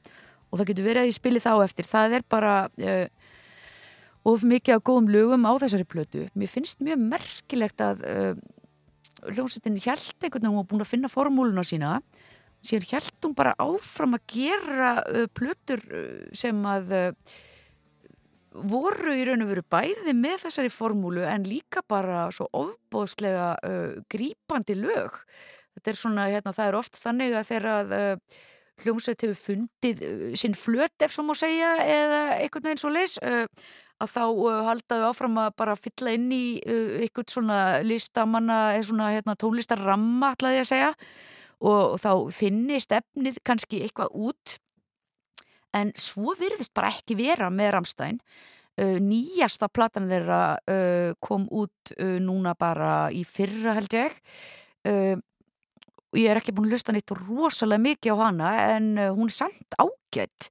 Og 0.51 0.59
það 0.59 0.69
getur 0.69 0.85
verið 0.85 1.01
að 1.03 1.09
ég 1.09 1.17
spili 1.17 1.41
þá 1.41 1.53
eftir. 1.63 1.87
Það 1.89 2.17
er 2.19 2.25
bara 2.29 2.57
uh, 2.69 3.07
of 4.29 4.43
mikið 4.45 4.75
af 4.75 4.83
góðum 4.85 5.09
lögum 5.13 5.47
á 5.49 5.53
þessari 5.63 5.87
plötu. 5.89 6.27
Mér 6.37 6.51
finnst 6.51 6.83
mjög 6.85 7.01
merkilegt 7.01 7.81
að 7.81 8.03
uh, 8.05 8.35
hljómsettin 9.31 9.79
held 9.81 10.13
einhvern 10.19 10.43
veginn 10.43 10.59
var 10.59 10.69
búin 10.69 10.85
að 10.85 10.91
finna 10.91 11.11
formúluna 11.11 11.65
sína. 11.65 11.95
Sér 12.63 12.85
held 12.91 13.17
hún 13.25 13.33
bara 13.35 13.55
áfram 13.59 14.13
að 14.19 14.27
gera 14.35 14.93
uh, 15.07 15.25
plötur 15.33 15.81
sem 16.37 16.61
að 16.69 16.93
voru 18.53 19.15
í 19.17 19.25
raun 19.27 19.45
og 19.45 19.51
veru 19.51 19.65
bæði 19.73 20.13
með 20.17 20.45
þessari 20.45 20.71
formúlu 20.73 21.25
en 21.27 21.47
líka 21.49 21.81
bara 21.89 22.27
svo 22.35 22.47
ofbóðslega 22.53 23.53
grípandi 24.11 24.77
lög. 24.77 25.19
Þetta 25.73 25.89
er 25.89 25.97
svona, 25.97 26.25
hérna, 26.29 26.53
það 26.53 26.69
er 26.69 26.77
oft 26.77 26.99
þannig 27.01 27.37
að 27.37 27.47
þeirra 27.49 27.77
að 27.81 27.93
hljómsveit 28.81 29.23
hefur 29.25 29.39
fundið 29.39 30.03
uh, 30.07 30.25
sinn 30.39 30.57
flöt 30.57 31.05
ef 31.05 31.13
svo 31.13 31.25
má 31.27 31.33
segja 31.37 31.75
eða 31.83 32.21
einhvern 32.39 32.67
veginn 32.67 32.81
svo 32.81 32.91
leis 32.93 33.15
uh, 33.21 33.45
að 34.01 34.13
þá 34.15 34.23
uh, 34.25 34.63
haldaðu 34.69 35.07
áfram 35.11 35.39
að 35.43 35.53
bara 35.61 35.77
fylla 35.79 36.15
inn 36.17 36.31
í 36.33 36.45
einhvern 36.65 37.29
svona 37.29 37.59
listamanna 37.85 38.59
eða 38.73 38.89
svona 38.89 39.11
hérna, 39.13 39.37
tónlistarramma 39.39 40.33
ætlaði 40.33 40.59
ég 40.59 40.67
að 40.67 40.71
segja. 40.73 40.91
Og 41.63 41.93
þá 42.03 42.11
finnir 42.35 42.81
stefnið 42.83 43.37
kannski 43.47 43.85
eitthvað 43.85 44.17
út 44.19 44.57
en 45.73 45.93
svo 45.99 46.35
virðist 46.39 46.73
bara 46.75 46.91
ekki 46.93 47.17
vera 47.19 47.49
með 47.53 47.71
Ramstein 47.77 48.19
nýjasta 48.73 49.67
platan 49.69 50.07
þeirra 50.09 50.57
kom 51.21 51.43
út 51.53 51.91
núna 51.99 52.55
bara 52.57 53.11
í 53.13 53.19
fyrra 53.21 53.75
held 53.77 53.93
ég. 53.93 54.15
Ég 56.13 56.29
er 56.29 56.37
ekki 56.37 56.53
búin 56.53 56.69
að 56.69 56.77
hlusta 56.77 56.93
neitt 56.93 57.11
rosalega 57.17 57.81
mikið 57.81 58.13
á 58.13 58.17
hana 58.21 58.49
en 58.75 58.89
uh, 59.01 59.09
hún 59.17 59.31
er 59.31 59.33
samt 59.33 59.77
ágætt 59.81 60.49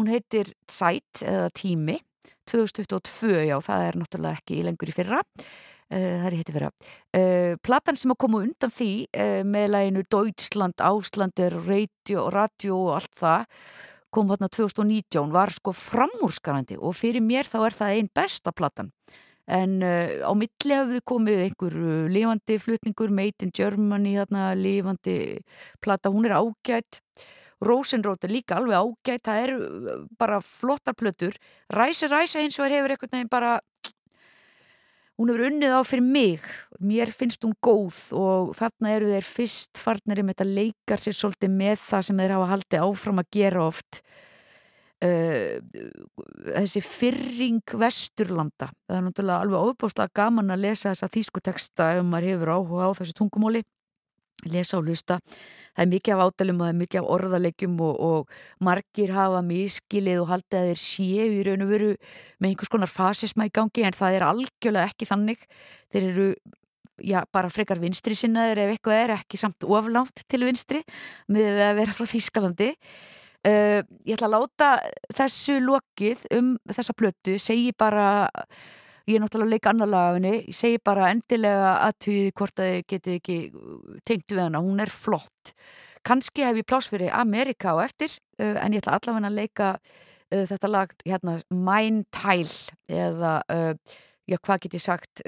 hún 0.00 0.08
heitir 0.08 0.54
Zeit 0.70 1.20
eða 1.20 1.50
Tími 1.52 1.98
2022, 2.48 3.44
já 3.50 3.56
það 3.64 3.84
er 3.84 3.98
náttúrulega 4.00 4.40
ekki 4.40 4.62
lengur 4.64 4.90
í 4.90 4.94
fyrra. 4.96 5.20
Uh, 5.92 6.14
það 6.22 6.26
er 6.30 6.36
hitti 6.38 6.54
fyrra. 6.56 6.70
Uh, 7.12 7.52
platan 7.64 8.00
sem 8.00 8.14
að 8.14 8.20
koma 8.24 8.40
undan 8.46 8.72
því 8.72 8.90
uh, 9.12 9.42
með 9.48 9.66
læginu 9.74 10.04
Deutschland, 10.16 10.80
Áslandir 10.80 11.58
radio 11.68 12.78
og 12.80 12.94
allt 12.96 13.12
það 13.20 13.46
kom 14.14 14.30
hérna 14.30 14.48
2019 14.52 15.32
var 15.34 15.52
sko 15.54 15.74
framúrskarandi 15.74 16.78
og 16.78 16.94
fyrir 16.98 17.24
mér 17.24 17.48
þá 17.50 17.58
er 17.66 17.78
það 17.78 17.94
einn 17.98 18.10
besta 18.14 18.54
platan. 18.54 18.92
En 19.44 19.80
uh, 19.84 20.24
á 20.24 20.32
milli 20.32 20.72
hafði 20.72 21.02
komið 21.04 21.42
einhver 21.44 21.74
uh, 21.76 22.04
lifandi 22.08 22.56
flutningur 22.62 23.10
Made 23.12 23.44
in 23.44 23.52
Germany, 23.52 24.14
þarna 24.16 24.52
lifandi 24.56 25.16
plata, 25.84 26.12
hún 26.14 26.24
er 26.24 26.38
ágætt 26.38 27.02
Rosenrót 27.64 28.24
er 28.24 28.32
líka 28.32 28.58
alveg 28.58 28.80
ágætt 28.80 29.28
það 29.28 29.42
eru 29.42 29.58
uh, 29.60 30.00
bara 30.20 30.40
flottar 30.40 30.96
plötur. 30.96 31.36
Ræsa 31.72 32.08
Ræsa 32.08 32.42
hins 32.42 32.58
vegar 32.58 32.78
hefur 32.78 32.94
einhvern 32.94 33.16
veginn 33.18 33.32
bara 33.32 33.58
hún 35.18 35.30
hefur 35.30 35.46
unnið 35.48 35.76
á 35.78 35.80
fyrir 35.86 36.06
mig. 36.06 36.44
Mér 36.82 37.12
finnst 37.14 37.44
hún 37.46 37.54
góð 37.62 37.98
og 38.18 38.54
þarna 38.58 38.94
eru 38.96 39.10
þeir 39.12 39.26
fyrst 39.28 39.80
farnir 39.80 40.22
um 40.22 40.30
þetta 40.32 40.46
leikar 40.48 41.02
sér 41.02 41.16
svolítið 41.18 41.54
með 41.54 41.82
það 41.84 42.06
sem 42.08 42.22
þeir 42.22 42.36
hafa 42.36 42.52
haldið 42.52 42.86
áfram 42.88 43.22
að 43.22 43.30
gera 43.38 43.66
oft. 43.68 44.00
Uh, 45.04 45.60
þessi 46.54 46.80
fyrring 46.80 47.74
vesturlanda. 47.76 48.70
Það 48.88 48.96
er 48.96 49.02
náttúrulega 49.04 49.44
alveg 49.44 49.70
ofbúrslega 49.70 50.16
gaman 50.16 50.54
að 50.54 50.62
lesa 50.64 50.94
þessa 50.94 51.10
þýskuteksta 51.12 51.88
ef 51.98 52.06
maður 52.08 52.30
hefur 52.32 52.52
áhuga 52.54 52.88
á 52.88 52.96
þessu 52.96 53.18
tungumóli 53.18 53.64
lesa 54.52 54.78
og 54.78 54.88
lusta 54.88 55.20
það 55.74 55.84
er 55.84 55.90
mikið 55.90 56.14
af 56.14 56.24
ádalum 56.24 56.60
og 56.60 56.66
það 56.66 56.72
er 56.72 56.80
mikið 56.80 57.00
af 57.00 57.08
orðalegjum 57.16 57.78
og, 57.84 58.02
og 58.08 58.66
margir 58.68 59.14
hafa 59.14 59.40
miskilið 59.46 60.20
og 60.22 60.28
haldið 60.30 60.58
að 60.60 60.68
þeir 60.70 60.82
séu 60.84 61.30
í 61.30 61.40
raun 61.48 61.64
og 61.64 61.72
veru 61.72 61.94
með 62.38 62.50
einhvers 62.50 62.74
konar 62.74 62.92
fasisma 62.92 63.48
í 63.48 63.54
gangi 63.54 63.86
en 63.86 63.96
það 63.96 64.18
er 64.18 64.26
algjörlega 64.28 64.92
ekki 64.92 65.08
þannig. 65.10 65.42
Þeir 65.94 66.06
eru 66.12 66.28
já, 67.02 67.18
bara 67.34 67.50
frekar 67.50 67.82
vinstri 67.82 68.16
sinnaður 68.18 68.62
ef 68.64 68.76
eitthvað 68.76 69.02
er 69.02 69.16
ekki 69.18 69.40
samt 69.40 69.66
oflánt 69.66 70.24
til 70.30 70.44
vinstri 70.46 70.84
með 71.32 71.60
að 71.66 71.76
vera 71.82 71.96
frá 71.96 72.08
Þýskalandi. 72.14 72.70
Uh, 73.44 73.82
ég 74.08 74.14
ætla 74.14 74.30
að 74.30 74.36
láta 74.38 74.68
þessu 75.18 75.58
lokið 75.60 76.22
um 76.38 76.54
þessa 76.70 76.94
plötu 76.96 77.34
segi 77.42 77.74
bara 77.76 78.30
ég 79.08 79.16
er 79.16 79.22
náttúrulega 79.22 79.48
að 79.48 79.54
leika 79.54 79.72
annar 79.72 79.90
lagafinni 79.90 80.32
ég 80.36 80.56
segi 80.56 80.80
bara 80.84 81.10
endilega 81.12 81.72
aðtöði 81.88 82.30
hvort 82.38 82.62
að 82.62 82.70
þið 82.70 82.86
getið 82.92 83.18
ekki 83.18 83.38
tengt 84.08 84.32
við 84.32 84.42
hana, 84.44 84.62
hún 84.64 84.80
er 84.84 84.92
flott. 84.92 85.52
Kannski 86.04 86.44
hef 86.44 86.60
ég 86.60 86.68
pláss 86.68 86.90
fyrir 86.92 87.12
Amerika 87.16 87.76
á 87.76 87.84
eftir 87.84 88.12
uh, 88.40 88.56
en 88.60 88.76
ég 88.76 88.82
ætla 88.82 88.98
allavega 88.98 89.30
að 89.30 89.38
leika 89.40 89.68
uh, 89.76 90.44
þetta 90.50 90.72
lag 90.72 90.96
hérna 91.04 91.38
Mine 91.52 92.04
Tile 92.14 92.74
eða 92.88 93.38
já 94.24 94.38
hvað 94.40 94.60
get 94.64 94.76
ég 94.78 94.84
sagt 94.84 95.20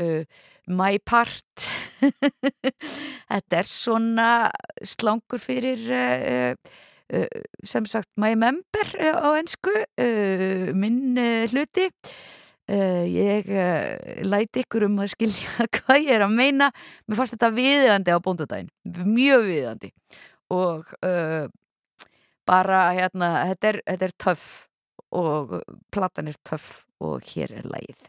My 0.73 0.97
Part. 1.05 1.67
Þetta 3.33 3.59
er 3.61 3.69
svona 3.69 4.29
slangur 4.85 5.41
fyrir 5.41 5.85
Uh, 7.07 7.23
sem 7.63 7.85
sagt 7.87 8.09
my 8.19 8.33
member 8.35 8.89
uh, 8.99 9.31
á 9.31 9.39
ennsku 9.39 9.71
uh, 9.71 10.73
minn 10.75 11.15
hluti 11.47 11.85
ég 12.67 13.51
læti 14.27 14.65
ykkur 14.65 14.89
um 14.89 14.99
að 15.05 15.13
skilja 15.15 15.67
hvað 15.77 16.01
ég 16.03 16.15
er 16.17 16.27
að 16.27 16.35
meina. 16.35 16.71
Mér 17.07 17.21
fannst 17.21 17.37
þetta 17.37 17.53
viðiðandi 17.55 18.17
á 18.17 18.19
bóndudaginn 18.25 18.73
mjög 19.07 19.47
viðiðandi 19.51 19.93
og 20.57 20.91
bara 22.47 22.83
hérna 22.95 23.31
þetta 23.53 23.73
er, 23.73 23.81
er 23.87 24.13
töff 24.19 24.67
og 25.15 25.59
platan 25.95 26.31
er 26.31 26.39
töff 26.47 26.85
og 27.03 27.25
hér 27.35 27.59
er 27.61 27.67
lægið 27.71 28.07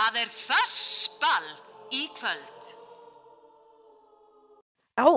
Það 0.00 0.14
er 0.16 0.28
fössball 0.32 1.48
í 1.92 2.06
kvöld. 2.16 2.68
Já, 4.96 5.08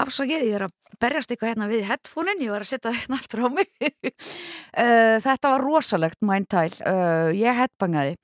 afsakið, 0.00 0.44
ég 0.48 0.54
er 0.56 0.64
að 0.64 0.96
berjast 1.02 1.34
eitthvað 1.34 1.50
hérna 1.50 1.68
við 1.68 1.84
headphone-in, 1.90 2.40
ég 2.46 2.54
var 2.54 2.64
að 2.64 2.70
setja 2.70 2.94
hérna 2.94 3.18
aftur 3.20 3.44
á 3.44 3.48
mig. 3.52 3.68
uh, 3.84 5.20
þetta 5.26 5.52
var 5.52 5.66
rosalegt 5.66 6.24
mæntæl, 6.24 6.72
uh, 6.88 7.28
ég 7.36 7.60
headbangaði. 7.60 8.16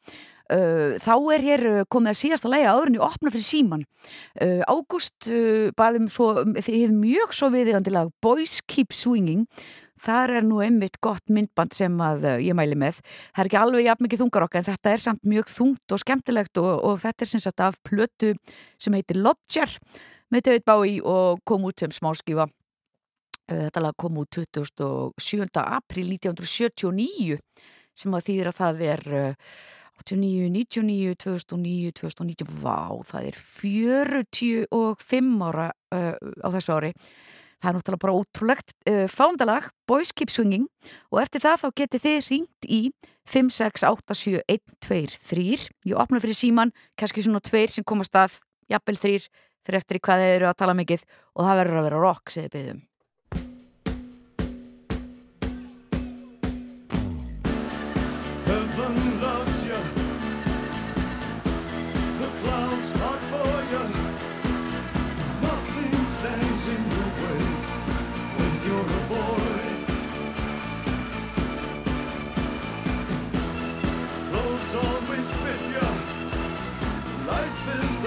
Uh, 0.46 0.96
þá 1.04 1.14
er 1.36 1.44
hér 1.50 1.66
komið 1.92 2.14
að 2.14 2.20
síðasta 2.22 2.52
læga 2.54 2.72
áðurinn 2.72 2.96
ég 2.96 3.08
opna 3.10 3.34
fyrir 3.34 3.48
síman. 3.50 3.86
Ágúst 4.72 5.28
baðum 5.76 6.08
svo, 6.08 6.32
hefur 6.56 6.96
mjög 6.96 7.36
svo 7.36 7.52
viðigandi 7.52 7.92
lag 7.92 8.14
Boys 8.24 8.62
Keep 8.64 8.96
Swinging. 8.96 9.44
Þar 10.02 10.34
er 10.40 10.44
nú 10.46 10.60
einmitt 10.64 10.98
gott 11.04 11.24
myndband 11.32 11.76
sem 11.76 11.94
að 12.04 12.26
uh, 12.26 12.36
ég 12.42 12.56
mæli 12.58 12.76
með. 12.78 13.00
Það 13.32 13.42
er 13.42 13.50
ekki 13.50 13.60
alveg 13.62 13.88
jafn 13.88 14.06
mikið 14.06 14.22
þungarokk 14.24 14.58
en 14.58 14.68
þetta 14.68 14.92
er 14.92 15.04
samt 15.06 15.24
mjög 15.28 15.48
þungt 15.52 15.96
og 15.96 16.02
skemmtilegt 16.02 16.60
og, 16.62 16.70
og 16.84 17.00
þetta 17.04 17.26
er 17.26 17.32
sem 17.32 17.42
sagt 17.46 17.64
af 17.64 17.80
plötu 17.86 18.34
sem 18.76 18.96
heitir 18.96 19.22
Lodger 19.22 19.72
með 20.34 20.48
David 20.50 20.66
Bowie 20.68 21.02
og 21.04 21.42
kom 21.46 21.68
út 21.68 21.80
sem 21.80 21.94
smáskífa 21.94 22.48
Uh, 23.46 23.68
þetta 23.68 23.78
lag 23.84 23.94
kom 23.94 24.16
út 24.18 24.34
27. 24.34 25.44
april 25.62 26.08
1979 26.16 27.36
sem 27.94 28.14
að 28.18 28.24
þýðir 28.26 28.48
að 28.50 28.56
það 28.56 28.80
er 28.82 29.02
uh, 29.14 29.52
89, 30.02 30.48
99, 30.50 31.14
2009 31.22 31.92
2019, 32.00 32.56
vá, 32.64 32.90
það 33.06 33.28
er 33.30 33.38
45 33.38 35.30
ára 35.46 35.68
uh, 35.94 36.18
á 36.42 36.48
þessu 36.56 36.74
ári 36.74 36.90
það 37.62 37.70
er 37.70 37.76
náttúrulega 37.76 38.04
bara 38.04 38.16
ótrúlegt. 38.16 38.74
Uh, 38.88 39.04
fándalag, 39.10 39.70
Boys 39.88 40.12
Keep 40.16 40.32
Swinging 40.34 40.66
og 41.12 41.20
eftir 41.22 41.44
það 41.44 41.62
þá 41.64 41.68
getið 41.82 42.06
þið 42.06 42.18
ringt 42.30 42.68
í 42.68 42.80
5, 43.26 43.52
6, 43.58 43.86
8, 43.88 44.18
7, 44.22 44.42
1, 44.46 44.76
2, 44.86 45.00
3 45.32 45.46
ég 45.90 45.98
opna 45.98 46.22
fyrir 46.22 46.38
síman, 46.38 46.74
kannski 46.98 47.26
svona 47.26 47.42
tveir 47.42 47.72
sem 47.74 47.86
komast 47.86 48.14
að, 48.18 48.38
jafnvel 48.70 48.98
þrýr 49.02 49.30
fyrir 49.66 49.80
eftir 49.80 49.98
í 49.98 50.04
hvað 50.06 50.22
þið 50.22 50.34
eru 50.36 50.50
að 50.50 50.60
tala 50.62 50.76
mikið 50.78 51.08
og 51.34 51.48
það 51.48 51.58
verður 51.62 51.80
að 51.80 51.88
vera 51.90 52.04
rock, 52.04 52.30
segið 52.34 52.52
byggðum 52.54 52.85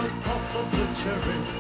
the 0.02 0.10
pop 0.24 0.56
of 0.56 0.72
the 0.72 0.86
cherry 1.02 1.59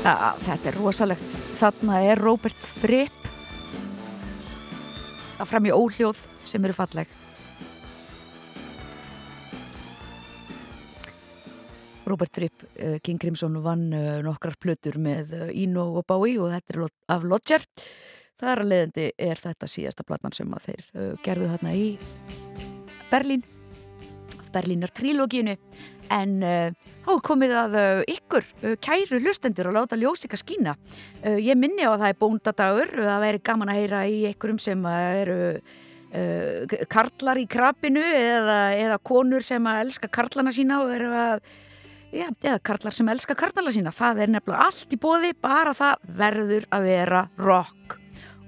Já, 0.00 0.32
þetta 0.40 0.70
er 0.70 0.76
rosalegt. 0.80 1.32
Þarna 1.60 1.98
er 2.08 2.20
Robert 2.24 2.68
Fripp 2.80 3.26
að 5.36 5.48
fremja 5.50 5.74
óhljóð 5.76 6.22
sem 6.48 6.64
eru 6.64 6.72
falleg. 6.72 7.10
Robert 12.08 12.32
Fripp, 12.32 12.64
uh, 12.80 12.96
King 13.04 13.20
Crimson 13.20 13.58
vann 13.60 13.90
uh, 13.92 14.22
nokkrar 14.24 14.56
plötur 14.56 14.96
með 14.96 15.34
uh, 15.36 15.44
Ino 15.52 15.84
og 16.00 16.08
Bowie 16.08 16.40
og 16.40 16.48
þetta 16.54 16.74
er 16.78 16.86
af 17.18 17.26
Lodger. 17.28 17.66
Það 18.40 18.52
er 18.54 18.62
að 18.62 18.70
leiðandi 18.72 19.06
er 19.28 19.42
þetta 19.44 19.68
síðasta 19.68 20.06
platan 20.08 20.32
sem 20.32 20.56
að 20.56 20.70
þeir 20.70 20.84
gerðu 21.26 21.50
þarna 21.50 21.74
í 21.76 21.86
Berlín, 23.10 23.44
Berlínar 24.48 24.96
trílógínu 24.96 25.58
en 26.16 26.38
er 27.14 27.22
komið 27.26 27.52
að 27.58 27.76
uh, 27.80 28.00
ykkur, 28.14 28.48
uh, 28.62 28.74
kæru 28.82 29.20
hlustendur 29.20 29.70
og 29.70 29.76
láta 29.76 29.98
ljósika 29.98 30.38
skína. 30.40 30.76
Uh, 31.24 31.38
ég 31.40 31.58
minni 31.58 31.86
á 31.86 31.92
að 31.92 32.02
það 32.04 32.12
er 32.12 32.18
bóndadagur, 32.20 32.92
það 32.96 33.24
væri 33.26 33.42
gaman 33.50 33.72
að 33.72 33.80
heyra 33.80 34.02
í 34.10 34.18
ykkurum 34.32 34.60
sem 34.62 34.90
eru 34.90 35.40
karlar 36.90 37.38
í 37.38 37.44
krabinu 37.46 38.02
eða, 38.02 38.72
eða 38.74 38.96
konur 39.06 39.44
sem 39.46 39.62
að 39.70 39.84
elska 39.84 40.08
karlana 40.10 40.50
sína 40.50 40.80
og 40.82 40.90
eru 40.90 41.10
að 41.14 41.44
Já, 42.10 42.24
eða 42.42 42.56
karlar 42.66 42.90
sem 42.90 43.06
elska 43.12 43.36
karlana 43.38 43.70
sína 43.70 43.92
það 43.94 44.24
er 44.24 44.32
nefnilega 44.34 44.64
allt 44.66 44.90
í 44.90 44.98
bóði 44.98 45.30
bara 45.38 45.70
það 45.78 46.08
verður 46.18 46.64
að 46.74 46.86
vera 46.88 47.20
rock 47.38 47.94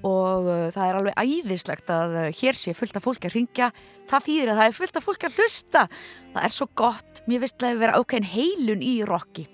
og 0.03 0.49
það 0.75 0.89
er 0.89 0.99
alveg 0.99 1.21
æðislegt 1.23 1.93
að 1.95 2.17
hér 2.41 2.59
sé 2.59 2.75
fullt 2.75 2.99
af 2.99 3.07
fólki 3.07 3.31
að 3.31 3.37
ringja 3.37 3.69
það 4.13 4.27
þýðir 4.29 4.53
að 4.53 4.61
það 4.61 4.69
er 4.71 4.77
fullt 4.79 4.99
af 5.01 5.07
fólki 5.09 5.29
að 5.29 5.39
hlusta 5.41 5.85
það 6.33 6.43
er 6.47 6.55
svo 6.57 6.69
gott, 6.83 7.23
mér 7.29 7.43
finnst 7.45 7.59
það 7.63 7.75
að 7.75 7.83
vera 7.85 7.99
ákveðin 8.01 8.31
heilun 8.33 8.85
í 8.87 8.95
rocki 9.09 9.47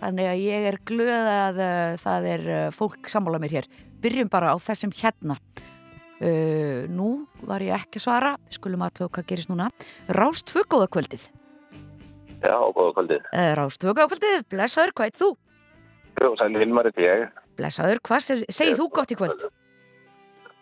þannig 0.00 0.30
að 0.30 0.44
ég 0.46 0.68
er 0.70 0.78
glöð 0.90 1.30
að 1.34 1.60
uh, 1.64 1.98
það 2.04 2.30
er 2.34 2.46
uh, 2.50 2.62
fólk 2.74 3.10
sammála 3.12 3.42
mér 3.42 3.58
hér 3.58 3.68
byrjum 4.00 4.30
bara 4.32 4.54
á 4.54 4.56
þessum 4.60 4.94
hérna 4.96 5.36
uh, 5.36 6.88
nú 6.88 7.10
var 7.44 7.64
ég 7.64 7.76
ekki 7.76 8.00
svara 8.02 8.36
skulum 8.52 8.86
að 8.86 9.04
hvað 9.08 9.28
gerist 9.28 9.52
núna 9.52 9.68
Rást 10.08 10.52
góða 10.56 10.88
kvöldið 10.88 11.28
Já, 12.40 12.56
góða 12.72 12.94
kvöldið. 12.96 13.24
uh, 13.36 13.52
Rást 13.58 13.84
góða 13.84 14.08
kvöldið, 14.08 14.44
blessaður, 14.48 14.94
hvað 14.96 15.10
er 15.10 15.16
þú? 15.20 15.30
Jú, 16.20 16.30
sæli 16.40 16.60
Hilmar 16.62 16.88
þetta 16.88 17.02
ég. 17.04 17.24
Blessaður, 17.58 18.00
hvað 18.08 18.22
segir, 18.24 18.46
segir 18.52 18.78
þú 18.78 18.86
gott 18.96 19.12
í 19.12 19.16
kvöld? 19.20 19.44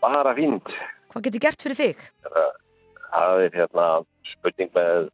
Bara 0.03 0.35
fínt. 0.35 0.71
Hvað 1.13 1.25
getur 1.29 1.45
gert 1.47 1.65
fyrir 1.65 1.79
þig? 1.79 2.03
Það 3.09 3.43
er 3.47 3.55
hérna 3.57 3.87
spurning 4.35 4.71
með 4.77 5.09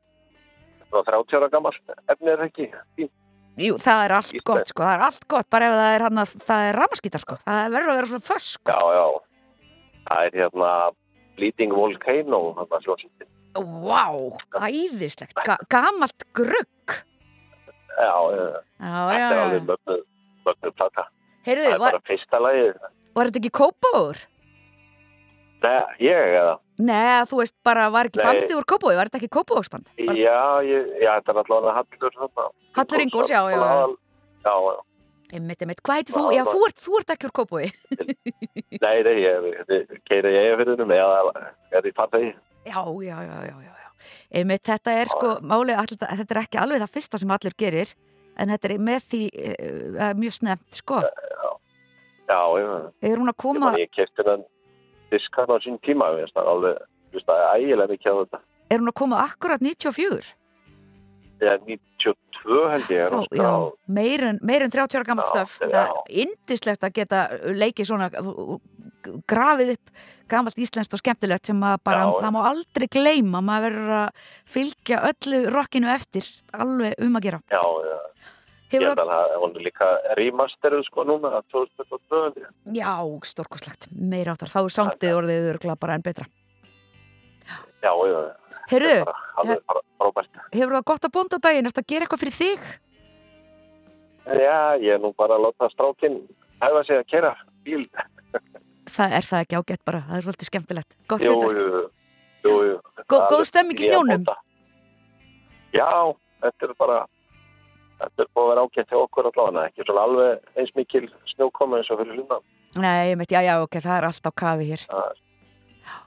svona 0.89 1.05
30 1.11 1.39
ára 1.39 1.49
gammal 1.53 1.75
efni 2.11 2.33
er 2.35 2.43
ekki. 2.49 2.67
Fínt. 2.99 3.13
Jú, 3.55 3.77
það 3.79 4.01
er 4.09 4.13
allt 4.17 4.33
Ísland. 4.35 4.47
gott, 4.49 4.67
sko, 4.73 4.83
það 4.83 4.95
er 4.97 5.03
allt 5.07 5.25
gott 5.31 5.47
bara 5.55 5.67
ef 5.71 5.75
það 5.79 5.93
er 5.95 6.03
hann 6.09 6.19
að, 6.25 6.33
það 6.49 6.63
er 6.69 6.79
ramaskítar, 6.81 7.23
sko 7.23 7.37
það 7.45 7.69
verður 7.77 7.93
að 7.93 7.99
vera 8.01 8.11
svona 8.11 8.27
föss, 8.27 8.49
sko 8.57 8.75
Já, 8.75 8.83
já. 8.99 9.05
Það 10.09 10.25
er 10.27 10.39
hérna 10.41 10.71
Bleeding 11.39 11.73
Volcano. 11.75 12.41
Vá, 13.55 14.05
æðislegt, 14.67 15.39
Ga 15.47 15.57
gamalt 15.71 16.25
grugg 16.35 16.97
Já, 17.95 18.17
já, 18.35 18.47
Já, 18.83 18.99
þetta 19.07 19.31
er 19.31 19.41
alveg 19.45 19.67
mögnuð, 19.69 20.01
mögnuð 20.49 20.73
plata. 20.81 21.05
Heyrðu, 21.47 21.65
Það 21.69 21.75
er 21.77 21.79
var, 21.85 21.95
bara 21.95 22.07
fyrsta 22.11 22.41
lagið. 22.43 22.79
var 23.15 23.31
þetta 23.31 23.41
ekki 23.45 23.53
kópáur? 23.55 24.23
Nei, 25.65 25.81
ég 26.03 26.31
eða? 26.35 26.55
Nei, 26.85 27.25
þú 27.31 27.39
veist, 27.41 27.55
bara 27.65 27.87
var 27.93 28.09
ekki 28.11 28.21
bandið 28.21 28.57
úr 28.59 28.67
kópáu, 28.69 28.95
var 28.99 29.09
þetta 29.09 29.21
ekki 29.21 29.31
kópáursband? 29.37 29.93
Já, 29.97 30.41
ég, 30.67 30.89
já, 31.01 31.13
þetta 31.21 31.33
er 31.33 31.39
allavega 31.45 31.75
Hallur 31.79 32.17
þarna. 32.19 32.49
Hallur 32.79 33.05
Ingólfs, 33.05 33.31
já, 33.33 33.41
já, 33.53 33.61
já. 33.61 33.95
Já, 34.45 34.55
já. 34.67 34.83
Einmitt, 35.35 35.63
einmitt, 35.65 35.81
hvað 35.87 36.01
heitir 36.01 36.17
þú? 36.17 36.25
Já, 36.35 36.37
Já, 36.37 36.43
þú 36.51 36.65
ert, 36.67 36.81
þú 36.85 36.99
ert 36.99 37.13
ekki 37.15 37.29
úr 37.29 37.35
kópáu 37.39 37.63
Nei, 38.85 38.97
nei, 39.07 39.15
ég 39.23 39.95
keira 40.09 40.33
ég 40.35 40.51
yfirðunum 40.53 40.93
eða 40.95 41.45
er 41.79 41.89
í 41.89 41.93
fatægi. 41.97 42.33
Já, 42.67 42.81
já, 42.83 43.17
já, 43.25 43.37
já, 43.49 43.55
já, 43.55 43.71
já. 43.71 44.09
Einmitt, 44.35 44.65
þetta 44.67 44.97
er 45.01 45.13
sko, 45.13 45.37
málið, 45.47 45.79
allir, 45.81 46.01
þetta 46.03 46.35
er 46.35 46.43
ekki 46.43 46.61
alveg 46.61 46.83
það 46.83 46.97
fyrsta 46.99 47.21
sem 47.23 47.33
allir 47.35 47.57
gerir, 47.63 47.95
en 48.37 48.53
þetta 48.53 48.69
er 48.69 48.83
með 48.91 49.07
því 49.13 49.23
uh, 49.31 50.11
mjög 50.19 50.37
snemt, 50.41 50.67
sko. 50.83 51.01
Já, 52.25 52.41
já. 52.59 52.69
Er 53.07 53.21
hún 53.21 53.31
að 53.31 53.37
Ég 53.37 53.41
koma, 53.47 53.65
man, 53.71 53.79
ég 53.81 53.95
kefti 53.95 54.25
hennan 54.25 54.45
diskan 55.15 55.55
á 55.55 55.57
sín 55.65 55.79
tíma, 55.87 56.11
ég 56.15 56.27
veist 56.27 56.43
alveg, 56.43 56.83
veist 57.15 57.29
það 57.31 57.45
ægilega 57.57 57.93
mikið 57.95 58.11
á 58.11 58.17
þetta. 58.25 58.43
er 58.75 58.83
hún 58.83 58.91
að 58.93 58.99
koma 59.03 59.23
akkurat 59.25 59.63
94? 59.63 60.35
Þegar 61.41 61.59
72 61.67 62.69
held 62.71 62.91
ég 62.95 63.01
er 63.07 63.15
á 63.15 63.21
já, 63.35 63.51
meir 63.99 64.23
en, 64.29 64.39
meir 64.43 64.63
en 64.67 64.71
30 64.73 64.99
ára 65.01 65.09
gammalt 65.09 65.31
Já, 65.31 65.33
stöf 65.35 65.57
já. 65.61 65.69
það 65.73 65.89
er 65.89 66.21
indislegt 66.25 66.85
að 66.87 66.95
geta 67.01 67.23
leikið 67.59 67.89
svona 67.89 68.07
uh, 68.21 68.55
grafið 69.29 69.75
upp 69.75 69.91
gammalt 70.33 70.61
íslenskt 70.63 70.95
og 70.97 71.03
skemmtilegt 71.03 71.51
sem 71.51 71.59
að 71.67 71.81
bara, 71.85 72.05
Já, 72.07 72.13
já. 72.15 72.21
það 72.25 72.35
má 72.37 72.41
aldrei 72.51 72.87
gleyma 72.97 73.43
maður 73.45 73.67
verður 73.75 73.97
að 73.99 74.31
fylgja 74.55 75.01
öllu 75.11 75.43
rockinu 75.57 75.91
eftir, 75.93 76.31
alveg 76.57 76.95
um 77.05 77.19
að 77.21 77.27
gera 77.29 77.43
Já, 77.53 77.63
já. 77.91 77.99
Ég 78.75 78.83
Hefur 78.83 78.91
held 78.91 79.01
það, 79.01 79.11
að 79.15 79.33
það 79.33 79.43
var 79.45 79.65
líka 79.69 79.89
remasteruð 80.19 80.85
sko 80.89 81.05
núna, 81.09 81.31
2022 81.55 82.23
held 82.25 82.39
ég. 82.43 82.49
já, 82.81 82.93
stórkoslegt 83.31 83.87
meir 83.95 84.31
áttar, 84.33 84.51
þá 84.51 84.61
er 84.65 84.75
sándið 84.79 85.19
orðið 85.21 85.51
örgulega 85.55 85.81
bara 85.85 85.95
enn 85.99 86.05
betra 86.07 86.27
Já, 87.85 87.91
já. 88.09 88.21
Bara 89.05 89.83
frábært. 90.01 90.39
hefur 90.57 90.73
það 90.79 90.85
gott 90.89 91.05
að 91.05 91.13
bónda 91.13 91.37
á 91.37 91.45
daginn, 91.45 91.67
ertu 91.69 91.83
að 91.83 91.91
gera 91.93 92.07
eitthvað 92.07 92.23
fyrir 92.23 92.37
þig? 92.39 92.63
Já, 94.41 94.61
ég 94.81 94.95
er 94.97 95.03
nú 95.03 95.11
bara 95.13 95.37
að 95.37 95.43
láta 95.45 95.69
strákinn 95.75 96.17
hæfa 96.63 96.81
sig 96.89 96.97
að 97.03 97.11
kera 97.13 97.33
bíl. 97.67 97.83
Það 98.95 99.17
er 99.19 99.27
það 99.29 99.43
ekki 99.45 99.59
ágætt 99.61 99.85
bara, 99.85 100.01
það 100.09 100.17
er 100.17 100.25
svolítið 100.25 100.49
skemmtilegt 100.49 100.97
gott 101.13 101.25
Jú, 101.27 101.35
hlutverk, 101.35 101.93
jú, 102.45 102.55
jú, 102.71 102.79
góð 103.13 103.37
er 103.43 103.51
stemming 103.53 103.81
í 103.81 103.87
snjónum? 103.91 104.25
Já, 105.77 105.91
þetta 106.45 106.69
er 106.71 106.75
bara, 106.81 106.99
þetta 108.01 108.25
er 108.25 108.29
búið 108.35 108.45
að 108.45 108.51
vera 108.53 108.65
ágætt 108.67 108.91
hjá 108.93 108.99
okkur 109.01 109.29
allavega, 109.31 109.65
ekki 109.71 109.87
svona 109.87 110.05
alveg 110.09 110.59
eins 110.61 110.73
mikil 110.79 111.07
snjókoma 111.35 111.79
eins 111.81 111.91
og 111.95 112.01
fyrir 112.03 112.19
hlunan. 112.19 112.45
Nei, 112.83 113.11
ég 113.13 113.17
meit, 113.21 113.31
já, 113.31 113.41
já, 113.47 113.55
ok, 113.63 113.79
það 113.85 113.97
er 114.01 114.07
allt 114.11 114.29
á 114.29 114.33
kafi 114.35 114.69
hér 114.73 114.85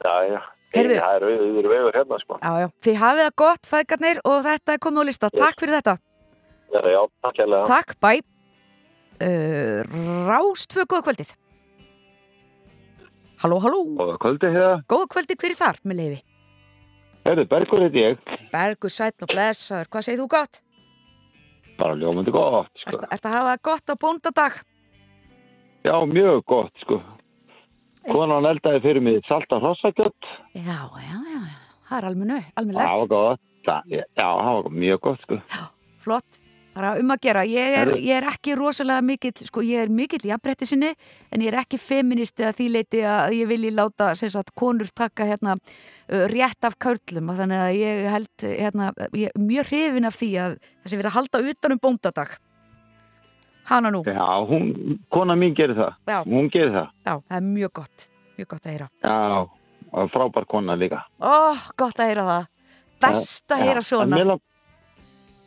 Já, 0.03 0.14
já. 0.27 0.39
Heyrðu. 0.76 0.95
Það 0.99 1.15
er 1.15 1.23
auður 1.31 1.68
vegur 1.72 1.95
hérna, 1.95 2.18
sko. 2.19 2.38
Já, 2.43 2.51
já, 2.59 2.68
þið 2.84 2.97
hafið 3.01 3.23
það 3.23 3.35
gott, 3.41 3.69
fæðgarnir 3.72 4.19
og 4.27 4.39
þetta 4.43 4.73
er 4.76 4.81
komið 4.84 4.99
á 4.99 5.07
lista, 5.07 5.30
takk 5.31 5.61
fyrir 5.64 5.77
þetta 5.80 5.93
Já, 6.68 6.80
já, 6.91 7.01
takk 7.23 7.38
hérlega. 7.39 7.64
Takk, 7.72 7.93
bæ 8.03 8.11
uh, 9.23 9.80
Rástfö, 10.27 10.84
góða 10.91 11.05
kvöldið 11.07 11.31
Halló, 13.41 13.59
halló 13.64 13.80
Og 14.01 14.15
kvöldi 14.22 14.49
hér, 14.51 14.81
Góða 14.89 15.07
kvöldið, 15.14 15.39
hver 15.43 15.53
er 15.53 15.59
þar 15.61 15.80
með 15.88 15.99
leifi? 16.01 16.19
herðu, 17.27 17.43
Bergur 17.51 17.81
heiti 17.84 18.03
ég, 18.03 18.19
Bergur, 18.53 18.91
sæll 18.93 19.11
og 19.23 19.27
blessaður, 19.31 19.89
hvað 19.91 20.05
segir 20.07 20.22
þú 20.22 20.27
gott? 20.31 20.61
Bara 21.79 21.97
ljómandi 21.99 22.33
gott, 22.35 22.71
sko. 22.81 22.95
Ertu 22.95 23.11
ert 23.15 23.27
að 23.29 23.37
hafa 23.37 23.55
gott 23.69 23.93
á 23.93 23.95
bóndadag? 24.01 24.57
Já, 25.87 25.95
mjög 26.09 26.43
gott, 26.49 26.73
sko. 26.83 26.99
Konan 28.07 28.47
eldaði 28.47 28.81
fyrir 28.85 29.03
mig 29.03 29.23
salta 29.27 29.59
hrossakjött, 29.59 30.27
Já, 30.55 30.79
já, 31.03 31.17
já, 31.27 31.39
já, 31.43 31.57
það 31.89 31.97
er 31.97 32.05
almennu, 32.09 32.37
það 32.55 32.99
var 33.01 33.07
gott, 33.11 33.41
já, 33.67 34.03
það 34.15 34.61
var 34.63 34.69
mjög 34.71 35.01
gott, 35.03 35.25
sko. 35.27 35.39
Flott, 36.05 36.39
bara 36.77 36.93
um 37.01 37.11
að 37.13 37.21
gera. 37.25 37.43
Ég 37.49 37.77
er, 37.81 37.91
ég 37.97 38.19
er 38.19 38.27
ekki 38.29 38.55
rosalega 38.57 39.03
mikill 39.05 39.33
sko, 39.49 39.63
ég 39.65 39.83
er 39.83 39.93
mikill 39.93 40.21
í 40.23 40.31
jafnbretti 40.31 40.69
sinni 40.69 40.93
en 41.33 41.43
ég 41.43 41.51
er 41.51 41.59
ekki 41.63 41.79
feministi 41.81 42.45
að 42.47 42.59
því 42.61 42.67
leiti 42.77 43.03
að 43.09 43.37
ég 43.39 43.51
vilji 43.51 43.71
láta 43.75 44.11
sagt, 44.17 44.53
konur 44.57 44.89
taka 44.95 45.27
hérna, 45.27 45.57
rétt 46.31 46.67
af 46.69 46.77
körlum. 46.81 47.31
Og 47.33 47.39
þannig 47.41 47.63
að 47.67 47.77
ég 47.81 48.03
held 48.13 48.47
hérna, 48.47 48.91
ég 49.17 49.31
er 49.33 49.41
mjög 49.41 49.71
hrifin 49.71 50.09
af 50.09 50.19
því 50.19 50.33
að 50.43 50.59
þessi 50.83 51.01
verið 51.01 51.11
að 51.11 51.17
halda 51.17 51.47
utan 51.53 51.75
um 51.75 51.81
bóndadag. 51.87 52.37
Hana 53.67 53.89
nú, 53.91 53.99
Já, 54.07 54.23
hún, 54.47 54.69
konan 55.11 55.41
mín 55.41 55.51
gerir 55.57 55.75
það, 55.75 55.97
já, 56.07 56.21
hún 56.23 56.45
gerir 56.53 56.71
það. 56.71 56.93
já, 57.03 57.13
það 57.17 57.35
er 57.35 57.49
mjög 57.49 57.71
gott 57.81 58.05
mjög 58.37 58.47
gott 58.53 58.67
að 58.67 58.75
heyra. 58.75 58.87
Já, 59.01 60.05
frábær 60.13 60.45
kona 60.47 60.75
líka. 60.77 61.01
ó, 61.19 61.57
gott 61.77 61.99
að 61.99 62.11
heyra 62.11 62.27
það. 62.27 62.45
Best 63.01 63.51
að 63.53 63.63
heyra 63.65 63.83
svona 63.85 64.37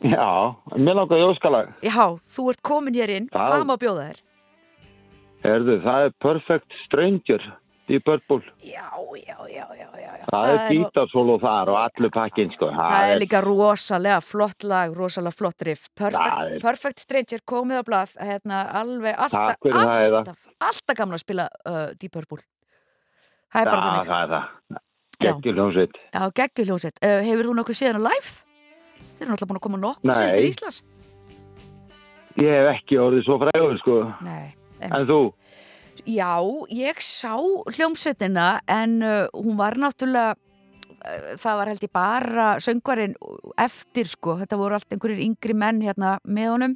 Já, 0.01 0.55
mér 0.77 0.95
langar 0.97 1.17
jóskalag. 1.21 1.73
já, 1.85 2.17
þú 2.35 2.49
ert 2.49 2.61
komin 2.65 2.93
hér 2.95 3.09
inn, 3.09 3.27
Það- 3.29 3.49
hvað 3.51 3.65
má 3.69 3.75
bjóða 3.77 4.05
þér? 4.09 4.19
Herðu, 5.43 5.75
það 5.83 6.05
er 6.05 6.11
Perfect 6.21 6.71
Stranger 6.85 7.41
í 7.89 7.99
Purple. 8.03 8.41
já, 8.63 8.89
já, 9.27 9.37
já, 9.49 9.65
já, 9.77 9.87
já, 9.93 10.11
já. 10.17 10.25
Það, 10.31 10.49
er 10.49 10.57
nú- 10.57 10.69
bítarsólu 10.71 11.39
þar 11.41 11.69
og 11.69 11.77
allur 11.81 12.09
pakkin, 12.11 12.51
sko. 12.53 12.69
Það 12.71 13.09
er 13.13 13.19
líka 13.19 13.41
rosalega 13.43 14.21
flott 14.21 14.63
lag, 14.63 14.93
rosalega 14.95 15.33
flott 15.37 15.61
riff. 15.61 15.89
Perfect, 15.95 16.23
Það 16.33 16.51
er- 16.55 16.59
Perfect 16.61 16.99
Stranger 16.99 17.39
komið 17.45 17.77
á 17.81 17.83
blað, 17.83 18.15
hérna 18.17 18.73
alveg 18.73 19.15
alltaf, 19.17 19.57
það, 19.61 19.87
Heiða. 19.87 20.17
alltaf, 20.17 20.37
alltaf 20.61 20.95
gamla 20.97 21.15
að 21.15 21.19
spila 21.25 21.49
uh, 21.65 21.87
Deep 21.99 22.11
Purple. 22.11 22.37
Það 23.53 23.61
er 23.61 23.65
bara 23.65 23.81
Já, 23.81 23.85
þannig. 23.85 24.07
það 24.07 24.23
er 24.23 24.29
það. 24.29 24.45
Já. 24.71 25.33
Geggjur 25.33 25.53
hljómsveit. 25.53 25.91
Já, 26.13 26.31
geggjuljónsett. 26.33 26.97
Uh, 27.03 27.21
hefur 27.21 27.43
þú 27.45 27.53
nokkuð 27.59 27.77
síðan 27.77 27.99
að 28.01 28.07
live? 28.09 28.31
Þeir 29.21 29.27
eru 29.27 29.35
náttúrulega 29.35 29.51
búin 29.53 29.59
að 29.59 29.65
koma 29.67 29.77
Nei. 30.01 30.15
síðan 30.17 30.31
til 30.33 30.47
Íslands. 30.49 30.77
Ég 32.41 32.55
hef 32.57 32.69
ekki 32.71 32.97
orðið 32.97 33.27
svo 33.27 33.35
frægur, 33.37 33.75
sko. 33.77 33.97
Nei. 34.25 34.47
En 34.81 35.03
þú? 35.05 35.17
Já, 36.09 36.31
ég 36.73 37.01
sá 37.05 37.35
hljómsveitina 37.37 38.45
en 38.65 38.95
uh, 39.05 39.27
hún 39.37 39.59
var 39.59 39.77
náttúrulega 39.77 40.33
uh, 40.33 41.35
það 41.37 41.59
var 41.59 41.69
held 41.69 41.85
ég 41.85 41.91
bara 41.93 42.47
söngvarinn 42.65 43.13
eftir 43.61 44.09
sko, 44.09 44.39
þetta 44.39 44.57
voru 44.57 44.79
allt 44.79 44.95
einhverjir 44.95 45.21
yngri 45.27 45.53
menn 45.53 45.83
hérna 45.85 46.15
með 46.25 46.49
honum 46.55 46.73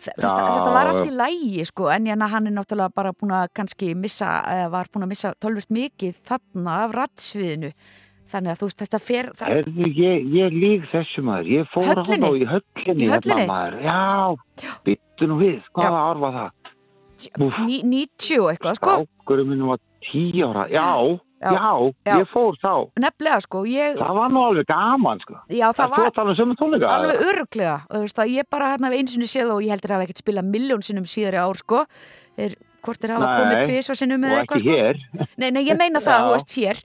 Þe- 0.00 0.12
þetta, 0.12 0.28
Já, 0.28 0.50
þetta 0.50 0.74
var 0.76 0.90
allt 0.92 1.08
í 1.08 1.16
lægi 1.16 1.64
sko 1.70 1.88
en 1.94 2.10
hérna 2.10 2.28
hann 2.34 2.50
er 2.50 2.56
náttúrulega 2.58 2.92
bara 3.00 3.14
búin 3.16 3.32
að 3.38 3.48
kannski 3.56 3.94
missa, 3.96 4.34
eða 4.52 4.68
var 4.76 4.92
búin 4.92 5.06
að 5.08 5.12
missa 5.14 5.32
tölvist 5.40 5.72
mikið 5.72 6.20
þarna 6.28 6.76
af 6.84 6.94
rattsviðinu 6.98 7.72
þannig 8.32 8.52
að 8.54 8.60
þú 8.60 8.68
veist 8.70 8.82
þetta 8.84 9.00
fer 9.06 9.30
það, 9.40 9.52
Herðu, 9.54 9.88
ég, 10.00 10.28
ég 10.38 10.56
lík 10.64 10.86
þessu 10.92 11.24
maður. 11.26 11.50
Ég 11.56 11.70
fór 11.74 11.88
Höllinni? 11.90 12.10
hann 12.14 12.26
á 12.26 12.30
í 12.30 12.46
höllinni. 12.52 13.04
Í 13.06 13.10
höllinni? 13.14 13.46
Hérna. 13.50 13.80
Já, 13.86 14.74
byttu 14.88 15.30
nú 15.30 15.40
við. 15.40 15.58
Hvaða 15.76 16.04
ár 16.10 16.22
var 16.24 16.38
það? 16.38 16.50
Ní, 17.68 17.82
90 17.84 18.38
og 18.40 18.46
eitthvað 18.54 18.78
sko 18.78 18.92
Ákurum 19.02 19.50
minn 19.52 19.66
var 19.68 19.80
tíu 20.06 20.46
ára. 20.48 20.62
Já, 20.72 21.20
Já, 21.40 21.56
já, 22.04 22.16
ég 22.20 22.26
fór 22.28 22.56
þá. 22.60 22.72
nefnilega 23.00 23.40
sko, 23.40 23.62
ég, 23.64 23.94
Það 23.96 24.16
var 24.18 24.32
nú 24.32 24.40
alveg 24.44 24.66
gaman, 24.68 25.20
sko. 25.24 25.38
já 25.48 25.70
það 25.72 25.76
Það 25.78 25.90
var 25.94 26.10
að 26.20 26.40
um 26.44 26.74
alveg 26.84 27.22
öruglega 27.30 27.76
og 27.88 28.02
veist 28.04 28.18
að 28.20 28.32
ég 28.34 28.48
bara 28.52 28.68
hérna 28.74 28.90
hef 28.90 28.98
einu 28.98 29.08
sinni 29.08 29.28
séð 29.30 29.52
og 29.54 29.62
ég 29.64 29.72
heldur 29.72 29.90
að 29.90 29.96
hafa 29.96 30.04
ekkert 30.08 30.20
spilað 30.20 30.50
miljón 30.52 30.84
sinnum 30.84 31.06
síðari 31.08 31.40
ár 31.40 31.56
sko 31.56 31.80
er, 32.36 32.56
hvort 32.84 33.04
er 33.08 33.14
hafa 33.16 33.24
Nei, 33.30 33.38
komið 33.40 33.64
tvís 33.70 33.88
og 33.88 33.96
sinnum 34.02 34.20
Og 34.20 34.28
eða 34.28 34.42
ekki 34.42 34.52
eitthvað 34.52 34.60
sko 34.60 34.76
hér. 34.76 35.00
nei, 35.40 35.50
nei, 35.50 35.62
ég 35.64 35.80
meina 35.80 36.04
það, 36.04 36.26
þú 36.28 36.36
veist 36.36 36.56
hér 36.60 36.82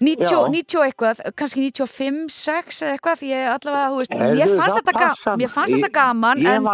90, 0.00 0.26
Já. 0.26 0.38
90 0.50 0.78
og 0.80 0.84
eitthvað, 0.88 1.20
kannski 1.38 1.60
95, 1.70 2.28
6 2.34 2.82
eða 2.82 2.94
eitthvað, 2.96 3.18
því 3.20 3.28
ég 3.30 3.48
allavega, 3.54 3.90
þú 3.92 3.98
veist 4.00 4.14
Heyrðu, 4.14 4.38
mér 4.38 4.54
fannst, 4.58 4.74
það 4.74 4.80
þetta, 4.80 4.94
ga 4.98 5.08
passar. 5.14 5.36
mér 5.40 5.50
fannst 5.54 5.72
Ég- 5.72 5.82
þetta 5.84 5.92
gaman 5.94 6.38
Ég 6.38 6.54
en 6.54 6.66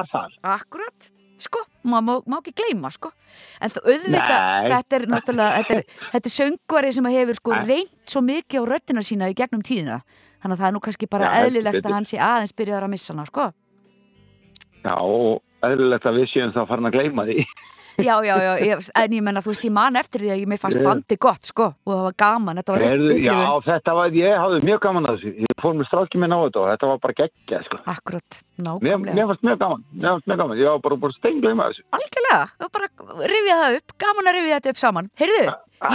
akkurat, 0.55 1.11
sko, 1.41 1.61
maður 1.85 2.25
má, 2.27 2.37
ekki 2.41 2.55
gleyma 2.61 2.91
sko, 2.93 3.13
en 3.61 3.71
þú 3.71 3.81
auðvitað 3.85 4.41
Nei. 4.41 4.71
þetta 4.73 4.97
er 5.01 5.07
náttúrulega, 5.15 5.53
þetta 5.61 5.77
er, 5.77 5.85
þetta 6.15 6.27
er 6.31 6.35
söngvari 6.39 6.93
sem 6.93 7.05
hefur 7.05 7.35
sko 7.41 7.51
Nei. 7.55 7.65
reynt 7.71 7.93
svo 8.07 8.21
mikið 8.25 8.61
á 8.61 8.65
röddina 8.73 9.03
sína 9.05 9.29
í 9.31 9.35
gegnum 9.37 9.63
tíðina 9.63 10.01
þannig 10.41 10.57
að 10.57 10.61
það 10.61 10.69
er 10.69 10.73
nú 10.73 10.81
kannski 10.81 11.09
bara 11.11 11.25
Já, 11.29 11.45
eðlilegt 11.47 11.85
að 11.85 11.93
hann 11.93 12.05
sé 12.09 12.17
aðeins 12.19 12.53
byrjaður 12.57 12.85
að 12.89 12.91
missa 12.97 13.13
hana, 13.15 13.27
sko 13.29 13.53
Já, 14.81 14.95
og 14.97 15.43
eðlilegt 15.63 16.07
að 16.09 16.17
við 16.23 16.31
séum 16.33 16.53
þá 16.57 16.63
farin 16.69 16.89
að 16.89 16.95
gleyma 16.97 17.25
því. 17.29 17.45
Já, 18.05 18.15
já, 18.25 18.35
já, 18.41 18.51
ég, 18.65 18.89
en 19.03 19.15
ég 19.17 19.23
menna, 19.27 19.43
þú 19.45 19.53
veist, 19.53 19.65
ég 19.67 19.73
man 19.75 19.99
eftir 20.01 20.25
því 20.25 20.31
að 20.35 20.41
ég 20.43 20.51
mér 20.51 20.61
fannst 20.63 20.81
bandi 20.85 21.17
gott, 21.21 21.45
sko, 21.51 21.67
og 21.85 21.93
það 21.93 22.03
var 22.07 22.17
gaman, 22.23 22.61
þetta 22.61 22.75
var 22.75 22.85
Heyrðu, 22.87 23.17
já, 23.25 23.39
þetta 23.67 23.95
var, 23.99 24.17
ég 24.21 24.37
hafði 24.43 24.61
mjög 24.69 24.81
gaman 24.87 25.09
að 25.11 25.19
þessu. 25.21 25.33
Ég 25.47 25.63
fór 25.63 25.75
með 25.79 25.89
strákið 25.91 26.23
minn 26.25 26.35
á 26.37 26.39
þetta 26.45 26.63
og 26.63 26.69
þetta 26.73 26.91
var 26.91 27.01
bara 27.05 27.17
geggja, 27.21 27.63
sko. 27.67 27.81
Akkurat, 27.95 28.41
nákvæmlega. 28.61 29.17
mér 29.19 29.31
fannst 29.31 29.45
mjög 29.49 29.59
gaman, 29.65 29.85
mér 29.95 30.09
fannst 30.15 30.31
mjög 30.31 30.43
gaman. 30.43 30.61
Ég 30.61 30.71
var 30.71 30.85
bara, 30.87 31.01
bara 31.05 31.19
steinglöima 31.19 31.69
þessu. 31.71 31.85
Algjörlega, 31.99 32.41
það 32.57 32.69
var 32.69 32.73
bara 32.79 33.27
rifja 33.35 33.59
það 33.65 33.77
upp, 33.81 33.97
gaman 34.07 34.31
að 34.31 34.39
rifja 34.41 34.61
þetta 34.61 34.75
upp 34.75 34.83
saman. 34.85 35.11
Heyrðu, 35.21 35.43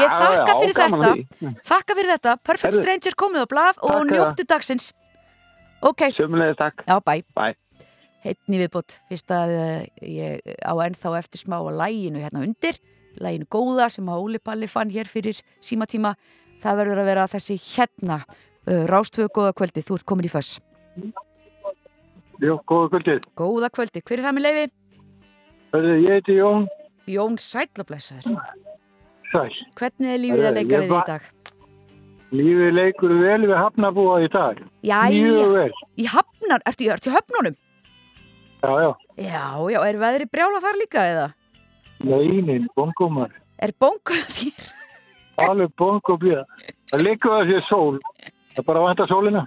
ég 0.02 0.15
þakka 0.19 0.60
fyrir 0.61 0.77
þetta, 0.82 1.11
að 1.15 1.60
þakka 1.72 1.98
fyrir 1.99 2.14
þetta, 2.15 2.38
Perfect. 2.45 2.80
Stranger 2.82 3.18
komið 3.26 3.45
á 3.45 3.48
blað 3.56 3.84
og 3.86 4.06
njóttu 4.10 4.48
dagsins. 4.48 4.91
Ok, 5.86 6.02
Sömulegis 6.18 6.57
takk. 6.57 6.82
já, 6.88 6.98
bæ. 7.03 7.22
Bæ. 7.36 7.53
Heitni 8.26 8.57
viðbútt, 8.57 8.97
fyrst 9.10 9.31
að 9.34 9.52
eh, 9.53 9.81
ég 10.02 10.56
á 10.65 10.73
ennþá 10.73 11.11
eftir 11.19 11.43
smá 11.43 11.60
að 11.60 11.76
læginu 11.77 12.23
hérna 12.23 12.41
undir, 12.41 12.80
læginu 13.22 13.45
góða 13.53 13.85
sem 13.93 14.07
að 14.10 14.23
Óli 14.23 14.41
Palli 14.41 14.69
fann 14.72 14.93
hér 14.93 15.10
fyrir 15.10 15.38
símatíma. 15.61 16.15
Það 16.64 16.80
verður 16.81 17.03
að 17.03 17.10
vera 17.11 17.27
þessi 17.30 17.60
hérna, 17.61 18.18
uh, 18.65 18.85
Rástvögu 18.89 19.30
góða 19.35 19.52
kvöldi, 19.60 19.84
þú 19.85 19.99
ert 19.99 20.07
komin 20.10 20.26
í 20.26 20.31
föss. 20.31 20.56
Jó, 22.41 22.56
góða 22.65 22.95
kvöldið. 22.95 23.27
Góða 23.38 23.69
kvöldi, 23.76 24.02
hver 24.02 24.18
er 24.23 24.26
það 24.26 24.38
með? 24.39 24.73
Hörðu, 25.76 25.95
ég 26.07 26.15
heiti 26.15 26.39
Jón 26.39 26.65
Jón 27.06 27.38
Sællablessaður. 27.38 28.39
Sæl. 29.30 29.52
Hvernig 29.77 30.14
er 30.14 30.22
lífið 30.23 30.47
að 30.49 30.57
leika 30.57 30.80
við 30.81 30.93
í 30.93 31.02
dag? 31.10 31.27
Lífið 32.35 32.72
leikur 32.73 33.14
vel 33.22 33.41
við 33.45 33.56
hafnabúa 33.60 34.18
í 34.26 34.30
dag. 34.34 34.61
Mjög 34.81 35.14
Jæja, 35.14 35.49
vel. 35.53 35.72
í 36.02 36.07
hafnar, 36.10 36.65
ertu, 36.65 36.88
ertu 36.95 37.11
í 37.11 37.14
höfnunum? 37.14 37.57
Já, 38.64 38.72
já. 38.82 38.91
Já, 39.18 39.44
já, 39.72 39.80
er 39.90 39.98
veðri 40.02 40.26
brjála 40.32 40.61
þar 40.64 40.80
líka 40.80 41.03
eða? 41.11 41.26
Neinin, 42.06 42.68
bongumar. 42.76 43.32
Er 43.61 43.72
bongo 43.80 44.15
þér? 44.32 44.72
Alveg 45.45 45.72
bongo 45.80 46.15
blíða. 46.22 46.44
Það 46.91 47.03
leikur 47.06 47.34
það 47.36 47.52
sér 47.52 47.64
sól. 47.69 47.99
Það 48.56 48.65
bara 48.69 48.82
vantar 48.86 49.10
sólina. 49.11 49.41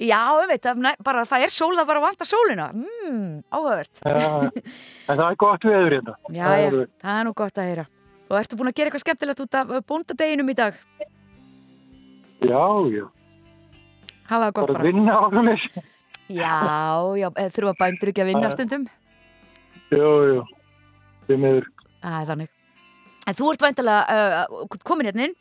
Já, 0.00 0.20
um 0.36 0.48
veit, 0.48 0.62
það, 0.64 0.86
bara 1.04 1.22
það 1.28 1.44
er 1.46 1.52
sól, 1.52 1.72
það 1.76 1.88
bara 1.90 2.02
vantar 2.04 2.28
sólina. 2.28 2.66
Mmm, 2.76 3.30
áhugavert. 3.52 4.02
Já, 4.04 4.28
en 5.08 5.14
það 5.20 5.24
er 5.30 5.38
gott 5.44 5.64
veður 5.68 5.96
hérna. 5.98 6.14
Já, 6.32 6.44
Það 6.44 6.60
já, 6.60 6.66
er- 6.68 6.90
það 7.04 7.20
er 7.20 7.24
nú 7.28 7.32
gott 7.40 7.60
að 7.62 7.70
heyra. 7.70 7.86
Og 8.30 8.36
ertu 8.38 8.56
búin 8.60 8.70
að 8.70 8.76
gera 8.78 8.90
eitthvað 8.90 9.02
skemmtilegt 9.04 9.40
út 9.42 9.56
af 9.58 9.72
uh, 9.74 9.80
bóndadeginum 9.90 10.52
í 10.52 10.56
dag? 10.60 10.76
Já, 12.46 12.64
já. 12.94 13.06
Hafa 14.30 14.44
það 14.46 14.52
gott 14.54 14.68
Bara 14.68 14.74
bara. 14.76 14.80
að 14.80 14.86
vinna 14.86 15.16
á 15.18 15.24
þessu. 15.34 15.82
Já, 16.30 16.54
já, 17.18 17.28
eða 17.34 17.52
þurfa 17.56 17.74
bændur 17.80 18.12
ekki 18.12 18.22
að 18.24 18.30
vinna 18.30 18.50
stundum? 18.54 18.86
Jú, 19.90 20.10
jú. 20.30 20.42
Þið 21.26 21.40
meður. 21.44 21.68
Það 22.00 22.18
er 22.20 22.28
þannig. 22.30 22.50
En 23.28 23.36
þú 23.38 23.48
ert 23.52 23.64
væntalega 23.66 24.18
uh, 24.40 24.78
komin 24.86 25.10
hérna 25.10 25.26
inn 25.28 25.34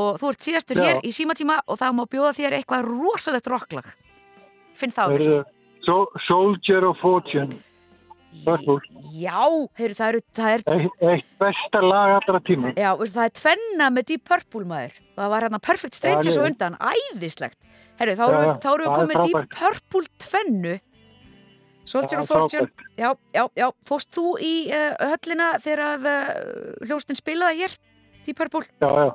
og 0.00 0.20
þú 0.20 0.30
ert 0.32 0.44
síðastur 0.46 0.80
Já. 0.80 0.84
hér 0.86 1.00
í 1.06 1.12
símatíma 1.14 1.60
og 1.66 1.78
það 1.80 1.96
má 1.98 2.04
bjóða 2.10 2.34
þér 2.38 2.56
eitthvað 2.58 2.88
rosalegt 2.90 3.50
rocklag. 3.50 3.90
Finn 4.78 4.94
það 4.94 5.04
á 5.04 5.10
mér. 5.12 5.24
Heyrðu, 5.24 5.40
So- 5.86 6.12
Soldier 6.26 6.84
of 6.84 6.98
Fortune. 7.00 7.48
Já, 8.30 9.40
heyrðu, 9.74 9.96
það, 9.98 10.08
eru, 10.08 10.20
það 10.38 10.50
er 10.52 10.62
Eitt, 10.70 11.00
eitt 11.02 11.30
besta 11.40 11.80
lag 11.82 12.12
allra 12.20 12.40
tíma. 12.46 12.70
Já, 12.78 12.92
það 13.00 13.24
er 13.24 13.32
tvenna 13.40 13.88
með 13.90 14.06
Deep 14.12 14.22
Purple 14.28 14.68
maður 14.70 15.00
Það 15.16 15.32
var 15.32 15.46
hérna 15.46 15.60
Perfect 15.66 15.98
Strangers 15.98 16.38
og 16.38 16.46
undan 16.46 16.76
Æðislegt 16.78 17.58
Herru, 18.00 18.14
þá 18.16 18.22
Já, 18.24 18.30
erum 18.32 19.10
við, 19.10 19.18
Deep 19.20 19.34
frábært. 19.34 19.58
Purple 19.60 20.08
tvennu 20.24 20.76
Soldier 21.90 22.20
Það 22.20 22.22
of 22.22 22.30
Fortune 22.30 22.86
Já, 22.96 23.10
já, 23.36 23.42
já, 23.60 23.66
fóst 23.88 24.12
þú 24.16 24.26
í 24.40 24.52
uh, 24.72 24.94
höllina 25.12 25.48
þegar 25.60 25.82
að 25.86 26.06
uh, 26.08 26.30
hljóstin 26.88 27.18
spilaði 27.18 27.64
hér 27.64 27.74
Deep 28.24 28.38
Purple 28.40 28.64
Já, 28.80 28.88
já. 28.88 29.10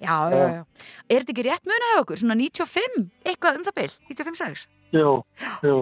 Já, 0.00 0.14
já, 0.32 0.38
já, 0.38 0.46
já 0.56 0.62
Er 1.10 1.20
þetta 1.24 1.34
ekki 1.34 1.44
rétt 1.50 1.68
muna 1.68 1.90
hjá 1.90 1.98
okkur? 2.04 2.20
Svona 2.22 2.38
95, 2.40 3.10
eitthvað 3.28 3.60
um 3.60 3.66
það 3.68 3.76
bil 3.80 3.90
95 4.14 4.40
sags 4.40 4.64
Jú, 4.96 5.12
jú. 5.66 5.76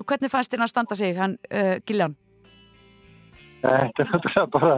Og 0.00 0.08
hvernig 0.08 0.32
fannst 0.32 0.52
þér 0.52 0.66
að 0.66 0.72
standa 0.72 0.98
sig, 0.98 1.14
hann 1.16 1.38
uh, 1.54 1.78
Giljan? 1.86 2.18
Þetta 3.62 4.02
er 4.02 4.10
náttúrulega 4.10 4.44
bara, 4.50 4.74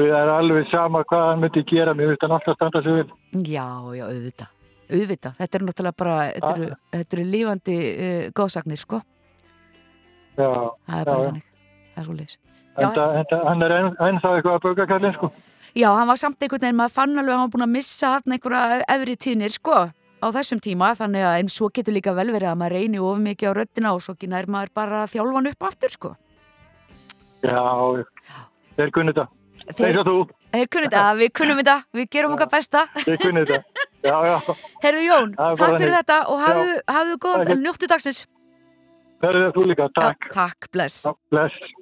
við 0.00 0.14
erum 0.16 0.34
alveg 0.38 0.70
sama 0.72 1.02
hvað 1.04 1.26
hann 1.28 1.42
myndi 1.44 1.62
gera, 1.68 1.92
mér 1.94 2.14
finnst 2.14 2.24
hann 2.24 2.34
alltaf 2.38 2.56
standa 2.56 2.80
sig 2.82 2.96
vel. 2.96 3.06
Já, 3.44 3.66
já, 3.92 4.06
auðvitað 4.08 4.61
Auðvitað, 4.92 5.38
þetta 5.40 5.58
er 5.58 5.64
náttúrulega 5.66 5.98
bara 6.02 6.16
Þetta 6.32 6.52
eru, 6.56 6.68
þetta 6.92 7.16
eru 7.18 7.24
lífandi 7.32 7.76
uh, 7.92 8.26
góðsagnir, 8.36 8.80
sko. 8.82 9.00
Já, 10.36 10.48
Það 10.48 10.98
er 10.98 11.08
bara 11.08 11.24
þannig, 11.28 11.46
það 11.94 12.02
er 12.02 12.06
svo 12.08 12.42
það, 12.72 13.32
hann 13.48 13.64
er 13.66 13.74
ennþá 13.78 14.30
eitthvað 14.36 14.54
að 14.54 14.62
bauka 14.66 14.86
kallinn, 14.88 15.16
sko. 15.16 15.32
Já, 15.72 15.88
hann 15.96 16.08
var 16.08 16.20
samt 16.20 16.44
einhvern 16.44 16.62
veginn, 16.66 16.78
maður 16.78 16.94
fann 16.96 17.16
alveg 17.16 17.32
að 17.32 17.38
hann 17.38 17.46
var 17.46 17.52
búin 17.54 17.66
að 17.66 17.74
missa 17.76 18.12
hann 18.16 18.34
einhverja 18.36 18.80
efri 18.94 19.16
tíðnir, 19.24 19.54
sko 19.56 19.76
á 20.22 20.26
þessum 20.36 20.60
tíma, 20.62 20.92
þannig 20.98 21.24
að 21.26 21.36
eins 21.40 21.56
svo 21.58 21.68
getur 21.74 21.96
líka 21.96 22.14
vel 22.14 22.28
verið 22.30 22.52
að 22.52 22.58
maður 22.60 22.76
reyni 22.78 23.00
of 23.02 23.18
mikið 23.24 23.50
á 23.50 23.56
röddina 23.58 23.94
og 23.96 24.02
svo 24.04 24.14
nær 24.30 24.48
maður 24.52 24.72
bara 24.76 25.02
að 25.02 25.14
þjálfa 25.16 25.38
hann 25.40 25.50
upp 25.52 25.66
aftur, 25.68 25.94
sko. 25.96 26.12
Já, 27.42 27.64
þeir 28.78 28.92
kunni 28.94 29.12
þetta. 29.12 29.26
Þeir- 29.78 30.00
og 30.02 30.06
þú, 30.06 30.16
Þeir 30.52 30.68
kunnum 30.68 30.90
þetta, 30.90 31.04
við 31.16 31.30
kunnum 31.38 31.60
þetta, 31.62 31.76
við 31.96 32.08
gerum 32.12 32.34
okkar 32.36 32.50
besta 32.52 32.84
þeir 32.98 33.20
kunni 33.22 33.44
þetta. 33.48 33.86
Já, 34.02 34.16
já. 34.28 34.36
Herðu 34.82 35.04
Jón, 35.06 35.36
takk 35.38 35.76
fyrir 35.78 35.94
þetta 35.94 36.18
og 36.28 36.42
hafðu, 36.42 36.74
hafðu 36.90 37.18
Takk. 37.22 37.52
njóttu 37.62 37.88
dagsins 37.88 38.24
Það 39.22 39.38
er 39.38 39.52
þú 39.54 39.64
líka, 39.70 39.86
takk. 39.94 40.26
Já, 40.26 40.34
takk, 40.34 40.68
bless 40.74 41.06
Já, 41.06 41.12
bless. 41.30 41.72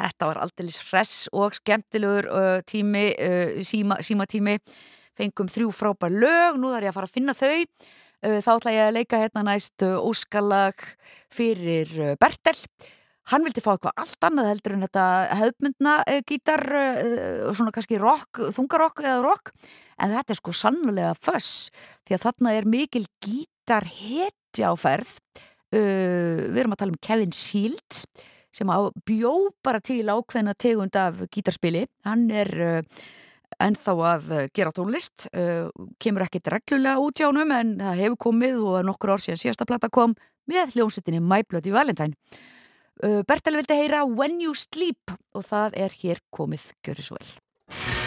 Þetta 0.00 0.30
var 0.30 0.40
aldeilis 0.40 0.78
hress 0.88 1.16
og 1.36 1.56
skemmtilegur 1.58 2.28
uh, 2.32 2.60
tími, 2.64 3.10
uh, 3.20 3.58
síma, 3.68 3.98
símatími. 4.04 4.56
Fengum 5.20 5.50
þrjú 5.52 5.74
frábær 5.76 6.14
lög, 6.14 6.56
nú 6.56 6.70
þarf 6.72 6.86
ég 6.86 6.92
að 6.94 6.96
fara 6.96 7.10
að 7.10 7.16
finna 7.18 7.34
þau. 7.36 7.58
Uh, 8.20 8.38
þá 8.40 8.50
ætla 8.54 8.72
ég 8.72 8.86
að 8.86 8.96
leika 8.96 9.20
hérna 9.20 9.44
næst 9.50 9.84
uh, 9.84 9.98
óskalag 10.00 10.86
fyrir 11.36 11.92
uh, 11.98 12.14
Bertel. 12.20 12.56
Hann 13.30 13.44
vildi 13.46 13.62
fá 13.62 13.74
eitthvað 13.76 14.00
allt 14.02 14.26
annað 14.26 14.48
heldur 14.50 14.74
en 14.74 14.82
þetta 14.86 15.04
hefðmyndna 15.38 15.92
uh, 16.02 16.18
gítar, 16.26 16.64
uh, 16.66 17.52
svona 17.54 17.74
kannski 17.74 18.00
rock, 18.02 18.40
þungarokk 18.56 19.04
eða 19.04 19.20
rock. 19.22 19.52
En 20.00 20.10
þetta 20.14 20.34
er 20.34 20.40
sko 20.40 20.54
sannlega 20.56 21.12
föss, 21.20 21.70
því 22.08 22.16
að 22.16 22.26
þarna 22.26 22.56
er 22.58 22.68
mikil 22.72 23.04
gítar 23.22 23.86
hetja 23.86 24.72
á 24.72 24.74
ferð. 24.80 25.14
Uh, 25.70 26.50
við 26.50 26.60
erum 26.64 26.74
að 26.74 26.82
tala 26.82 26.94
um 26.96 27.00
Kevin 27.06 27.34
Shields 27.36 28.04
sem 28.50 28.70
bjó 29.06 29.34
bara 29.62 29.78
til 29.78 30.02
ákveðna 30.10 30.56
tegund 30.58 30.96
af 30.98 31.22
gítarspili. 31.30 31.84
Hann 32.08 32.26
er 32.34 32.50
uh, 32.58 33.02
ennþá 33.62 33.94
að 34.10 34.30
gera 34.56 34.74
tónlist, 34.74 35.28
uh, 35.30 35.70
kemur 36.02 36.26
ekkert 36.26 36.50
reglulega 36.56 36.98
út 36.98 37.20
hjá 37.20 37.28
honum 37.28 37.54
en 37.54 37.76
það 37.78 38.02
hefur 38.04 38.22
komið 38.26 38.62
og 38.64 38.80
nokkur 38.88 39.14
ár 39.14 39.22
síðan 39.22 39.44
síðasta 39.44 39.70
plata 39.70 39.90
kom 39.92 40.18
með 40.50 40.74
hljómsettinni 40.74 41.22
My 41.22 41.44
Bloody 41.46 41.70
Valentine. 41.70 42.18
Uh, 43.00 43.22
Bertel 43.24 43.56
vildi 43.56 43.76
heyra 43.78 44.02
When 44.04 44.42
You 44.44 44.52
Sleep 44.52 45.14
og 45.32 45.46
það 45.48 45.78
er 45.86 45.96
hér 46.02 46.20
komið, 46.36 46.68
gjörðu 46.84 47.06
svo 47.06 47.16
vel. 47.16 47.99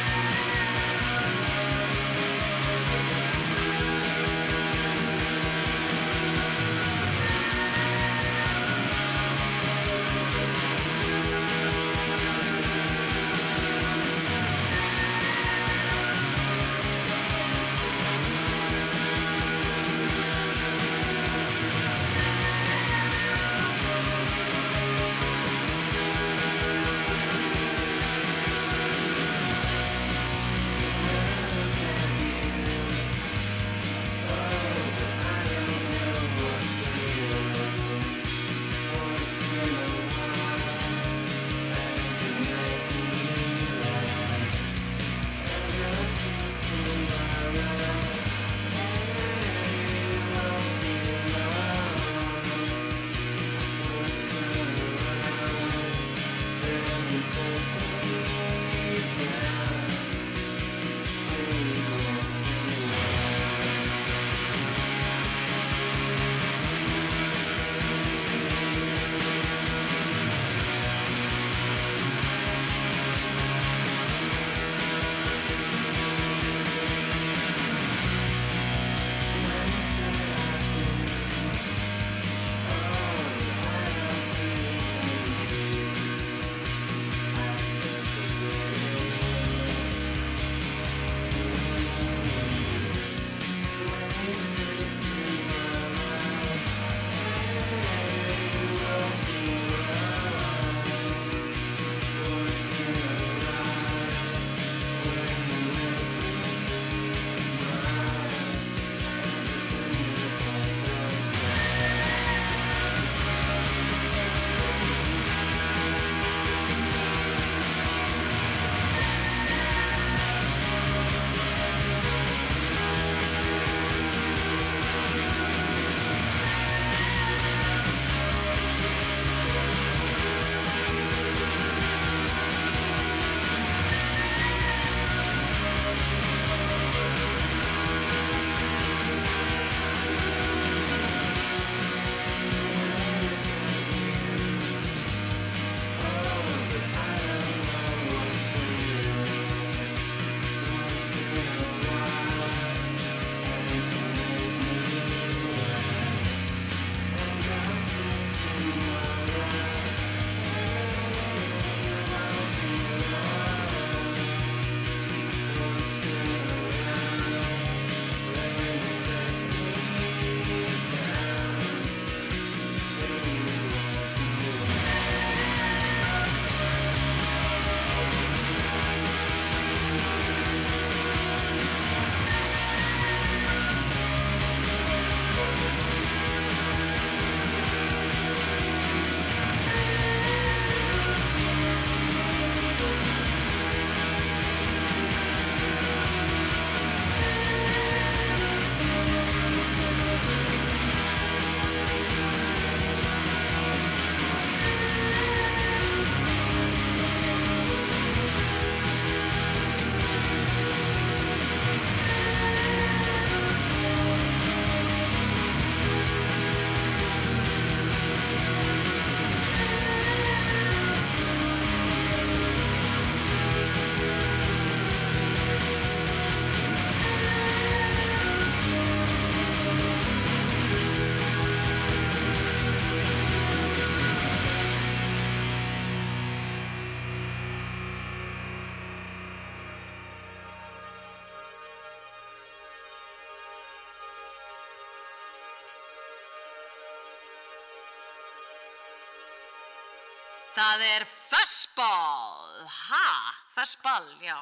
Það 250.74 250.84
er 250.90 251.04
fussball. 251.06 252.64
Ha? 252.66 253.08
Fussball, 253.54 254.08
já. 254.26 254.40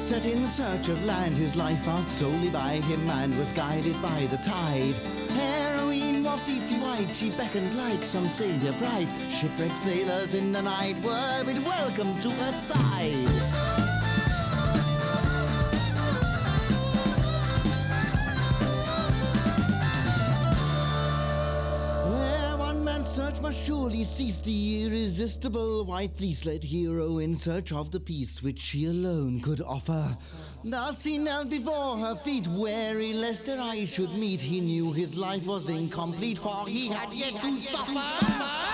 Set 0.00 0.24
in 0.24 0.46
search 0.46 0.88
of 0.88 1.04
land. 1.04 1.34
His 1.34 1.56
life 1.56 1.86
out 1.88 2.08
solely 2.08 2.48
by 2.48 2.80
him 2.80 3.08
and 3.10 3.36
was 3.38 3.52
guided 3.52 4.00
by 4.00 4.26
the 4.30 4.38
tide. 4.38 4.94
Heroine 5.36 6.24
was 6.24 6.40
fleecy 6.40 6.76
white, 6.76 7.12
she 7.12 7.30
beckoned 7.30 7.74
like 7.76 8.02
some 8.02 8.26
savior 8.26 8.72
bright. 8.72 9.08
Shipwrecked 9.30 9.76
sailors 9.76 10.34
in 10.34 10.52
the 10.52 10.62
night 10.62 10.96
were 11.02 11.44
bid 11.44 11.64
welcome 11.64 12.18
to 12.20 12.30
her 12.30 12.52
side. 12.52 13.89
Surely 24.00 24.04
cease, 24.04 24.40
the 24.40 24.84
irresistible 24.84 25.84
white 25.84 26.16
fleece-led 26.16 26.64
hero 26.64 27.18
in 27.18 27.34
search 27.34 27.72
of 27.72 27.90
the 27.90 28.00
peace 28.00 28.42
which 28.42 28.58
she 28.58 28.86
alone 28.86 29.40
could 29.40 29.60
offer. 29.60 30.16
Thus 30.64 31.04
he 31.04 31.18
knelt 31.18 31.50
before 31.50 31.98
her 31.98 32.16
feet, 32.16 32.46
wary 32.48 33.12
lest 33.12 33.46
their 33.46 33.60
eyes 33.60 33.92
should 33.92 34.14
meet. 34.14 34.40
He 34.40 34.60
knew 34.60 34.92
his 34.92 35.16
life 35.16 35.46
was 35.46 35.68
incomplete, 35.68 36.38
for 36.38 36.66
he 36.66 36.88
had 36.88 37.12
yet 37.12 37.40
to 37.42 37.56
suffer. 37.56 38.69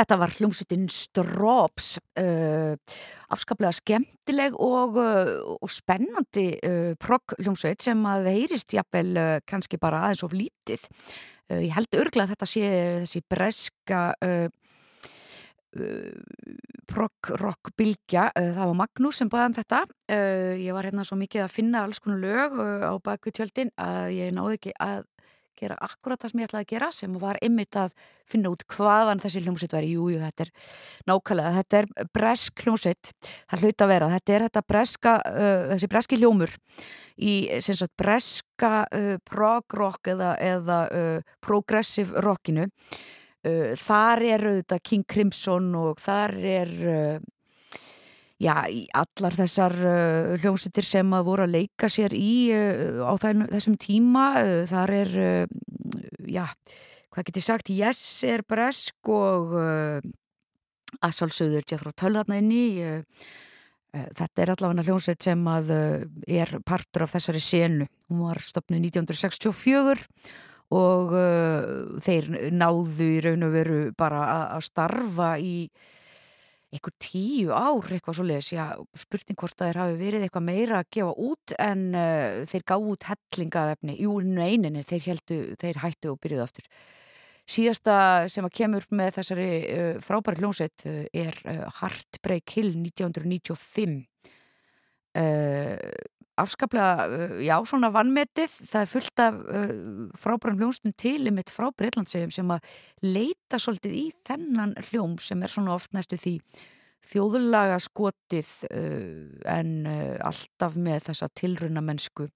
Þetta 0.00 0.16
var 0.16 0.32
hljómsveitin 0.32 0.86
Strops, 0.88 1.98
uh, 2.16 2.72
afskaplega 3.34 3.74
skemmtileg 3.76 4.54
og, 4.56 4.96
uh, 4.96 5.32
og 5.60 5.68
spennandi 5.68 6.54
uh, 6.64 6.94
progg 6.96 7.34
hljómsveit 7.36 7.84
sem 7.84 8.00
að 8.08 8.30
heyrist 8.30 8.72
jafnvel 8.72 9.42
kannski 9.44 9.76
bara 9.82 10.06
aðeins 10.06 10.24
of 10.24 10.32
lítið. 10.32 10.86
Ég 11.50 11.74
held 11.74 11.98
örglega 11.98 12.24
að 12.30 12.32
þetta 12.32 12.48
sé 12.48 12.72
þessi 13.02 13.22
breska 13.28 14.00
progg 16.90 17.30
rock 17.42 17.74
bylgja, 17.76 18.30
uh, 18.32 18.50
það 18.56 18.72
var 18.72 18.78
Magnús 18.80 19.20
sem 19.20 19.28
baði 19.28 19.50
um 19.50 19.58
þetta. 19.60 19.84
Ég 20.64 20.78
var 20.78 20.88
hérna 20.88 21.04
svo 21.04 21.20
mikið 21.20 21.44
að 21.44 21.56
finna 21.58 21.84
alls 21.84 22.00
konar 22.00 22.24
lög 22.24 22.56
á 22.88 22.92
bakvið 23.04 23.36
tjöldin 23.42 23.76
að 23.76 24.14
ég 24.16 24.32
náði 24.32 24.62
ekki 24.62 24.78
að 24.80 25.04
gera 25.60 25.76
akkurat 25.86 26.22
það 26.22 26.32
sem 26.32 26.42
ég 26.42 26.50
ætlaði 26.50 26.66
að 26.66 26.72
gera 26.74 26.90
sem 26.96 27.18
var 27.20 27.38
ymmit 27.44 27.78
að 27.80 27.94
finna 28.30 28.52
út 28.52 28.64
hvaðan 28.70 29.22
þessi 29.22 29.44
hljómsveit 29.44 29.76
væri, 29.76 29.92
jú, 29.96 30.08
jú, 30.14 30.20
þetta 30.22 30.46
er 30.46 30.52
nákvæmlega, 31.10 31.52
þetta 31.60 31.80
er 31.80 32.10
bresk 32.14 32.64
hljómsveit 32.66 33.12
það 33.22 33.64
hlaut 33.64 33.84
að 33.86 33.92
vera, 33.94 34.10
þetta 34.16 34.36
er 34.36 34.46
þetta 34.48 34.66
breska 34.72 35.14
uh, 35.30 35.62
þessi 35.74 35.90
breski 35.94 36.20
hljómur 36.20 36.58
í 37.20 37.34
sagt 37.60 37.96
breska 38.00 38.74
uh, 38.86 39.16
prog 39.28 39.76
rock 39.76 40.12
eða, 40.14 40.34
eða 40.40 40.78
uh, 40.88 41.34
progressive 41.44 42.22
rockinu. 42.24 42.68
Uh, 43.40 43.72
þar 43.80 44.24
er 44.28 44.46
auðvitað 44.50 44.82
King 44.84 45.06
Crimson 45.08 45.70
og 45.78 46.00
þar 46.02 46.36
er 46.38 46.72
uh, 46.80 47.28
já, 48.40 48.54
í 48.72 48.84
allar 48.96 49.36
þessar 49.36 49.74
uh, 49.76 50.38
hljómsveitir 50.40 50.86
sem 50.86 51.12
að 51.16 51.26
voru 51.28 51.46
að 51.46 51.56
leika 51.58 51.90
sér 51.92 52.14
í 52.16 52.50
uh, 52.54 53.04
á 53.04 53.12
þenn, 53.20 53.46
þessum 53.50 53.76
tíma 53.80 54.24
uh, 54.40 54.54
þar 54.70 54.94
er 54.96 55.12
já, 56.30 56.46
hvað 57.12 57.28
get 57.28 57.40
ég 57.40 57.46
sagt? 57.46 57.72
Yes 57.74 58.00
er 58.26 58.44
bresk 58.48 59.12
og 59.12 59.54
að 61.00 61.14
sálsögður 61.14 61.68
Jethro 61.68 61.92
uh, 62.82 63.02
þetta 63.90 64.42
er 64.42 64.54
allavega 64.54 64.86
hljómsveit 64.86 65.24
sem 65.26 65.48
að 65.50 65.72
er 66.30 66.52
partur 66.62 67.04
af 67.04 67.16
þessari 67.16 67.40
senu. 67.42 67.88
Hún 68.08 68.22
var 68.28 68.38
stopnið 68.44 68.86
1964 68.92 70.06
og 70.70 71.16
þeir 71.98 72.28
náðu 72.54 73.08
í 73.16 73.22
raun 73.24 73.42
og 73.48 73.56
veru 73.56 73.78
bara 73.98 74.20
að 74.54 74.68
starfa 74.68 75.32
í 75.42 75.64
einhver 76.70 76.94
tíu 77.02 77.50
ár 77.50 77.88
eitthvað 77.90 78.16
svo 78.18 78.26
leiðis, 78.28 78.52
já, 78.54 78.64
spurning 78.98 79.38
hvort 79.40 79.58
að 79.58 79.70
þeir 79.70 79.80
hafi 79.80 79.96
verið 79.98 80.26
eitthvað 80.26 80.46
meira 80.46 80.78
að 80.78 80.90
gefa 80.96 81.14
út 81.26 81.54
en 81.58 81.82
uh, 81.98 82.40
þeir 82.50 82.64
gáðu 82.70 82.94
út 82.94 83.08
hellingafefni 83.10 83.96
jú, 83.98 84.14
eininni, 84.20 84.84
þeir 84.86 85.06
heldu, 85.08 85.40
þeir 85.60 85.82
hættu 85.82 86.12
og 86.12 86.20
byrjuðu 86.22 86.44
aftur. 86.46 86.70
Síðasta 87.50 87.96
sem 88.30 88.46
að 88.46 88.54
kemur 88.60 88.86
með 88.94 89.18
þessari 89.18 89.48
uh, 89.74 89.98
frábæri 90.04 90.44
hljómsveit 90.44 90.86
uh, 90.86 91.02
er 91.10 91.40
uh, 91.50 91.66
Heartbreak 91.80 92.54
Hill 92.54 92.70
1995 92.78 93.98
uh, 95.18 95.76
afskaplega, 96.40 97.06
uh, 97.06 97.36
já, 97.44 97.54
svona 97.68 97.90
vannmetið, 97.94 98.56
það 98.70 98.82
er 98.82 98.90
fullt 98.90 99.22
af 99.24 99.38
uh, 99.40 99.70
frábærum 100.18 100.60
hljómsnum 100.60 100.94
til 100.98 101.18
einmitt 101.28 101.52
frá 101.52 101.70
Breitlandsegjum 101.76 102.34
sem 102.34 102.52
að 102.54 102.74
leita 103.04 103.60
svolítið 103.60 103.96
í 104.00 104.04
þennan 104.28 104.76
hljóm 104.90 105.16
sem 105.22 105.42
er 105.42 105.52
svona 105.52 105.76
oft 105.76 105.94
næstu 105.96 106.18
því 106.20 106.34
þjóðulaga 107.10 107.78
skotið 107.82 108.52
uh, 108.70 109.24
en 109.54 109.72
uh, 109.88 110.16
alltaf 110.28 110.76
með 110.76 111.10
þessa 111.10 111.30
tilruna 111.34 111.84
mennsku 111.84 112.30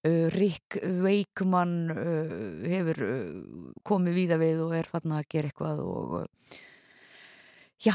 Rick 0.00 0.78
Wakeman 0.80 1.90
hefur 2.64 3.00
komið 3.84 4.14
víða 4.16 4.38
við 4.40 4.62
og 4.64 4.70
er 4.78 4.86
þarna 4.88 5.18
að 5.20 5.26
gera 5.34 5.50
eitthvað 5.50 5.82
og 5.84 6.14
já, 7.84 7.92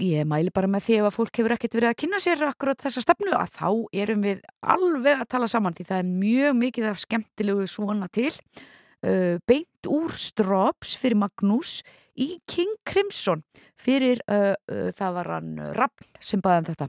ég 0.00 0.24
mæli 0.28 0.52
bara 0.54 0.70
með 0.70 0.86
því 0.86 0.98
ef 0.98 1.08
að 1.08 1.16
fólk 1.18 1.38
hefur 1.40 1.54
ekkert 1.56 1.74
verið 1.76 1.90
að 1.90 1.98
kynna 2.00 2.20
sér 2.22 2.44
akkurat 2.46 2.80
þessa 2.80 3.02
stefnu 3.04 3.34
að 3.36 3.56
þá 3.58 3.68
erum 4.04 4.22
við 4.24 4.40
alveg 4.64 5.20
að 5.20 5.30
tala 5.34 5.48
saman 5.50 5.76
því 5.76 5.88
það 5.90 5.98
er 5.98 6.14
mjög 6.22 6.56
mikið 6.62 6.86
af 6.88 7.02
skemmtilegu 7.02 7.66
svona 7.68 8.08
til 8.12 8.30
uh, 8.32 9.36
beint 9.48 9.90
úr 9.90 10.14
Strops 10.16 10.94
fyrir 11.00 11.20
Magnús 11.20 11.82
í 12.16 12.38
King 12.48 12.72
Crimson 12.88 13.44
fyrir 13.80 14.22
uh, 14.30 14.54
uh, 14.70 14.88
það 14.96 15.18
var 15.18 15.32
hann 15.36 15.52
uh, 15.58 15.72
Rappn 15.76 16.08
sem 16.20 16.40
baði 16.44 16.62
um 16.62 16.70
þetta. 16.70 16.88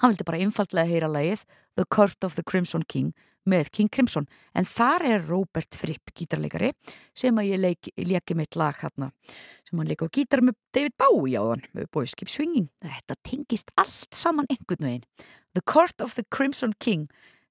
Hann 0.00 0.14
vildi 0.14 0.28
bara 0.28 0.40
einfaldlega 0.44 0.90
heyra 0.90 1.10
lagið 1.10 1.44
The 1.76 1.86
Court 1.90 2.24
of 2.24 2.36
the 2.38 2.46
Crimson 2.46 2.86
King 2.86 3.12
með 3.48 3.70
King 3.74 3.90
Crimson. 3.92 4.26
En 4.54 4.66
þar 4.68 5.06
er 5.08 5.26
Robert 5.28 5.76
Fripp 5.78 6.12
gítarleikari 6.16 6.72
sem 7.16 7.36
að 7.40 7.50
ég 7.50 7.62
leik, 7.62 7.90
leki 7.96 8.36
mitt 8.38 8.58
lag 8.58 8.78
hérna 8.82 9.10
sem 9.68 9.78
hann 9.78 9.90
leika 9.90 10.08
á 10.08 10.14
gítar 10.14 10.42
með 10.44 10.58
David 10.74 10.96
Bowie 11.00 11.40
á 11.40 11.44
hann 11.46 11.64
með 11.76 11.90
Boys 11.94 12.14
Keep 12.18 12.32
Swinging. 12.32 12.68
Þetta 12.84 13.18
tengist 13.26 13.72
allt 13.80 14.16
saman 14.16 14.48
einhvern 14.50 14.88
veginn. 14.88 15.06
The 15.54 15.64
Court 15.66 16.02
of 16.04 16.16
the 16.18 16.24
Crimson 16.30 16.74
King. 16.78 17.08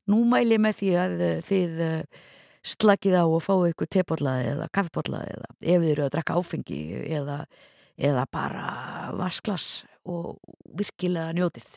Nú 0.10 0.24
mæli 0.28 0.58
ég 0.58 0.64
með 0.64 0.80
því 0.80 0.94
að 0.98 1.18
uh, 1.20 1.34
þið 1.46 1.82
uh, 1.86 2.22
slakið 2.66 3.20
á 3.20 3.24
og 3.26 3.44
fáið 3.46 3.74
ykkur 3.74 3.92
tepotlaði 3.96 4.48
eða 4.54 4.72
kaffipotlaði 4.76 5.36
eða 5.38 5.52
ef 5.60 5.84
þið 5.84 5.92
eru 5.94 6.06
að 6.06 6.16
drekka 6.16 6.40
áfengi 6.40 6.80
eða, 7.20 7.38
eða 8.10 8.26
bara 8.32 8.66
vasklas 9.16 9.68
og 10.10 10.40
virkilega 10.80 11.36
njótið 11.38 11.70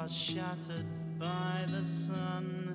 are 0.00 0.08
shattered 0.08 0.86
by 1.18 1.66
the 1.70 1.84
sun. 1.84 2.74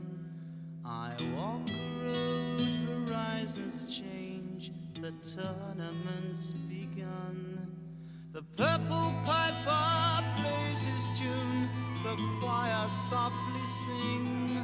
I 0.86 1.12
walk 1.36 1.68
a 1.68 2.06
road, 2.06 3.08
horizons 3.08 3.90
change, 3.90 4.72
the 5.02 5.12
tournament's 5.34 6.54
begun. 6.70 7.68
The 8.32 8.44
purple 8.56 9.12
piper 9.26 10.24
plays 10.38 10.84
his 10.84 11.04
tune, 11.18 11.68
the 12.04 12.16
choir 12.40 12.88
softly 12.90 13.66
sing. 13.66 14.64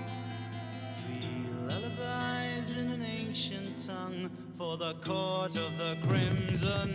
Three 0.94 1.48
lullabies 1.68 2.78
in 2.78 2.92
an 2.92 3.02
ancient 3.02 3.88
tongue 3.88 4.30
for 4.56 4.78
the 4.78 4.94
court 5.02 5.56
of 5.56 5.80
the 5.80 5.98
crimson. 6.04 6.94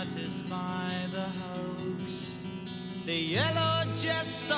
Satisfy 0.00 1.06
the 1.12 1.28
hoax. 1.40 2.46
The 3.04 3.14
yellow 3.14 3.84
jester 3.94 4.56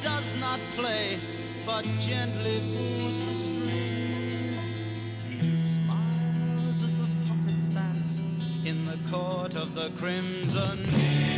does 0.00 0.34
not 0.36 0.60
play, 0.72 1.20
but 1.66 1.84
gently 1.98 2.62
pulls 2.74 3.22
the 3.22 3.34
strings. 3.34 4.76
Smiles 5.74 6.82
as 6.82 6.96
the 6.96 7.08
puppets 7.26 7.68
dance 7.68 8.22
in 8.64 8.86
the 8.86 8.98
court 9.10 9.56
of 9.56 9.74
the 9.74 9.90
crimson. 9.98 11.37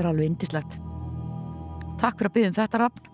Þetta 0.00 0.08
er 0.08 0.14
alveg 0.14 0.28
indislegt. 0.30 0.74
Takk 2.00 2.14
fyrir 2.16 2.30
að 2.30 2.32
byggja 2.32 2.48
um 2.48 2.54
þetta 2.56 2.78
rafn. 2.80 3.08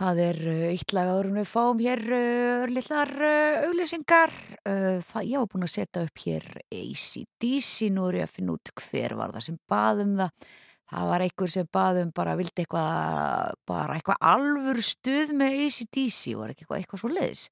Það 0.00 0.20
er 0.24 0.38
uh, 0.50 0.62
eitt 0.66 0.94
lag 0.96 1.10
en 1.12 1.36
við 1.38 1.44
fáum 1.46 1.82
hér 1.84 2.00
uh, 2.16 2.64
lillar 2.66 3.12
uh, 3.14 3.58
auglýsingar. 3.68 4.34
Það, 4.66 5.28
ég 5.30 5.38
var 5.38 5.50
búin 5.52 5.66
að 5.68 5.70
setja 5.76 6.02
upp 6.08 6.24
hér 6.24 6.48
ACDC, 6.74 7.92
nú 7.94 8.08
er 8.08 8.18
ég 8.18 8.26
að 8.26 8.34
finna 8.34 8.56
út 8.56 8.72
hver 8.82 9.14
var 9.20 9.36
það 9.36 9.46
sem 9.46 9.60
baðum 9.70 10.16
það. 10.18 10.50
Það 10.90 11.12
var 11.12 11.24
einhver 11.28 11.54
sem 11.54 11.70
baðum 11.78 12.10
bara 12.18 12.34
vildi 12.42 12.64
eitthvað, 12.64 13.54
bara 13.70 14.00
eitthvað 14.00 14.28
alvur 14.32 14.82
stuð 14.90 15.32
með 15.38 15.62
ACDC, 15.68 16.34
var 16.40 16.50
ekki 16.50 16.66
eitthvað, 16.66 16.82
eitthvað 16.82 17.04
svo 17.04 17.12
leiðis. 17.14 17.46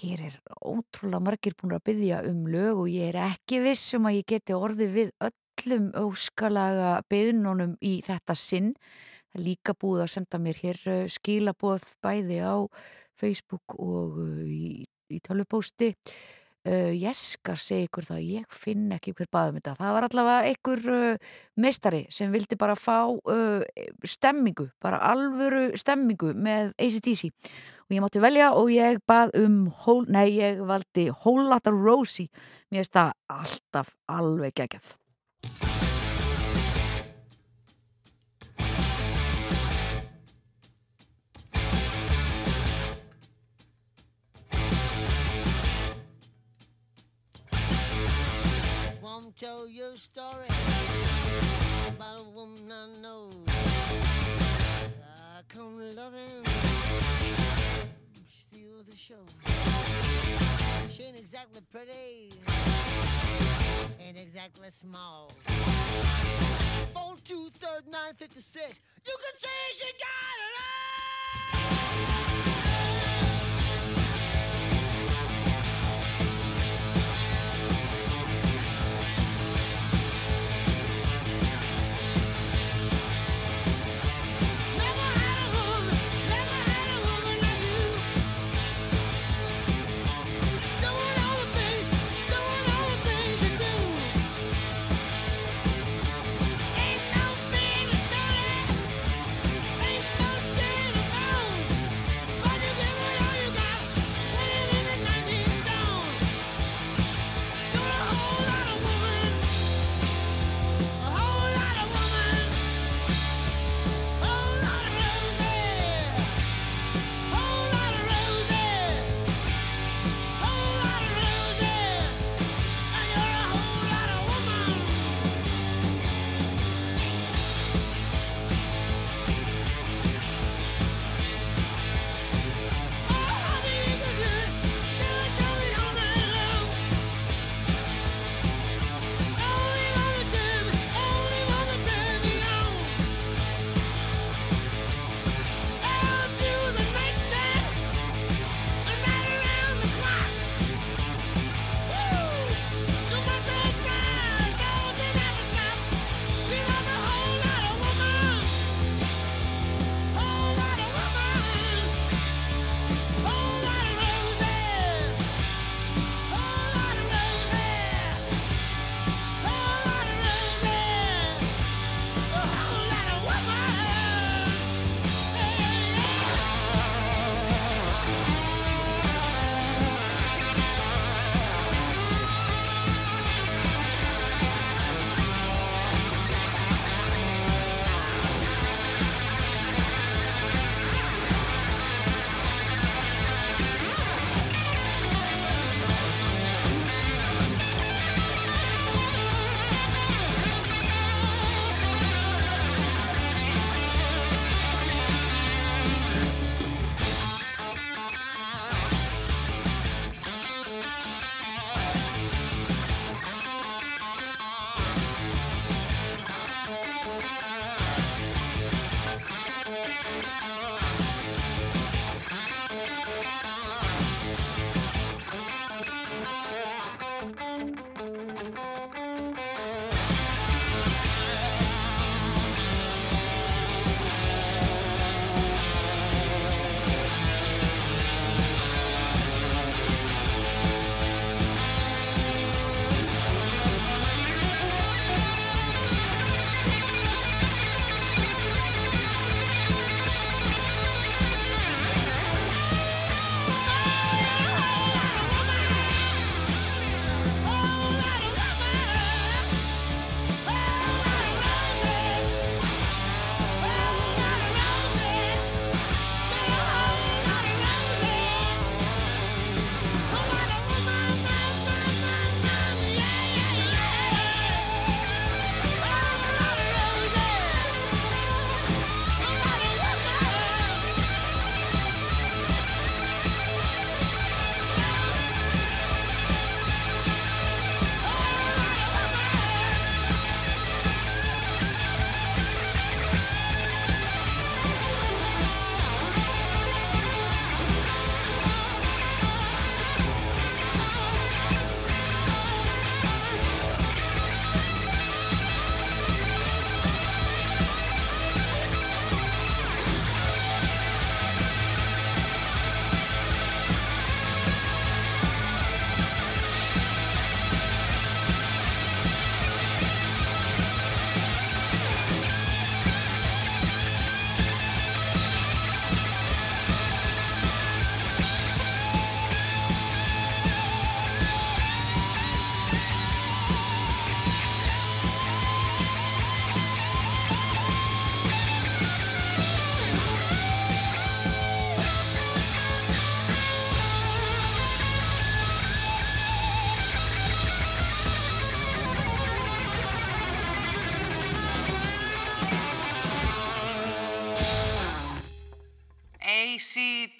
Hér 0.00 0.26
er 0.32 0.42
ótrúlega 0.66 1.22
margir 1.30 1.54
búin 1.62 1.78
að 1.78 1.86
byggja 1.92 2.24
um 2.26 2.44
lög 2.50 2.84
og 2.88 2.90
ég 2.90 3.14
er 3.14 3.22
ekki 3.30 3.62
viss 3.62 3.94
um 3.94 4.10
að 4.10 4.18
ég 4.18 4.30
geti 4.34 4.58
orðið 4.58 4.98
við 4.98 5.16
öllum 5.64 5.90
óskalaga 5.96 7.00
byggðunum 7.10 7.76
í 7.84 7.98
þetta 8.04 8.36
sinn. 8.36 8.72
Það 9.32 9.40
er 9.40 9.44
líka 9.48 9.74
búið 9.80 10.04
að 10.04 10.12
senda 10.14 10.40
mér 10.42 10.60
hér 10.60 10.80
uh, 10.86 11.02
skilaboð 11.10 11.90
bæði 12.04 12.38
á 12.44 12.56
Facebook 13.18 13.76
og 13.78 14.20
uh, 14.22 14.40
í, 14.44 14.84
í 14.84 15.20
tölvupósti. 15.24 15.94
Uh, 16.64 16.94
ég 16.96 17.16
skal 17.18 17.58
segja 17.60 17.88
ykkur 17.88 18.06
það, 18.08 18.22
ég 18.38 18.54
finn 18.54 18.92
ekki 18.94 19.12
hver 19.16 19.28
baðum 19.32 19.58
þetta. 19.58 19.76
Það 19.80 19.96
var 19.96 20.06
allavega 20.08 20.50
einhver 20.52 20.84
uh, 20.94 21.30
mestari 21.60 22.04
sem 22.14 22.32
vildi 22.32 22.56
bara 22.60 22.76
fá 22.78 23.10
uh, 23.10 23.64
stemmingu, 24.04 24.70
bara 24.84 25.02
alvöru 25.12 25.70
stemmingu 25.80 26.32
með 26.36 26.72
ACDC 26.78 27.32
og 27.84 27.92
ég 27.92 28.00
mátti 28.00 28.22
velja 28.24 28.52
og 28.56 28.72
ég 28.72 29.00
bað 29.04 29.34
um 29.42 29.64
hól, 29.84 30.04
nei, 30.08 30.38
ég 30.38 30.64
valdi 30.64 31.10
Hólata 31.24 31.74
Rosie 31.74 32.30
mér 32.72 32.84
finnst 32.84 32.96
það 32.96 33.16
alltaf 33.34 33.96
alveg 34.08 34.56
geggjað 34.56 34.94
Won't 49.02 49.36
tell 49.36 49.68
you 49.68 49.92
a 49.92 49.96
story 49.96 50.46
about 51.88 52.20
a 52.20 52.24
woman 52.24 52.72
I 52.72 53.00
know. 53.00 53.30
I 53.48 55.42
come 55.48 55.78
loving, 55.94 56.44
steal 58.28 58.82
the 58.88 58.96
show. 58.96 59.24
She 60.90 61.04
ain't 61.04 61.18
exactly 61.18 61.62
pretty, 61.70 62.32
ain't 64.00 64.18
exactly 64.18 64.68
small. 64.70 65.30
Four 66.92 67.16
two 67.24 67.48
third 67.50 67.86
nine 67.90 68.14
fifty 68.16 68.40
six. 68.40 68.80
You 69.06 69.16
can 69.16 69.38
say 69.38 69.48
she 69.74 69.92
got 69.92 70.36
it 70.46 70.73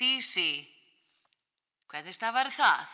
AC/DC. 0.04 0.44
Hvernig 1.90 2.14
stafar 2.16 2.50
það? 2.58 2.93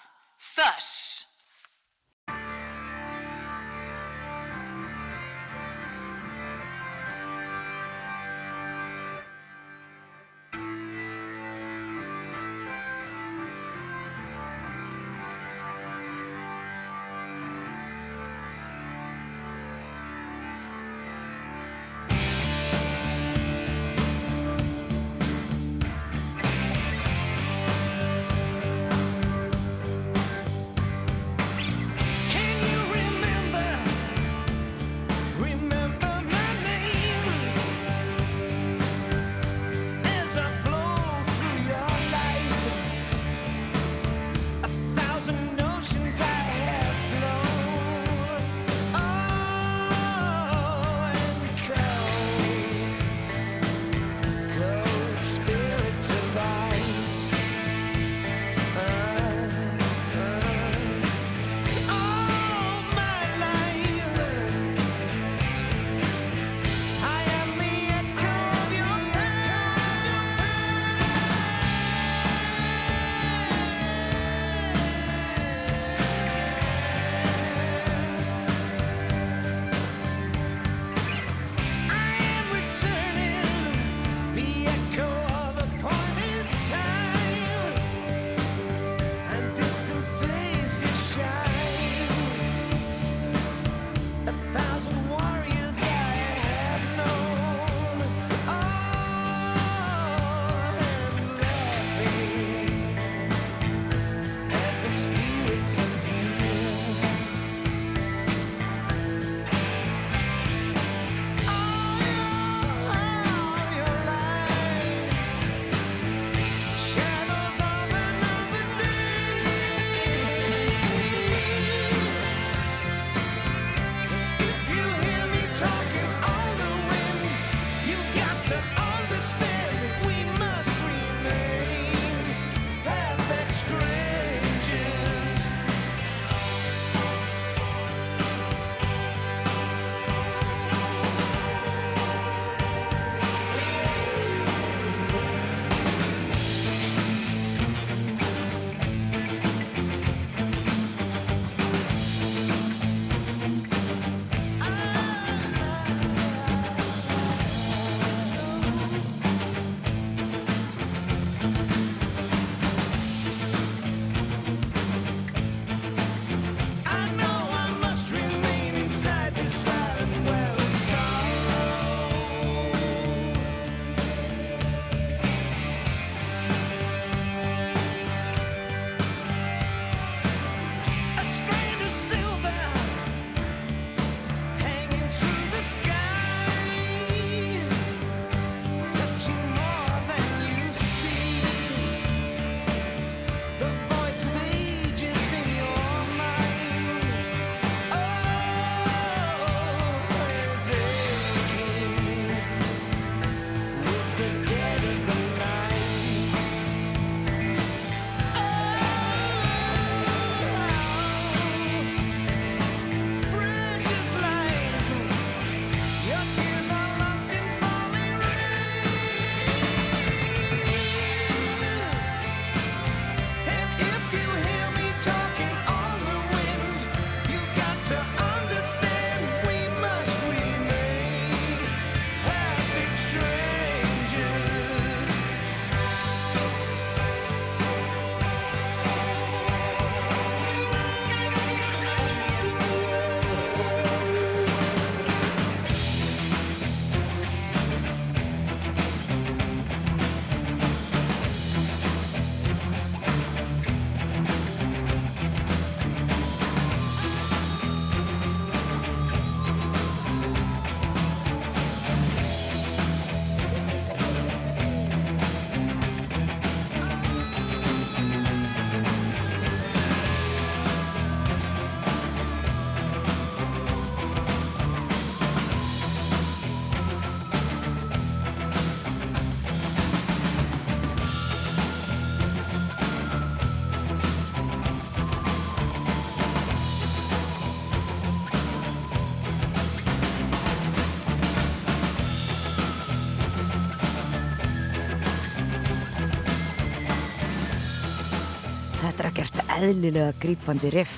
Eðlilega 299.61 300.15
grípandi 300.23 300.73
riff. 300.75 300.97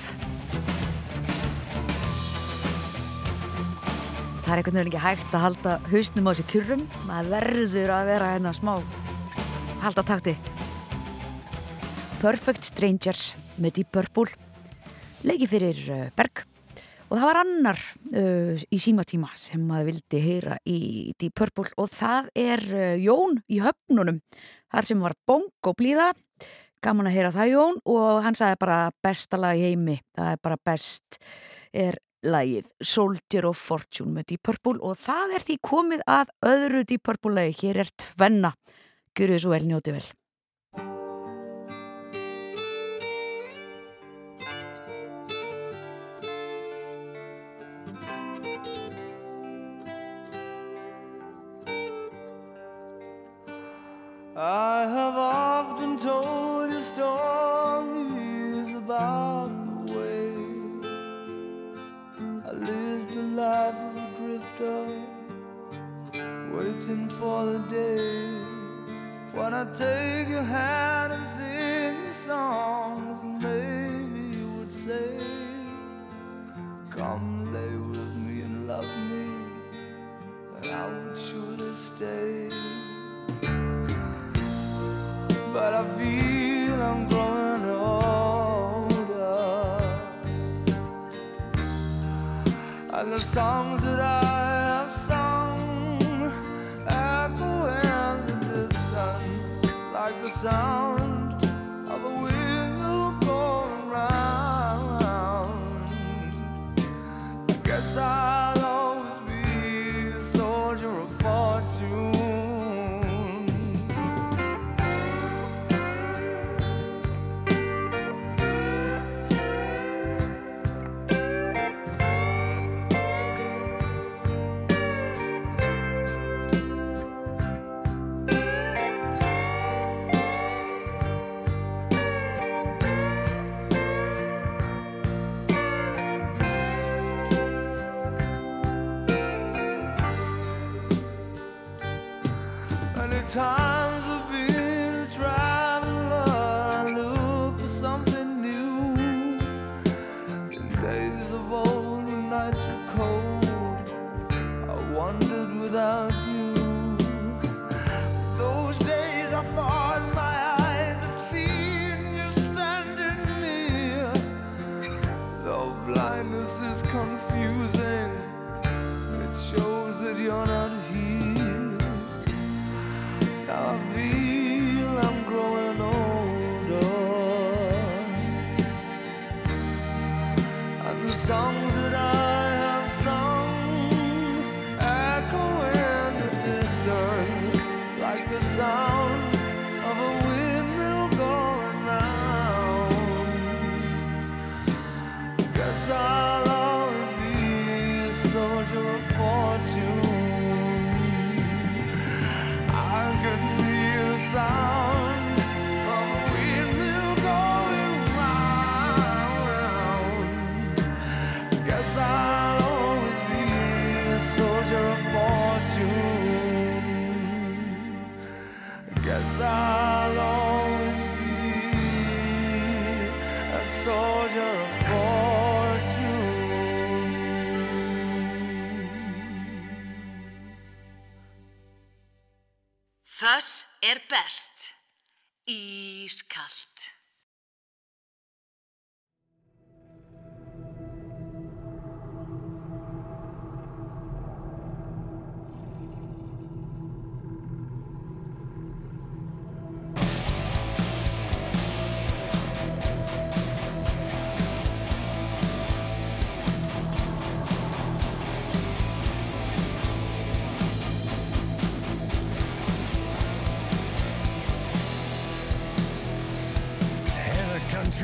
Það 4.43 4.51
er 4.51 4.59
einhvern 4.59 4.79
veginn 4.79 4.91
ekki 4.91 5.03
hægt 5.03 5.35
að 5.35 5.45
halda 5.45 5.75
hausnum 5.91 6.27
á 6.27 6.31
þessi 6.31 6.47
kjurrum. 6.51 6.87
Það 7.05 7.29
verður 7.35 7.93
að 7.97 8.09
vera 8.11 8.31
hérna 8.33 8.55
smá 8.55 8.73
halda 9.83 10.07
takti. 10.07 10.37
Perfect 12.23 12.71
Strangers 12.71 13.33
með 13.59 13.79
Deep 13.79 13.93
Purple 13.95 14.31
leiki 15.27 15.47
fyrir 15.47 15.79
uh, 15.91 16.07
Berg 16.15 16.43
og 17.09 17.19
það 17.19 17.27
var 17.27 17.39
annar 17.43 17.79
uh, 18.15 18.63
í 18.73 18.79
símatíma 18.81 19.31
sem 19.39 19.63
maður 19.67 19.91
vildi 19.91 20.21
heyra 20.23 20.57
í 20.67 20.79
Deep 21.19 21.35
Purple 21.39 21.71
og 21.79 21.91
það 21.93 22.29
er 22.39 22.63
uh, 22.71 22.93
Jón 22.99 23.39
í 23.47 23.61
höfnunum 23.63 24.21
þar 24.73 24.89
sem 24.89 25.03
var 25.03 25.15
bong 25.27 25.49
og 25.63 25.77
blíða 25.79 26.11
gaman 26.83 27.09
að 27.09 27.17
heyra 27.17 27.33
það 27.35 27.51
Jón 27.53 27.77
og 27.93 28.23
hann 28.25 28.37
sagði 28.37 28.59
bara 28.63 28.79
besta 29.03 29.39
lag 29.39 29.59
í 29.59 29.69
heimi 29.69 29.99
það 30.15 30.31
er 30.31 30.41
bara 30.43 30.59
best 30.71 31.19
er 31.73 31.99
lagið 32.23 32.69
Soldier 32.79 33.47
of 33.49 33.59
Fortune 33.59 34.15
með 34.15 34.33
Deep 34.33 34.47
Purple. 34.47 34.79
Og 34.79 34.99
það 34.99 35.37
er 35.37 35.47
því 35.47 35.59
komið 35.69 36.03
að 36.07 36.33
öðru 36.47 36.83
Deep 36.87 37.05
Purple 37.09 37.35
lagi, 37.35 37.55
hér 37.63 37.83
er 37.83 37.95
tvenna. 37.99 38.53
Gjörðu 39.13 39.41
svo 39.43 39.53
vel, 39.53 39.65
njóti 39.67 39.95
vel 39.95 40.05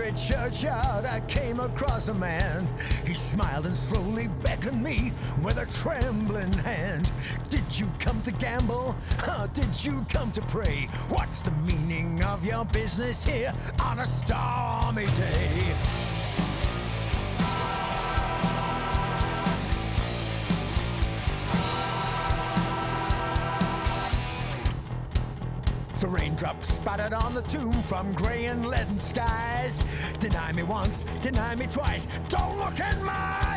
country 0.09 0.35
churchyard, 0.35 1.05
I 1.05 1.19
came 1.27 1.59
across 1.59 2.07
a 2.07 2.13
man. 2.13 2.67
He 3.05 3.13
smiled 3.13 3.65
and 3.65 3.77
slowly 3.77 4.27
beckoned 4.43 4.83
me 4.83 5.11
with 5.43 5.57
a 5.57 5.65
trembling 5.65 6.53
hand. 6.53 7.11
Did 7.49 7.63
you 7.77 7.89
come 7.99 8.21
to 8.23 8.31
gamble? 8.31 8.95
Or 9.27 9.47
did 9.53 9.83
you 9.83 10.05
come 10.09 10.31
to 10.31 10.41
pray? 10.41 10.87
What's 11.09 11.41
the 11.41 11.51
meaning 11.51 12.23
of 12.23 12.45
your 12.45 12.65
business 12.65 13.23
here 13.23 13.53
on 13.83 13.99
a 13.99 14.05
stormy 14.05 15.05
day? 15.07 16.08
Spattered 26.89 27.13
on 27.13 27.35
the 27.35 27.43
tomb 27.43 27.71
from 27.83 28.11
grey 28.13 28.45
and 28.45 28.65
leaden 28.65 28.97
skies. 28.97 29.77
Deny 30.17 30.51
me 30.53 30.63
once, 30.63 31.05
deny 31.21 31.53
me 31.53 31.67
twice. 31.67 32.07
Don't 32.29 32.57
look 32.57 32.79
in 32.79 33.03
my 33.03 33.48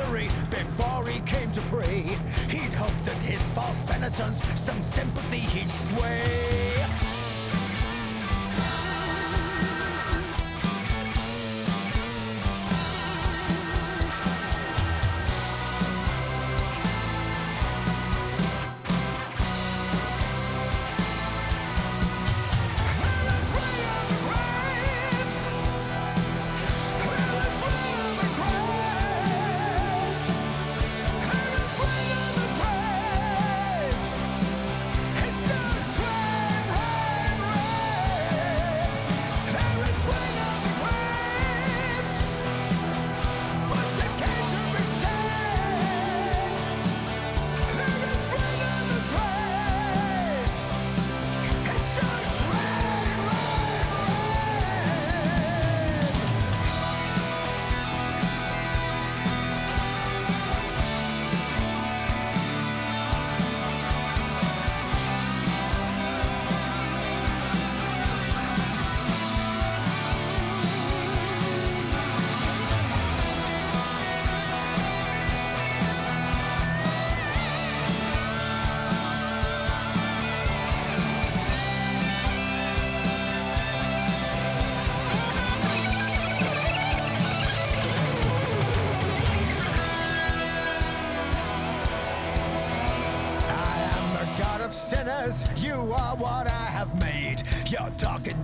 misery 0.00 0.28
before 0.50 1.06
he 1.06 1.20
came 1.20 1.50
to 1.52 1.60
pray. 1.62 2.02
He'd 2.48 2.74
hoped 2.74 3.04
that 3.04 3.16
his 3.22 3.42
false 3.54 3.82
penitence, 3.82 4.40
some 4.58 4.82
sympathy 4.82 5.38
he'd 5.38 5.70
sway. 5.70 6.39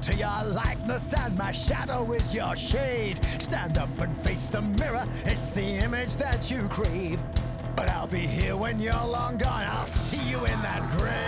To 0.06 0.14
your 0.14 0.44
likeness, 0.44 1.12
and 1.14 1.36
my 1.36 1.50
shadow 1.50 2.12
is 2.12 2.32
your 2.32 2.54
shade. 2.54 3.18
Stand 3.40 3.76
up 3.76 3.88
and 3.98 4.16
face 4.16 4.48
the 4.50 4.62
mirror, 4.62 5.04
it's 5.24 5.50
the 5.50 5.78
image 5.84 6.14
that 6.16 6.48
you 6.48 6.68
crave. 6.68 7.20
But 7.74 7.90
I'll 7.90 8.06
be 8.06 8.20
here 8.20 8.56
when 8.56 8.78
you're 8.78 8.92
long 8.92 9.36
gone, 9.36 9.64
I'll 9.64 9.86
see 9.88 10.22
you 10.30 10.38
in 10.38 10.62
that 10.62 10.88
grave. 10.96 11.25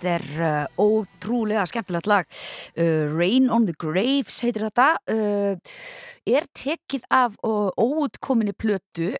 Þetta 0.00 0.12
er 0.16 0.38
uh, 0.40 0.80
ótrúlega 0.80 1.66
skemmtilegt 1.68 2.06
lag. 2.08 2.28
Uh, 2.72 3.10
Rain 3.12 3.50
on 3.52 3.66
the 3.68 3.74
Graves 3.76 4.38
heitir 4.40 4.64
þetta. 4.64 4.86
Uh, 5.12 5.74
er 6.24 6.46
tekið 6.56 7.04
af 7.12 7.36
óutkominni 7.44 8.54
plötu 8.56 9.10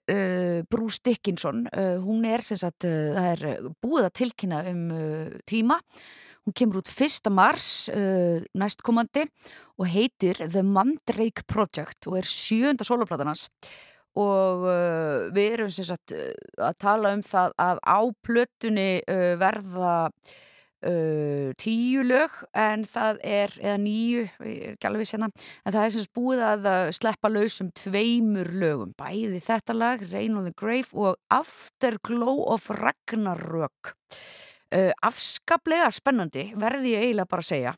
Bruce 0.71 1.01
Dickinson. 1.05 1.65
Hún 2.05 2.25
er 2.29 2.45
sem 2.45 2.61
sagt, 2.61 2.85
það 2.85 3.29
er 3.33 3.71
búið 3.83 4.07
að 4.07 4.17
tilkynna 4.21 4.61
um 4.71 4.83
tíma. 5.49 5.81
Hún 6.45 6.55
kemur 6.57 6.83
út 6.83 6.93
1. 6.93 7.33
mars 7.35 7.89
næstkomandi 8.55 9.25
og 9.81 9.89
heitir 9.91 10.39
The 10.45 10.63
Mandrake 10.63 11.43
Project 11.51 12.07
og 12.07 12.21
er 12.21 12.29
sjönda 12.29 12.87
soloplatanans 12.87 13.49
og 14.21 14.69
uh, 14.69 15.27
við 15.35 15.57
erum 15.57 15.73
sagt 15.73 16.15
að 16.15 16.79
tala 16.83 17.17
um 17.17 17.25
það 17.25 17.59
að 17.63 17.83
á 17.87 18.01
plötunni 18.27 18.93
uh, 19.03 19.35
verða 19.41 19.97
uh, 20.87 21.51
tíu 21.61 22.05
lög 22.07 22.37
en 22.57 22.85
það 22.89 23.21
er, 23.27 23.55
eða 23.61 23.79
ég 23.91 24.35
er 24.45 24.89
alveg 24.91 25.09
sérna, 25.11 25.31
en 25.65 25.75
það 25.75 25.85
er 25.85 25.95
sem 25.95 26.05
sagt 26.07 26.17
búið 26.17 26.45
að 26.47 26.69
sleppa 26.97 27.33
lausum 27.33 27.73
tveimur 27.77 28.53
lögum. 28.63 28.95
Bæði 28.99 29.43
þetta 29.45 29.77
lag, 29.77 30.05
Rain 30.13 30.39
on 30.41 30.49
the 30.49 30.55
Grave 30.57 30.95
og 30.95 31.19
Afterglow 31.33 32.45
of 32.55 32.71
Ragnarök. 32.75 33.95
Uh, 34.71 34.93
afskaplega 35.03 35.91
spennandi 35.91 36.51
verði 36.59 36.95
ég 36.95 37.09
eiginlega 37.09 37.31
bara 37.33 37.43
að 37.43 37.51
segja. 37.51 37.75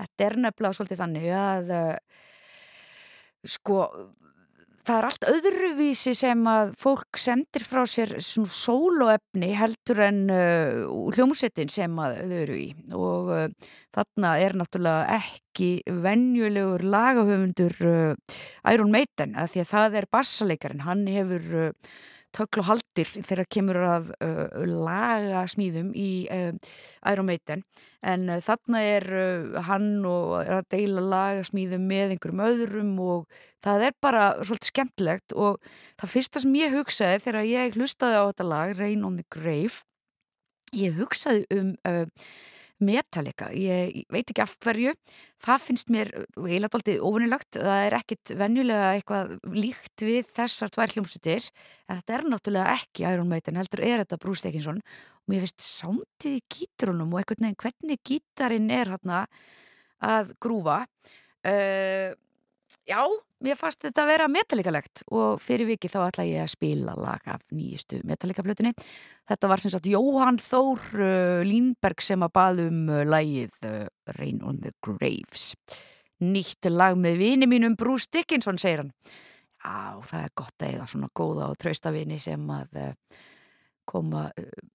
Þetta 0.00 0.24
er 0.26 0.38
nefnilega 0.46 0.78
svolítið 0.78 1.02
þannig 1.02 1.30
að 1.36 1.72
uh, 1.76 1.96
sko 3.52 3.84
það 4.86 4.96
er 4.98 5.06
allt 5.08 5.26
öðruvísi 5.30 6.12
sem 6.18 6.42
að 6.50 6.72
fólk 6.80 7.18
sendir 7.20 7.64
frá 7.66 7.82
sér 7.88 8.16
svona 8.24 8.54
sóloefni 8.56 9.52
heldur 9.58 10.02
en 10.08 10.22
uh, 10.32 10.90
hljómsettin 11.14 11.70
sem 11.72 11.98
að 12.02 12.18
þau 12.18 12.36
eru 12.40 12.58
í. 12.58 12.68
Og 12.98 13.32
uh, 13.34 13.44
þarna 13.94 14.32
er 14.42 14.56
náttúrulega 14.58 15.18
ekki 15.20 15.70
venjulegur 16.02 16.86
lagahöfundur 16.86 17.76
uh, 17.86 18.38
Iron 18.72 18.94
Maiden 18.94 19.36
að 19.38 19.54
því 19.54 19.64
að 19.64 19.70
það 19.76 20.00
er 20.00 20.10
bassaleikarin, 20.18 20.86
hann 20.88 21.06
hefur 21.10 21.68
tökl 22.36 22.62
og 22.62 22.68
haldir 22.68 23.08
þegar 23.12 23.48
kemur 23.52 23.78
að 23.84 24.10
uh, 24.24 24.62
laga 24.66 25.44
smíðum 25.50 25.92
í 25.98 26.26
uh, 26.32 26.52
Iron 27.10 27.28
Maiden. 27.28 27.64
En 28.02 28.28
uh, 28.32 28.40
þarna 28.42 28.82
er 28.86 29.08
hann 29.68 29.90
og 30.08 30.38
er 30.40 30.58
að 30.60 30.68
deila 30.74 31.04
laga 31.06 31.46
smíðum 31.46 31.86
með 31.90 32.16
einhverjum 32.16 32.44
öðrum 32.48 32.92
og 33.04 33.40
það 33.64 33.86
er 33.88 33.98
bara 34.02 34.26
svolítið 34.42 34.72
skemmtilegt. 34.72 35.36
Og 35.36 35.60
það 36.00 36.14
fyrsta 36.16 36.44
sem 36.44 36.60
ég 36.60 36.76
hugsaði 36.76 37.24
þegar 37.26 37.50
ég 37.50 37.78
hlustaði 37.78 38.20
á 38.20 38.24
þetta 38.30 38.48
lag 38.54 38.76
Rain 38.80 39.06
on 39.08 39.20
the 39.20 39.28
Grave 39.32 39.84
ég 40.72 40.96
hugsaði 40.96 41.44
um 41.52 41.74
Metallica, 42.82 43.48
ég 43.54 44.02
veit 44.12 44.28
ekki 44.28 44.42
af 44.44 44.54
hverju. 44.62 44.92
Það 45.42 45.64
finnst 45.66 45.92
mér 45.92 46.10
eiginlega 46.38 46.78
aldrei 46.78 46.96
óvinnilegt, 47.02 47.58
það 47.58 47.84
er 47.86 47.96
ekkit 47.98 48.32
venjulega 48.38 48.90
eitthvað 48.96 49.32
líkt 49.54 50.04
við 50.06 50.30
þessar 50.36 50.72
tvær 50.74 50.94
hljómsutir, 50.94 51.48
en 51.88 52.00
þetta 52.00 52.16
er 52.16 52.26
náttúrulega 52.32 52.76
ekki 52.78 53.06
Iron 53.08 53.30
Maiden, 53.30 53.58
heldur 53.60 53.84
er 53.86 54.04
þetta 54.04 54.20
Bruce 54.22 54.46
Dickinson. 54.46 54.82
Og 55.22 55.32
mér 55.32 55.46
finnst 55.46 56.28
í 56.28 56.36
gítarunum 56.50 57.14
og 57.14 57.22
einhvern 57.22 57.48
veginn 57.48 57.60
hvernig 57.62 58.02
gítarinn 58.06 58.70
er 58.74 58.92
hérna 58.94 59.24
að 60.02 60.34
grúfa 60.42 60.82
uh, 60.82 62.10
já, 62.88 63.02
mér 63.42 63.58
fannst 63.58 63.82
þetta 63.84 64.04
að 64.04 64.10
vera 64.10 64.28
metallikalegt 64.30 65.02
og 65.14 65.40
fyrir 65.42 65.68
viki 65.70 65.90
þá 65.90 65.98
ætla 66.06 66.26
ég 66.26 66.44
að 66.44 66.52
spila 66.52 66.94
lag 66.98 67.24
af 67.30 67.42
nýjustu 67.54 68.00
metallicaplötunni. 68.08 68.72
Þetta 69.30 69.50
var 69.50 69.62
sem 69.62 69.72
sagt 69.74 69.88
Jóhann 69.90 70.40
Þór 70.42 70.84
uh, 70.98 71.40
Línberg 71.46 72.02
sem 72.04 72.22
að 72.24 72.34
baðum 72.38 72.84
uh, 72.90 73.02
lagið 73.06 73.68
uh, 73.68 73.86
Rain 74.18 74.42
on 74.46 74.60
the 74.64 74.74
Graves. 74.84 75.52
Nýtt 76.22 76.70
lag 76.70 76.98
með 76.98 77.18
vini 77.22 77.50
mínum 77.50 77.76
Bruce 77.78 78.10
Dickinson 78.12 78.60
segir 78.62 78.84
hann. 78.84 78.94
Já, 79.62 79.98
það 80.10 80.22
er 80.22 80.32
gott 80.38 80.62
að 80.62 80.72
eiga 80.72 80.86
svona 80.90 81.10
góða 81.14 81.50
og 81.50 81.58
trausta 81.62 81.92
vini 81.94 82.18
sem 82.22 82.48
að 82.50 82.80
koma 83.86 84.28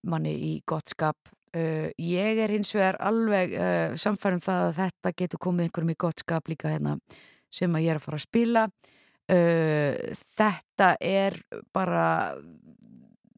manni 0.08 0.32
í 0.48 0.52
gott 0.68 0.92
skap. 0.92 1.30
Ég 1.52 2.40
er 2.44 2.52
hins 2.52 2.72
vegar 2.76 3.00
alveg 3.04 3.56
samfærum 4.00 4.40
það 4.44 4.64
að 4.68 4.78
þetta 4.78 5.14
getur 5.20 5.42
komið 5.44 5.68
einhverjum 5.68 5.92
í 5.92 5.98
gott 6.00 6.24
skap 6.24 6.52
líka 6.52 6.72
hérna 6.72 6.96
sem 7.54 7.74
að 7.76 7.86
ég 7.86 7.94
er 7.94 8.00
að 8.00 8.06
fara 8.08 8.20
að 8.20 8.28
spila. 8.28 8.68
Uh, 9.28 10.14
þetta 10.38 10.94
er 11.04 11.36
bara 11.76 12.06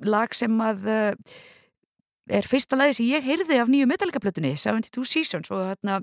lag 0.06 0.36
sem 0.38 0.54
að 0.62 0.86
uh, 0.86 1.40
er 2.30 2.46
fyrsta 2.46 2.78
lagi 2.78 3.00
sem 3.00 3.10
ég 3.10 3.26
heyrði 3.26 3.58
af 3.58 3.72
nýju 3.72 3.88
metallicaplötunni 3.90 4.54
72 4.54 5.08
Seasons 5.10 5.50
og 5.50 5.66
hérna 5.72 5.98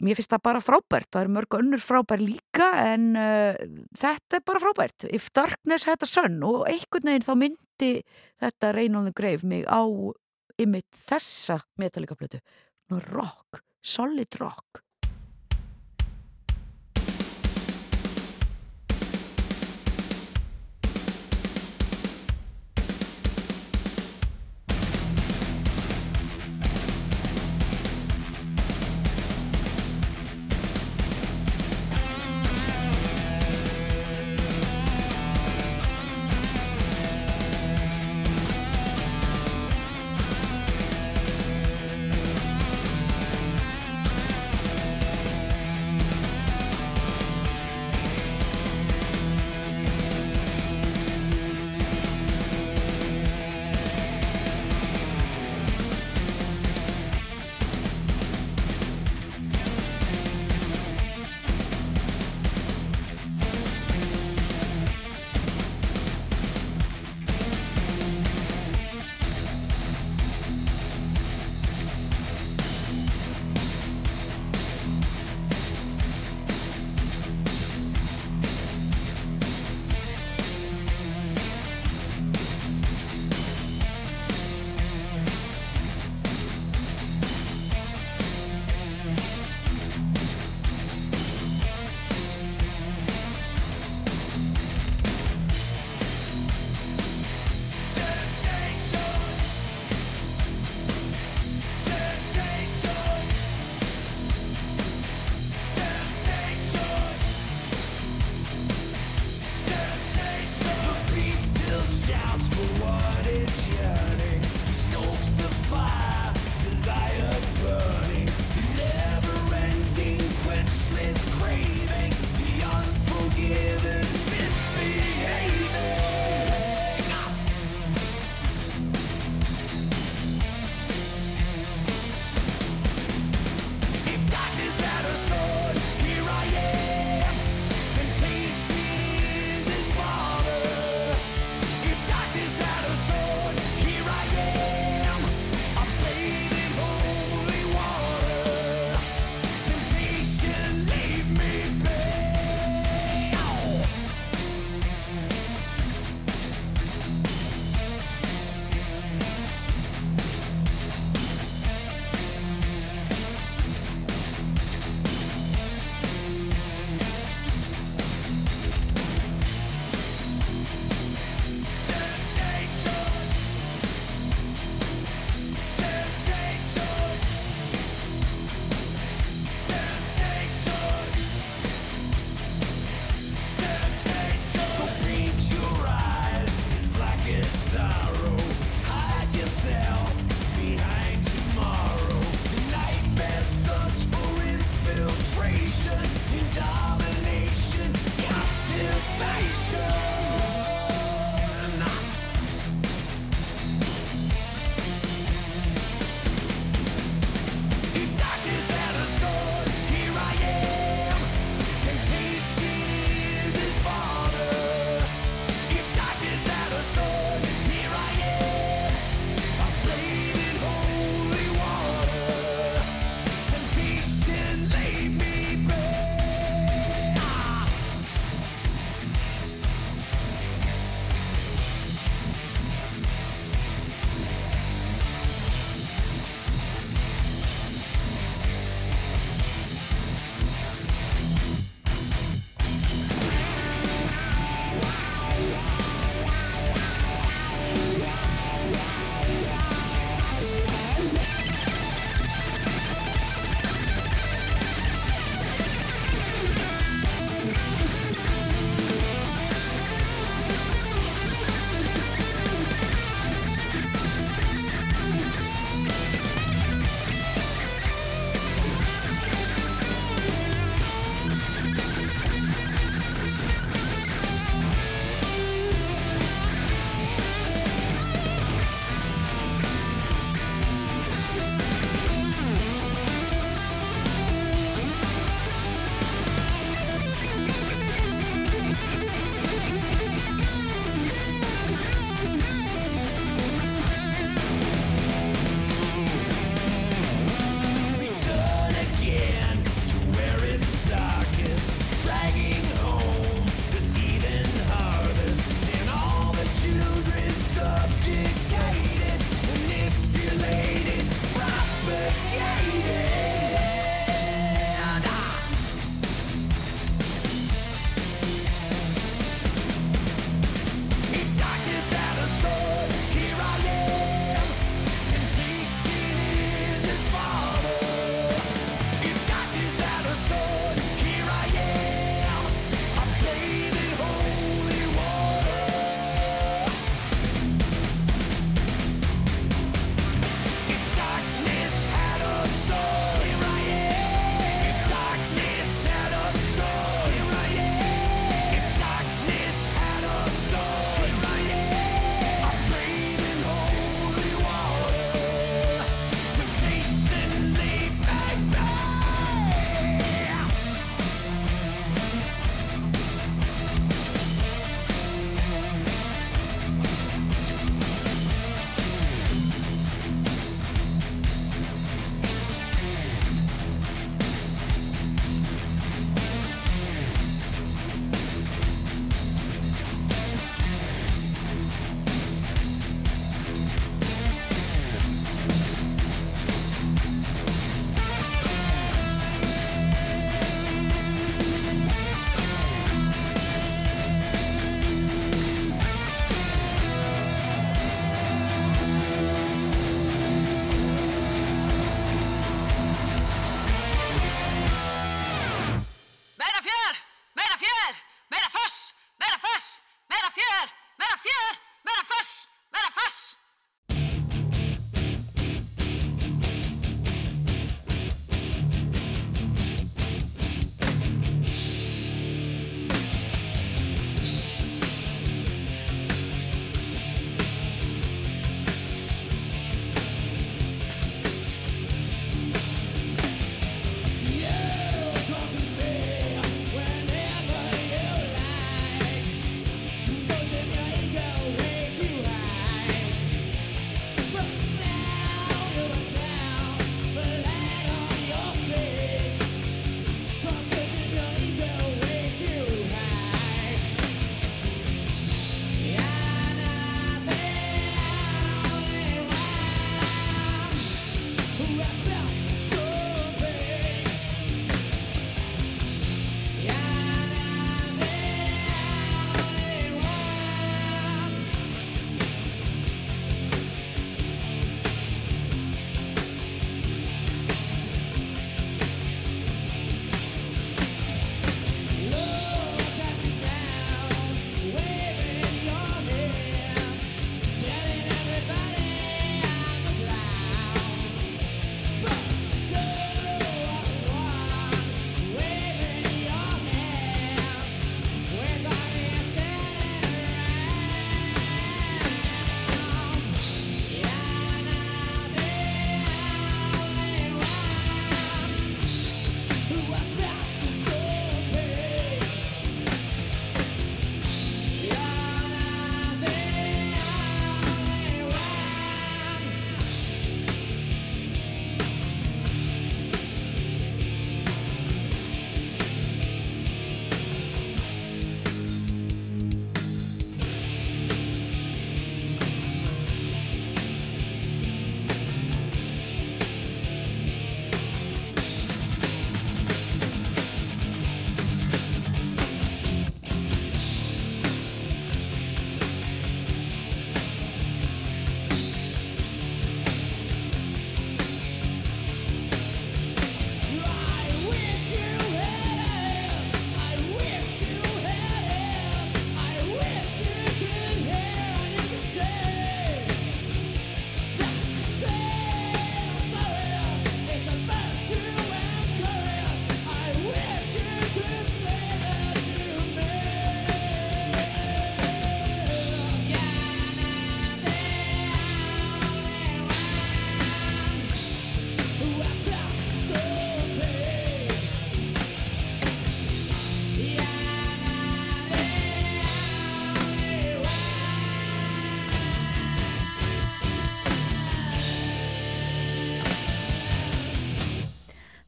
mér 0.00 0.16
finnst 0.16 0.32
það 0.32 0.44
bara 0.46 0.62
frábært, 0.64 1.08
það 1.12 1.24
eru 1.24 1.32
mörg 1.34 1.56
önnur 1.58 1.82
frábær 1.82 2.22
líka 2.22 2.68
en 2.92 3.10
uh, 3.20 3.56
þetta 4.00 4.38
er 4.38 4.46
bara 4.46 4.62
frábært. 4.62 5.08
If 5.08 5.30
Darkness 5.36 5.88
Had 5.88 6.04
a 6.04 6.08
Sun 6.08 6.40
og 6.46 6.64
einhvern 6.68 7.10
veginn 7.10 7.26
þá 7.26 7.34
myndi 7.40 7.90
þetta 8.42 8.72
Rain 8.76 9.00
on 9.00 9.10
the 9.10 9.16
Grave 9.16 9.48
mig 9.48 9.64
á 9.68 9.84
ymmit 10.60 11.04
þessa 11.08 11.58
metallicaplötu. 11.80 12.40
Rock, 13.10 13.64
solid 13.80 14.40
rock 14.40 14.83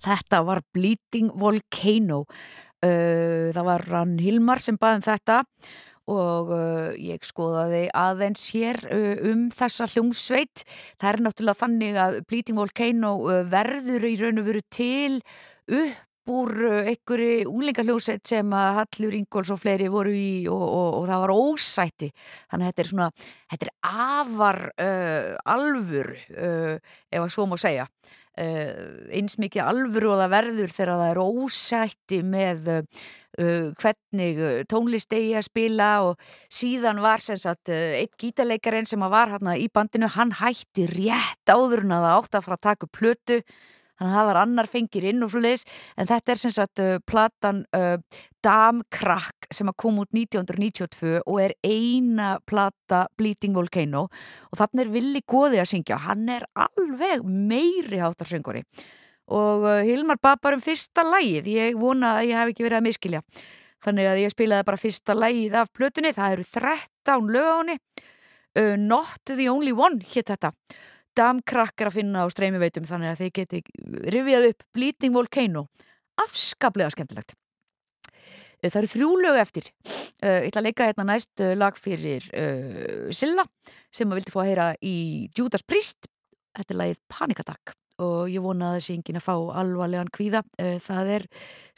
Þetta 0.06 0.42
var 0.46 0.62
Bleeding 0.74 1.32
Volcano. 1.34 2.24
Uh, 2.84 3.50
það 3.56 3.66
var 3.66 3.84
hann 3.90 4.16
Hilmar 4.22 4.60
sem 4.62 4.78
baði 4.78 5.00
um 5.00 5.06
þetta 5.06 5.42
og 6.06 6.50
uh, 6.54 6.90
ég 7.02 7.24
skoðaði 7.26 7.86
aðeins 7.96 8.44
hér 8.54 8.78
uh, 8.94 9.14
um 9.32 9.46
þessa 9.54 9.88
hljómsveit. 9.90 10.62
Það 11.00 11.08
er 11.10 11.22
náttúrulega 11.24 11.62
þannig 11.64 11.98
að 11.98 12.18
Bleeding 12.30 12.60
Volcano 12.60 13.16
uh, 13.24 13.40
verður 13.50 14.06
í 14.06 14.14
raun 14.20 14.42
og 14.42 14.46
veru 14.46 14.62
til 14.70 15.16
upp 15.66 16.30
úr 16.30 16.52
uh, 16.66 16.90
einhverju 16.90 17.46
úlingahljómsveit 17.50 18.26
sem 18.26 18.54
að 18.54 18.80
Hallur 18.80 19.16
Ingóls 19.18 19.50
og 19.54 19.60
fleiri 19.62 19.88
voru 19.90 20.14
í 20.14 20.46
og, 20.50 20.62
og, 20.62 21.00
og 21.00 21.08
það 21.10 21.24
var 21.24 21.34
ósætti. 21.34 22.12
Þannig 22.52 22.66
að 22.68 22.70
þetta 22.70 22.84
er 22.84 22.92
svona, 22.92 23.10
þetta 23.54 23.68
er 23.68 23.74
afar 23.90 24.62
uh, 24.70 25.32
alvur, 25.56 26.12
uh, 26.36 26.94
ef 27.10 27.24
að 27.24 27.34
svo 27.34 27.50
má 27.50 27.58
segja. 27.58 27.86
Uh, 28.36 29.06
eins 29.16 29.38
mikið 29.40 29.62
það 30.20 30.32
verður 30.34 30.72
þegar 30.74 30.90
það 31.00 31.10
er 31.10 31.20
ósætti 31.22 32.18
með 32.20 32.66
uh, 32.74 33.06
hvernig 33.80 34.42
tónlist 34.68 35.16
eigi 35.16 35.30
að 35.38 35.46
spila 35.46 35.86
og 36.04 36.26
síðan 36.52 37.00
var 37.00 37.24
sem 37.24 37.40
sagt 37.40 37.72
uh, 37.72 37.94
eitt 37.96 38.18
gítarleikarinn 38.20 38.88
sem 38.88 39.00
var 39.00 39.32
hérna 39.32 39.56
í 39.56 39.70
bandinu, 39.72 40.10
hann 40.12 40.34
hætti 40.36 40.84
rétt 40.90 41.48
áður 41.48 41.86
en 41.86 41.96
að 41.96 42.04
það 42.04 42.18
átti 42.18 42.36
að 42.36 42.46
fara 42.50 42.60
að 42.60 42.66
taka 42.68 42.90
plötu 42.92 43.40
þannig 43.96 44.12
að 44.12 44.16
það 44.16 44.28
var 44.30 44.40
annar 44.42 44.70
fengir 44.70 45.06
inn 45.10 45.24
og 45.24 45.32
svoleiðis. 45.32 45.66
En 45.96 46.10
þetta 46.10 46.32
er 46.32 46.42
sem 46.42 46.54
sagt 46.54 46.82
uh, 46.84 46.96
platan 47.06 47.64
uh, 47.76 47.96
Damkrakk 48.46 49.48
sem 49.50 49.70
að 49.70 49.78
kom 49.82 49.98
út 50.02 50.12
1992 50.14 51.16
og 51.24 51.40
er 51.42 51.56
eina 51.66 52.36
plata 52.46 53.06
Bleeding 53.18 53.56
Volcano. 53.56 54.06
Og 54.52 54.60
þannig 54.60 54.84
er 54.84 54.94
Willi 54.94 55.24
Góði 55.26 55.62
að 55.62 55.70
syngja. 55.72 55.98
Hann 56.06 56.28
er 56.30 56.46
alveg 56.54 57.26
meiri 57.26 58.00
hátarsöngari 58.02 58.64
og 59.26 59.64
uh, 59.66 59.80
Hilmar 59.82 60.20
bað 60.22 60.42
bara 60.44 60.56
um 60.58 60.62
fyrsta 60.62 61.02
lægið 61.02 61.48
ég 61.50 61.78
vona 61.80 62.20
að 62.20 62.28
ég 62.28 62.38
hef 62.38 62.52
ekki 62.52 62.62
verið 62.62 62.78
að 62.78 62.84
miskilja 62.86 63.22
þannig 63.86 64.10
að 64.10 64.20
ég 64.22 64.34
spilaði 64.34 64.66
bara 64.66 64.80
fyrsta 64.80 65.16
lægið 65.16 65.56
af 65.60 65.72
plötunni, 65.74 66.12
það 66.14 66.36
eru 66.36 66.46
13 66.56 67.32
lög 67.34 67.48
á 67.50 67.56
henni. 67.60 67.78
Uh, 68.56 68.74
Not 68.80 69.20
the 69.28 69.48
Only 69.52 69.74
One 69.76 70.00
hétt 70.00 70.30
þetta 70.32 70.54
Damkrakk 71.16 71.80
er 71.80 71.90
að 71.90 71.96
finna 71.96 72.24
á 72.24 72.26
streymi 72.32 72.60
veitum 72.60 72.84
þannig 72.88 73.14
að 73.14 73.20
þið 73.22 73.32
geti 73.38 73.60
rifjað 74.12 74.48
upp 74.50 74.64
Bleeding 74.76 75.14
Volcano. 75.16 75.66
Afskaplega 76.20 76.92
skemmtilegt. 76.92 77.36
Uh, 78.60 78.68
það 78.68 78.78
eru 78.82 78.92
þrjú 78.92 79.08
lög 79.22 79.40
eftir. 79.40 79.70
Uh, 80.22 80.42
ég 80.44 80.50
ætla 80.50 80.62
að 80.62 80.68
leika 80.68 80.90
hérna 80.90 81.08
næst 81.12 81.42
uh, 81.44 81.54
lag 81.56 81.78
fyrir 81.80 82.26
uh, 82.32 83.08
Silla 83.14 83.46
sem 83.92 84.10
að 84.10 84.20
vildi 84.20 84.34
fá 84.34 84.42
að 84.42 84.50
heyra 84.50 84.68
í 84.84 84.96
Judas 85.36 85.64
Priest. 85.64 86.08
Þetta 86.56 86.72
er 86.72 86.80
lagið 86.82 87.02
Panikattack 87.12 87.76
og 88.04 88.28
ég 88.28 88.44
vona 88.44 88.74
að 88.74 88.78
þessi 88.78 88.94
engin 88.98 89.16
að 89.16 89.24
fá 89.24 89.34
alvarlegan 89.60 90.10
kvíða. 90.12 90.42
Það 90.84 91.10
er 91.14 91.22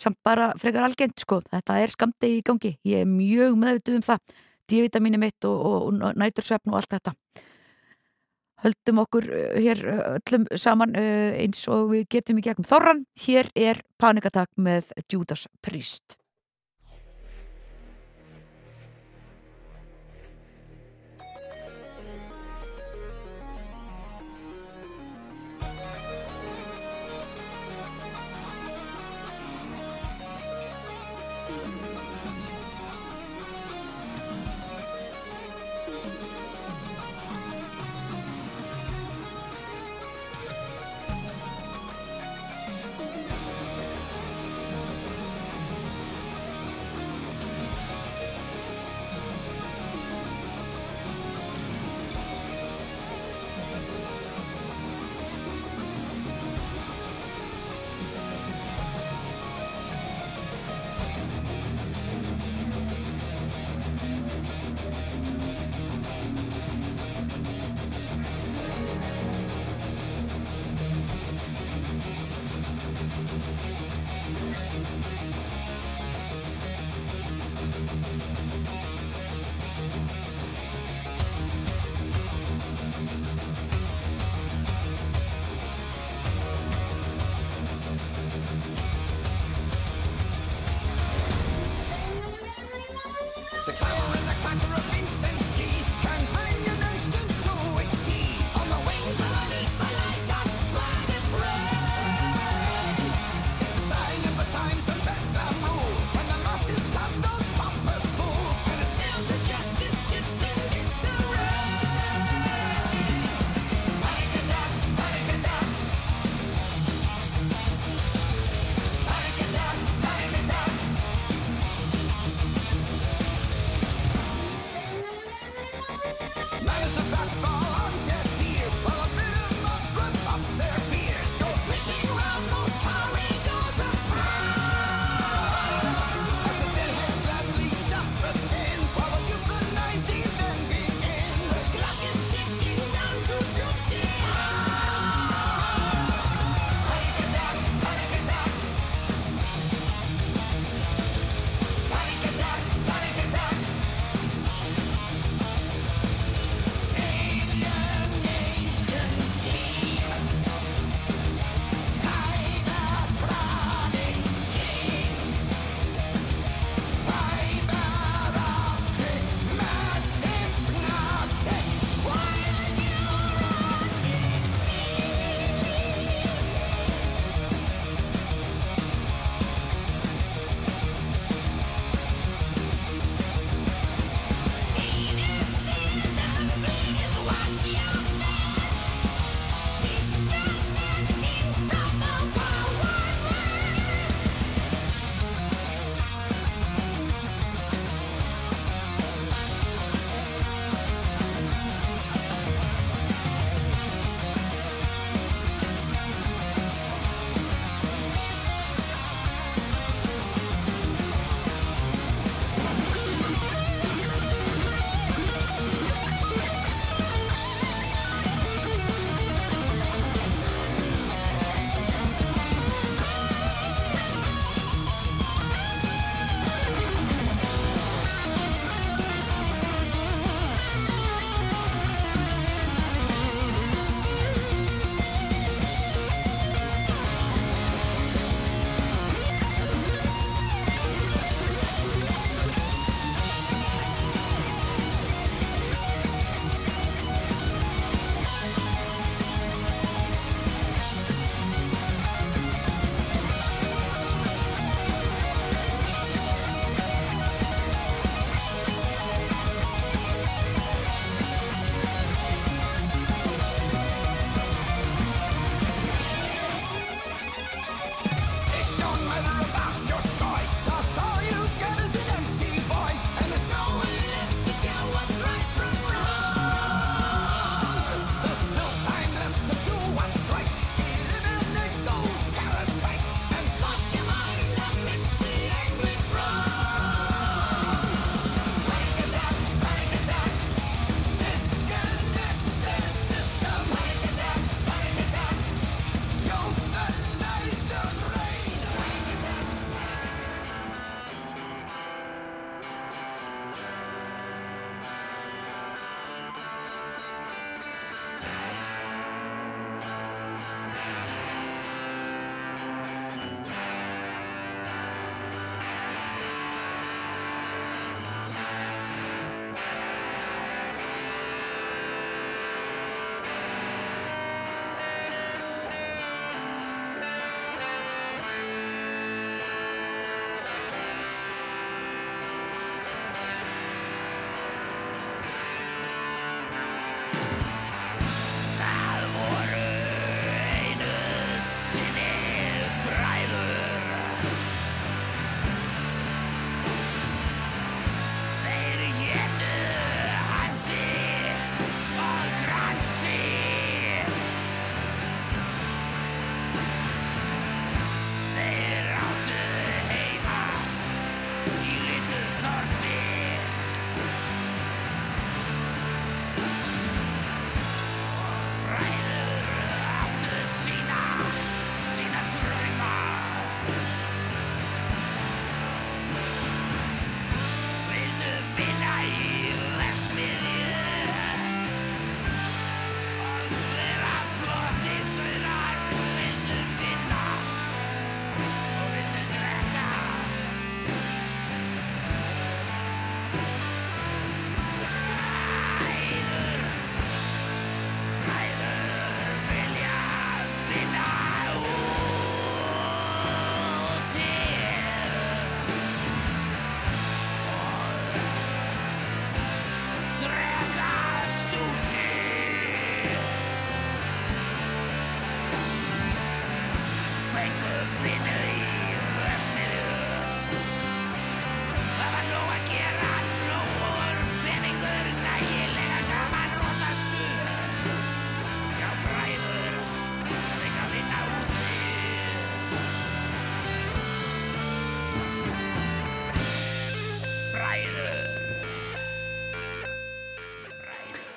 samt 0.03 0.19
bara 0.27 0.49
frekar 0.59 0.87
algengt 0.87 1.23
sko, 1.23 1.39
þetta 1.47 1.77
er 1.79 1.93
skamdegi 1.93 2.41
í 2.41 2.45
gangi. 2.47 2.73
Ég 2.91 3.05
er 3.05 3.11
mjög 3.11 3.55
meðvituð 3.59 4.01
um 4.01 4.05
það. 4.09 4.33
D-vitamini 4.69 5.21
mitt 5.23 5.47
og, 5.47 5.61
og, 5.69 5.87
og 5.95 6.19
nætursvefn 6.19 6.75
og 6.75 6.81
allt 6.81 6.97
þetta 6.97 7.15
höldum 8.65 9.03
okkur 9.05 9.29
uh, 9.31 9.59
hér 9.59 9.83
uh, 9.87 10.05
öllum 10.19 10.47
saman 10.57 10.95
uh, 10.99 11.35
eins 11.39 11.65
og 11.71 11.93
við 11.95 12.07
getum 12.17 12.41
í 12.41 12.47
gegnum. 12.47 12.69
Þorran 12.69 13.05
hér 13.25 13.51
er 13.57 13.83
Panikattack 13.99 14.51
með 14.57 14.93
Judas 15.11 15.47
Priest 15.65 16.19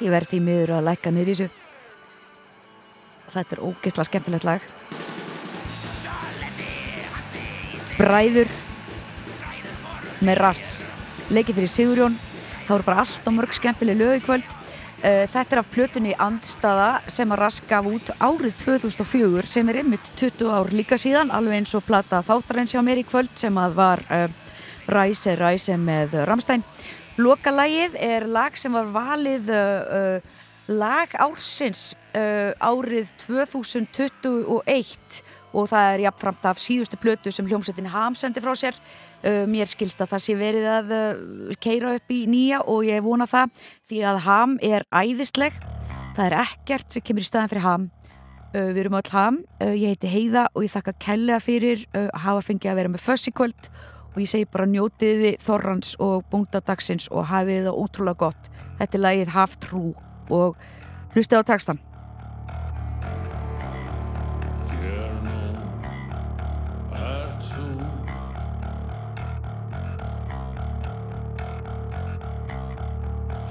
Ég 0.01 0.09
verð 0.09 0.31
því 0.31 0.39
miður 0.41 0.71
að 0.79 0.87
lækka 0.87 1.11
niður 1.13 1.29
í 1.29 1.33
þessu. 1.37 1.49
Þetta 3.31 3.55
er 3.55 3.63
ógeðslega 3.63 4.07
skemmtilegt 4.09 4.47
lag. 4.47 4.63
Bræður 7.99 8.49
með 10.25 10.41
rass. 10.41 10.71
Leikið 11.29 11.59
fyrir 11.59 11.71
Sigurjón. 11.71 12.17
Það 12.65 12.73
voru 12.73 12.87
bara 12.87 13.03
allt 13.03 13.29
og 13.29 13.37
mörg 13.37 13.53
skemmtileg 13.55 13.99
lög 13.99 14.17
í 14.17 14.25
kvöld. 14.25 14.57
Uh, 15.01 15.23
Þetta 15.29 15.55
er 15.55 15.61
af 15.61 15.69
plötunni 15.69 16.15
Andstaða 16.21 16.89
sem 17.09 17.31
að 17.33 17.39
Rass 17.41 17.63
gaf 17.65 17.87
út 17.89 18.11
árið 18.21 18.57
2004 18.61 19.49
sem 19.49 19.69
er 19.71 19.79
ymmit 19.81 20.11
20 20.13 20.51
ár 20.53 20.69
líka 20.69 20.99
síðan 21.01 21.33
alveg 21.33 21.57
eins 21.57 21.73
og 21.77 21.85
plata 21.87 22.19
þáttarins 22.25 22.75
hjá 22.75 22.83
mér 22.85 23.01
í 23.01 23.05
kvöld 23.09 23.33
sem 23.33 23.57
að 23.57 23.79
var 23.79 24.03
uh, 24.13 24.27
Ræse 24.93 25.33
Ræse 25.39 25.77
með 25.81 26.19
Ramstein 26.29 26.61
Lokalagið 27.19 27.97
er 27.99 28.23
lag 28.29 28.55
sem 28.55 28.71
var 28.71 28.87
valið 28.93 29.49
uh, 29.51 29.59
uh, 29.91 30.39
lag 30.71 31.11
ársins 31.19 31.91
uh, 32.15 32.53
árið 32.63 33.11
2021 33.25 35.21
og 35.51 35.67
það 35.67 35.87
er 35.89 36.03
jafnframt 36.05 36.45
af 36.47 36.61
síðustu 36.63 36.99
plötu 37.01 37.33
sem 37.35 37.47
hljómsveitin 37.49 37.89
Ham 37.91 38.15
sendi 38.15 38.43
frá 38.43 38.53
sér. 38.55 38.77
Uh, 39.21 39.43
mér 39.49 39.67
skilst 39.67 39.99
að 40.01 40.13
það 40.13 40.23
sé 40.23 40.35
verið 40.39 40.67
að 40.71 40.93
uh, 40.95 41.55
keira 41.61 41.95
upp 41.99 42.13
í 42.15 42.23
nýja 42.31 42.63
og 42.63 42.87
ég 42.87 43.03
vona 43.03 43.27
það 43.27 43.51
því 43.91 44.03
að 44.07 44.21
Ham 44.29 44.57
er 44.63 44.87
æðisleg. 44.87 45.57
Það 46.15 46.25
er 46.29 46.37
ekkert 46.45 46.95
sem 46.95 47.03
kemur 47.03 47.25
í 47.25 47.27
staðan 47.27 47.51
fyrir 47.51 47.67
Ham. 47.67 47.89
Uh, 48.55 48.71
við 48.71 48.85
erum 48.85 48.99
öll 49.01 49.11
Ham. 49.11 49.41
Ég 49.59 49.91
heiti 49.91 50.11
Heiða 50.15 50.47
og 50.55 50.63
ég 50.63 50.71
þakka 50.71 50.95
kellega 51.03 51.43
fyrir 51.43 51.83
að 51.91 52.13
hafa 52.23 52.47
fengið 52.47 52.71
að 52.71 52.79
vera 52.79 52.95
með 52.95 53.09
föss 53.09 53.27
í 53.27 53.35
kvöld 53.35 53.73
og 54.11 54.19
ég 54.19 54.27
segi 54.27 54.47
bara 54.51 54.67
njótiði 54.67 55.37
Þorrans 55.43 55.95
og 56.03 56.25
búndadagsins 56.31 57.07
og 57.11 57.29
hafið 57.31 57.69
það 57.69 57.79
ótrúlega 57.79 58.21
gott. 58.25 58.51
Þetta 58.81 58.97
er 58.97 59.05
lagið 59.05 59.33
Haftrú 59.35 59.85
og 60.31 60.59
hlustið 61.15 61.39
á 61.39 61.43
þú. 61.47 61.79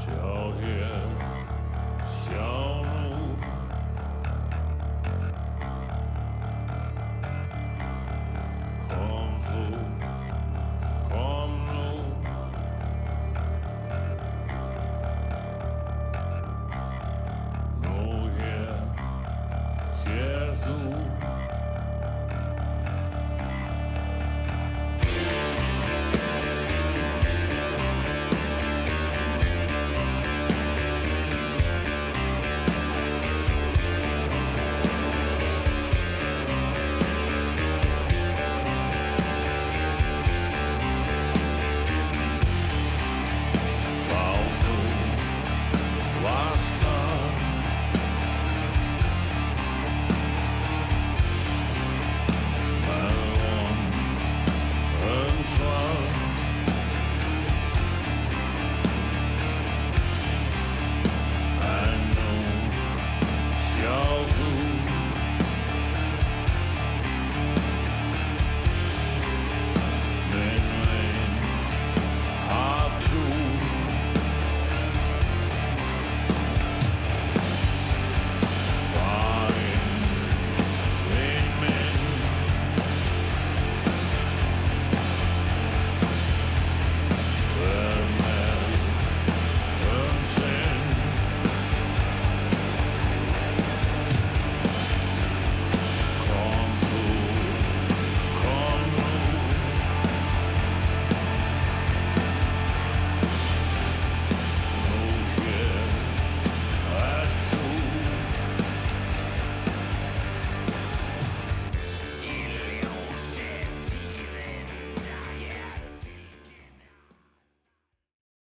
Sjá 0.01 0.33
hér, 0.61 1.09
sjá 2.25 2.53
nú. 2.89 3.37
Kom 8.89 9.33
þú 9.45 9.90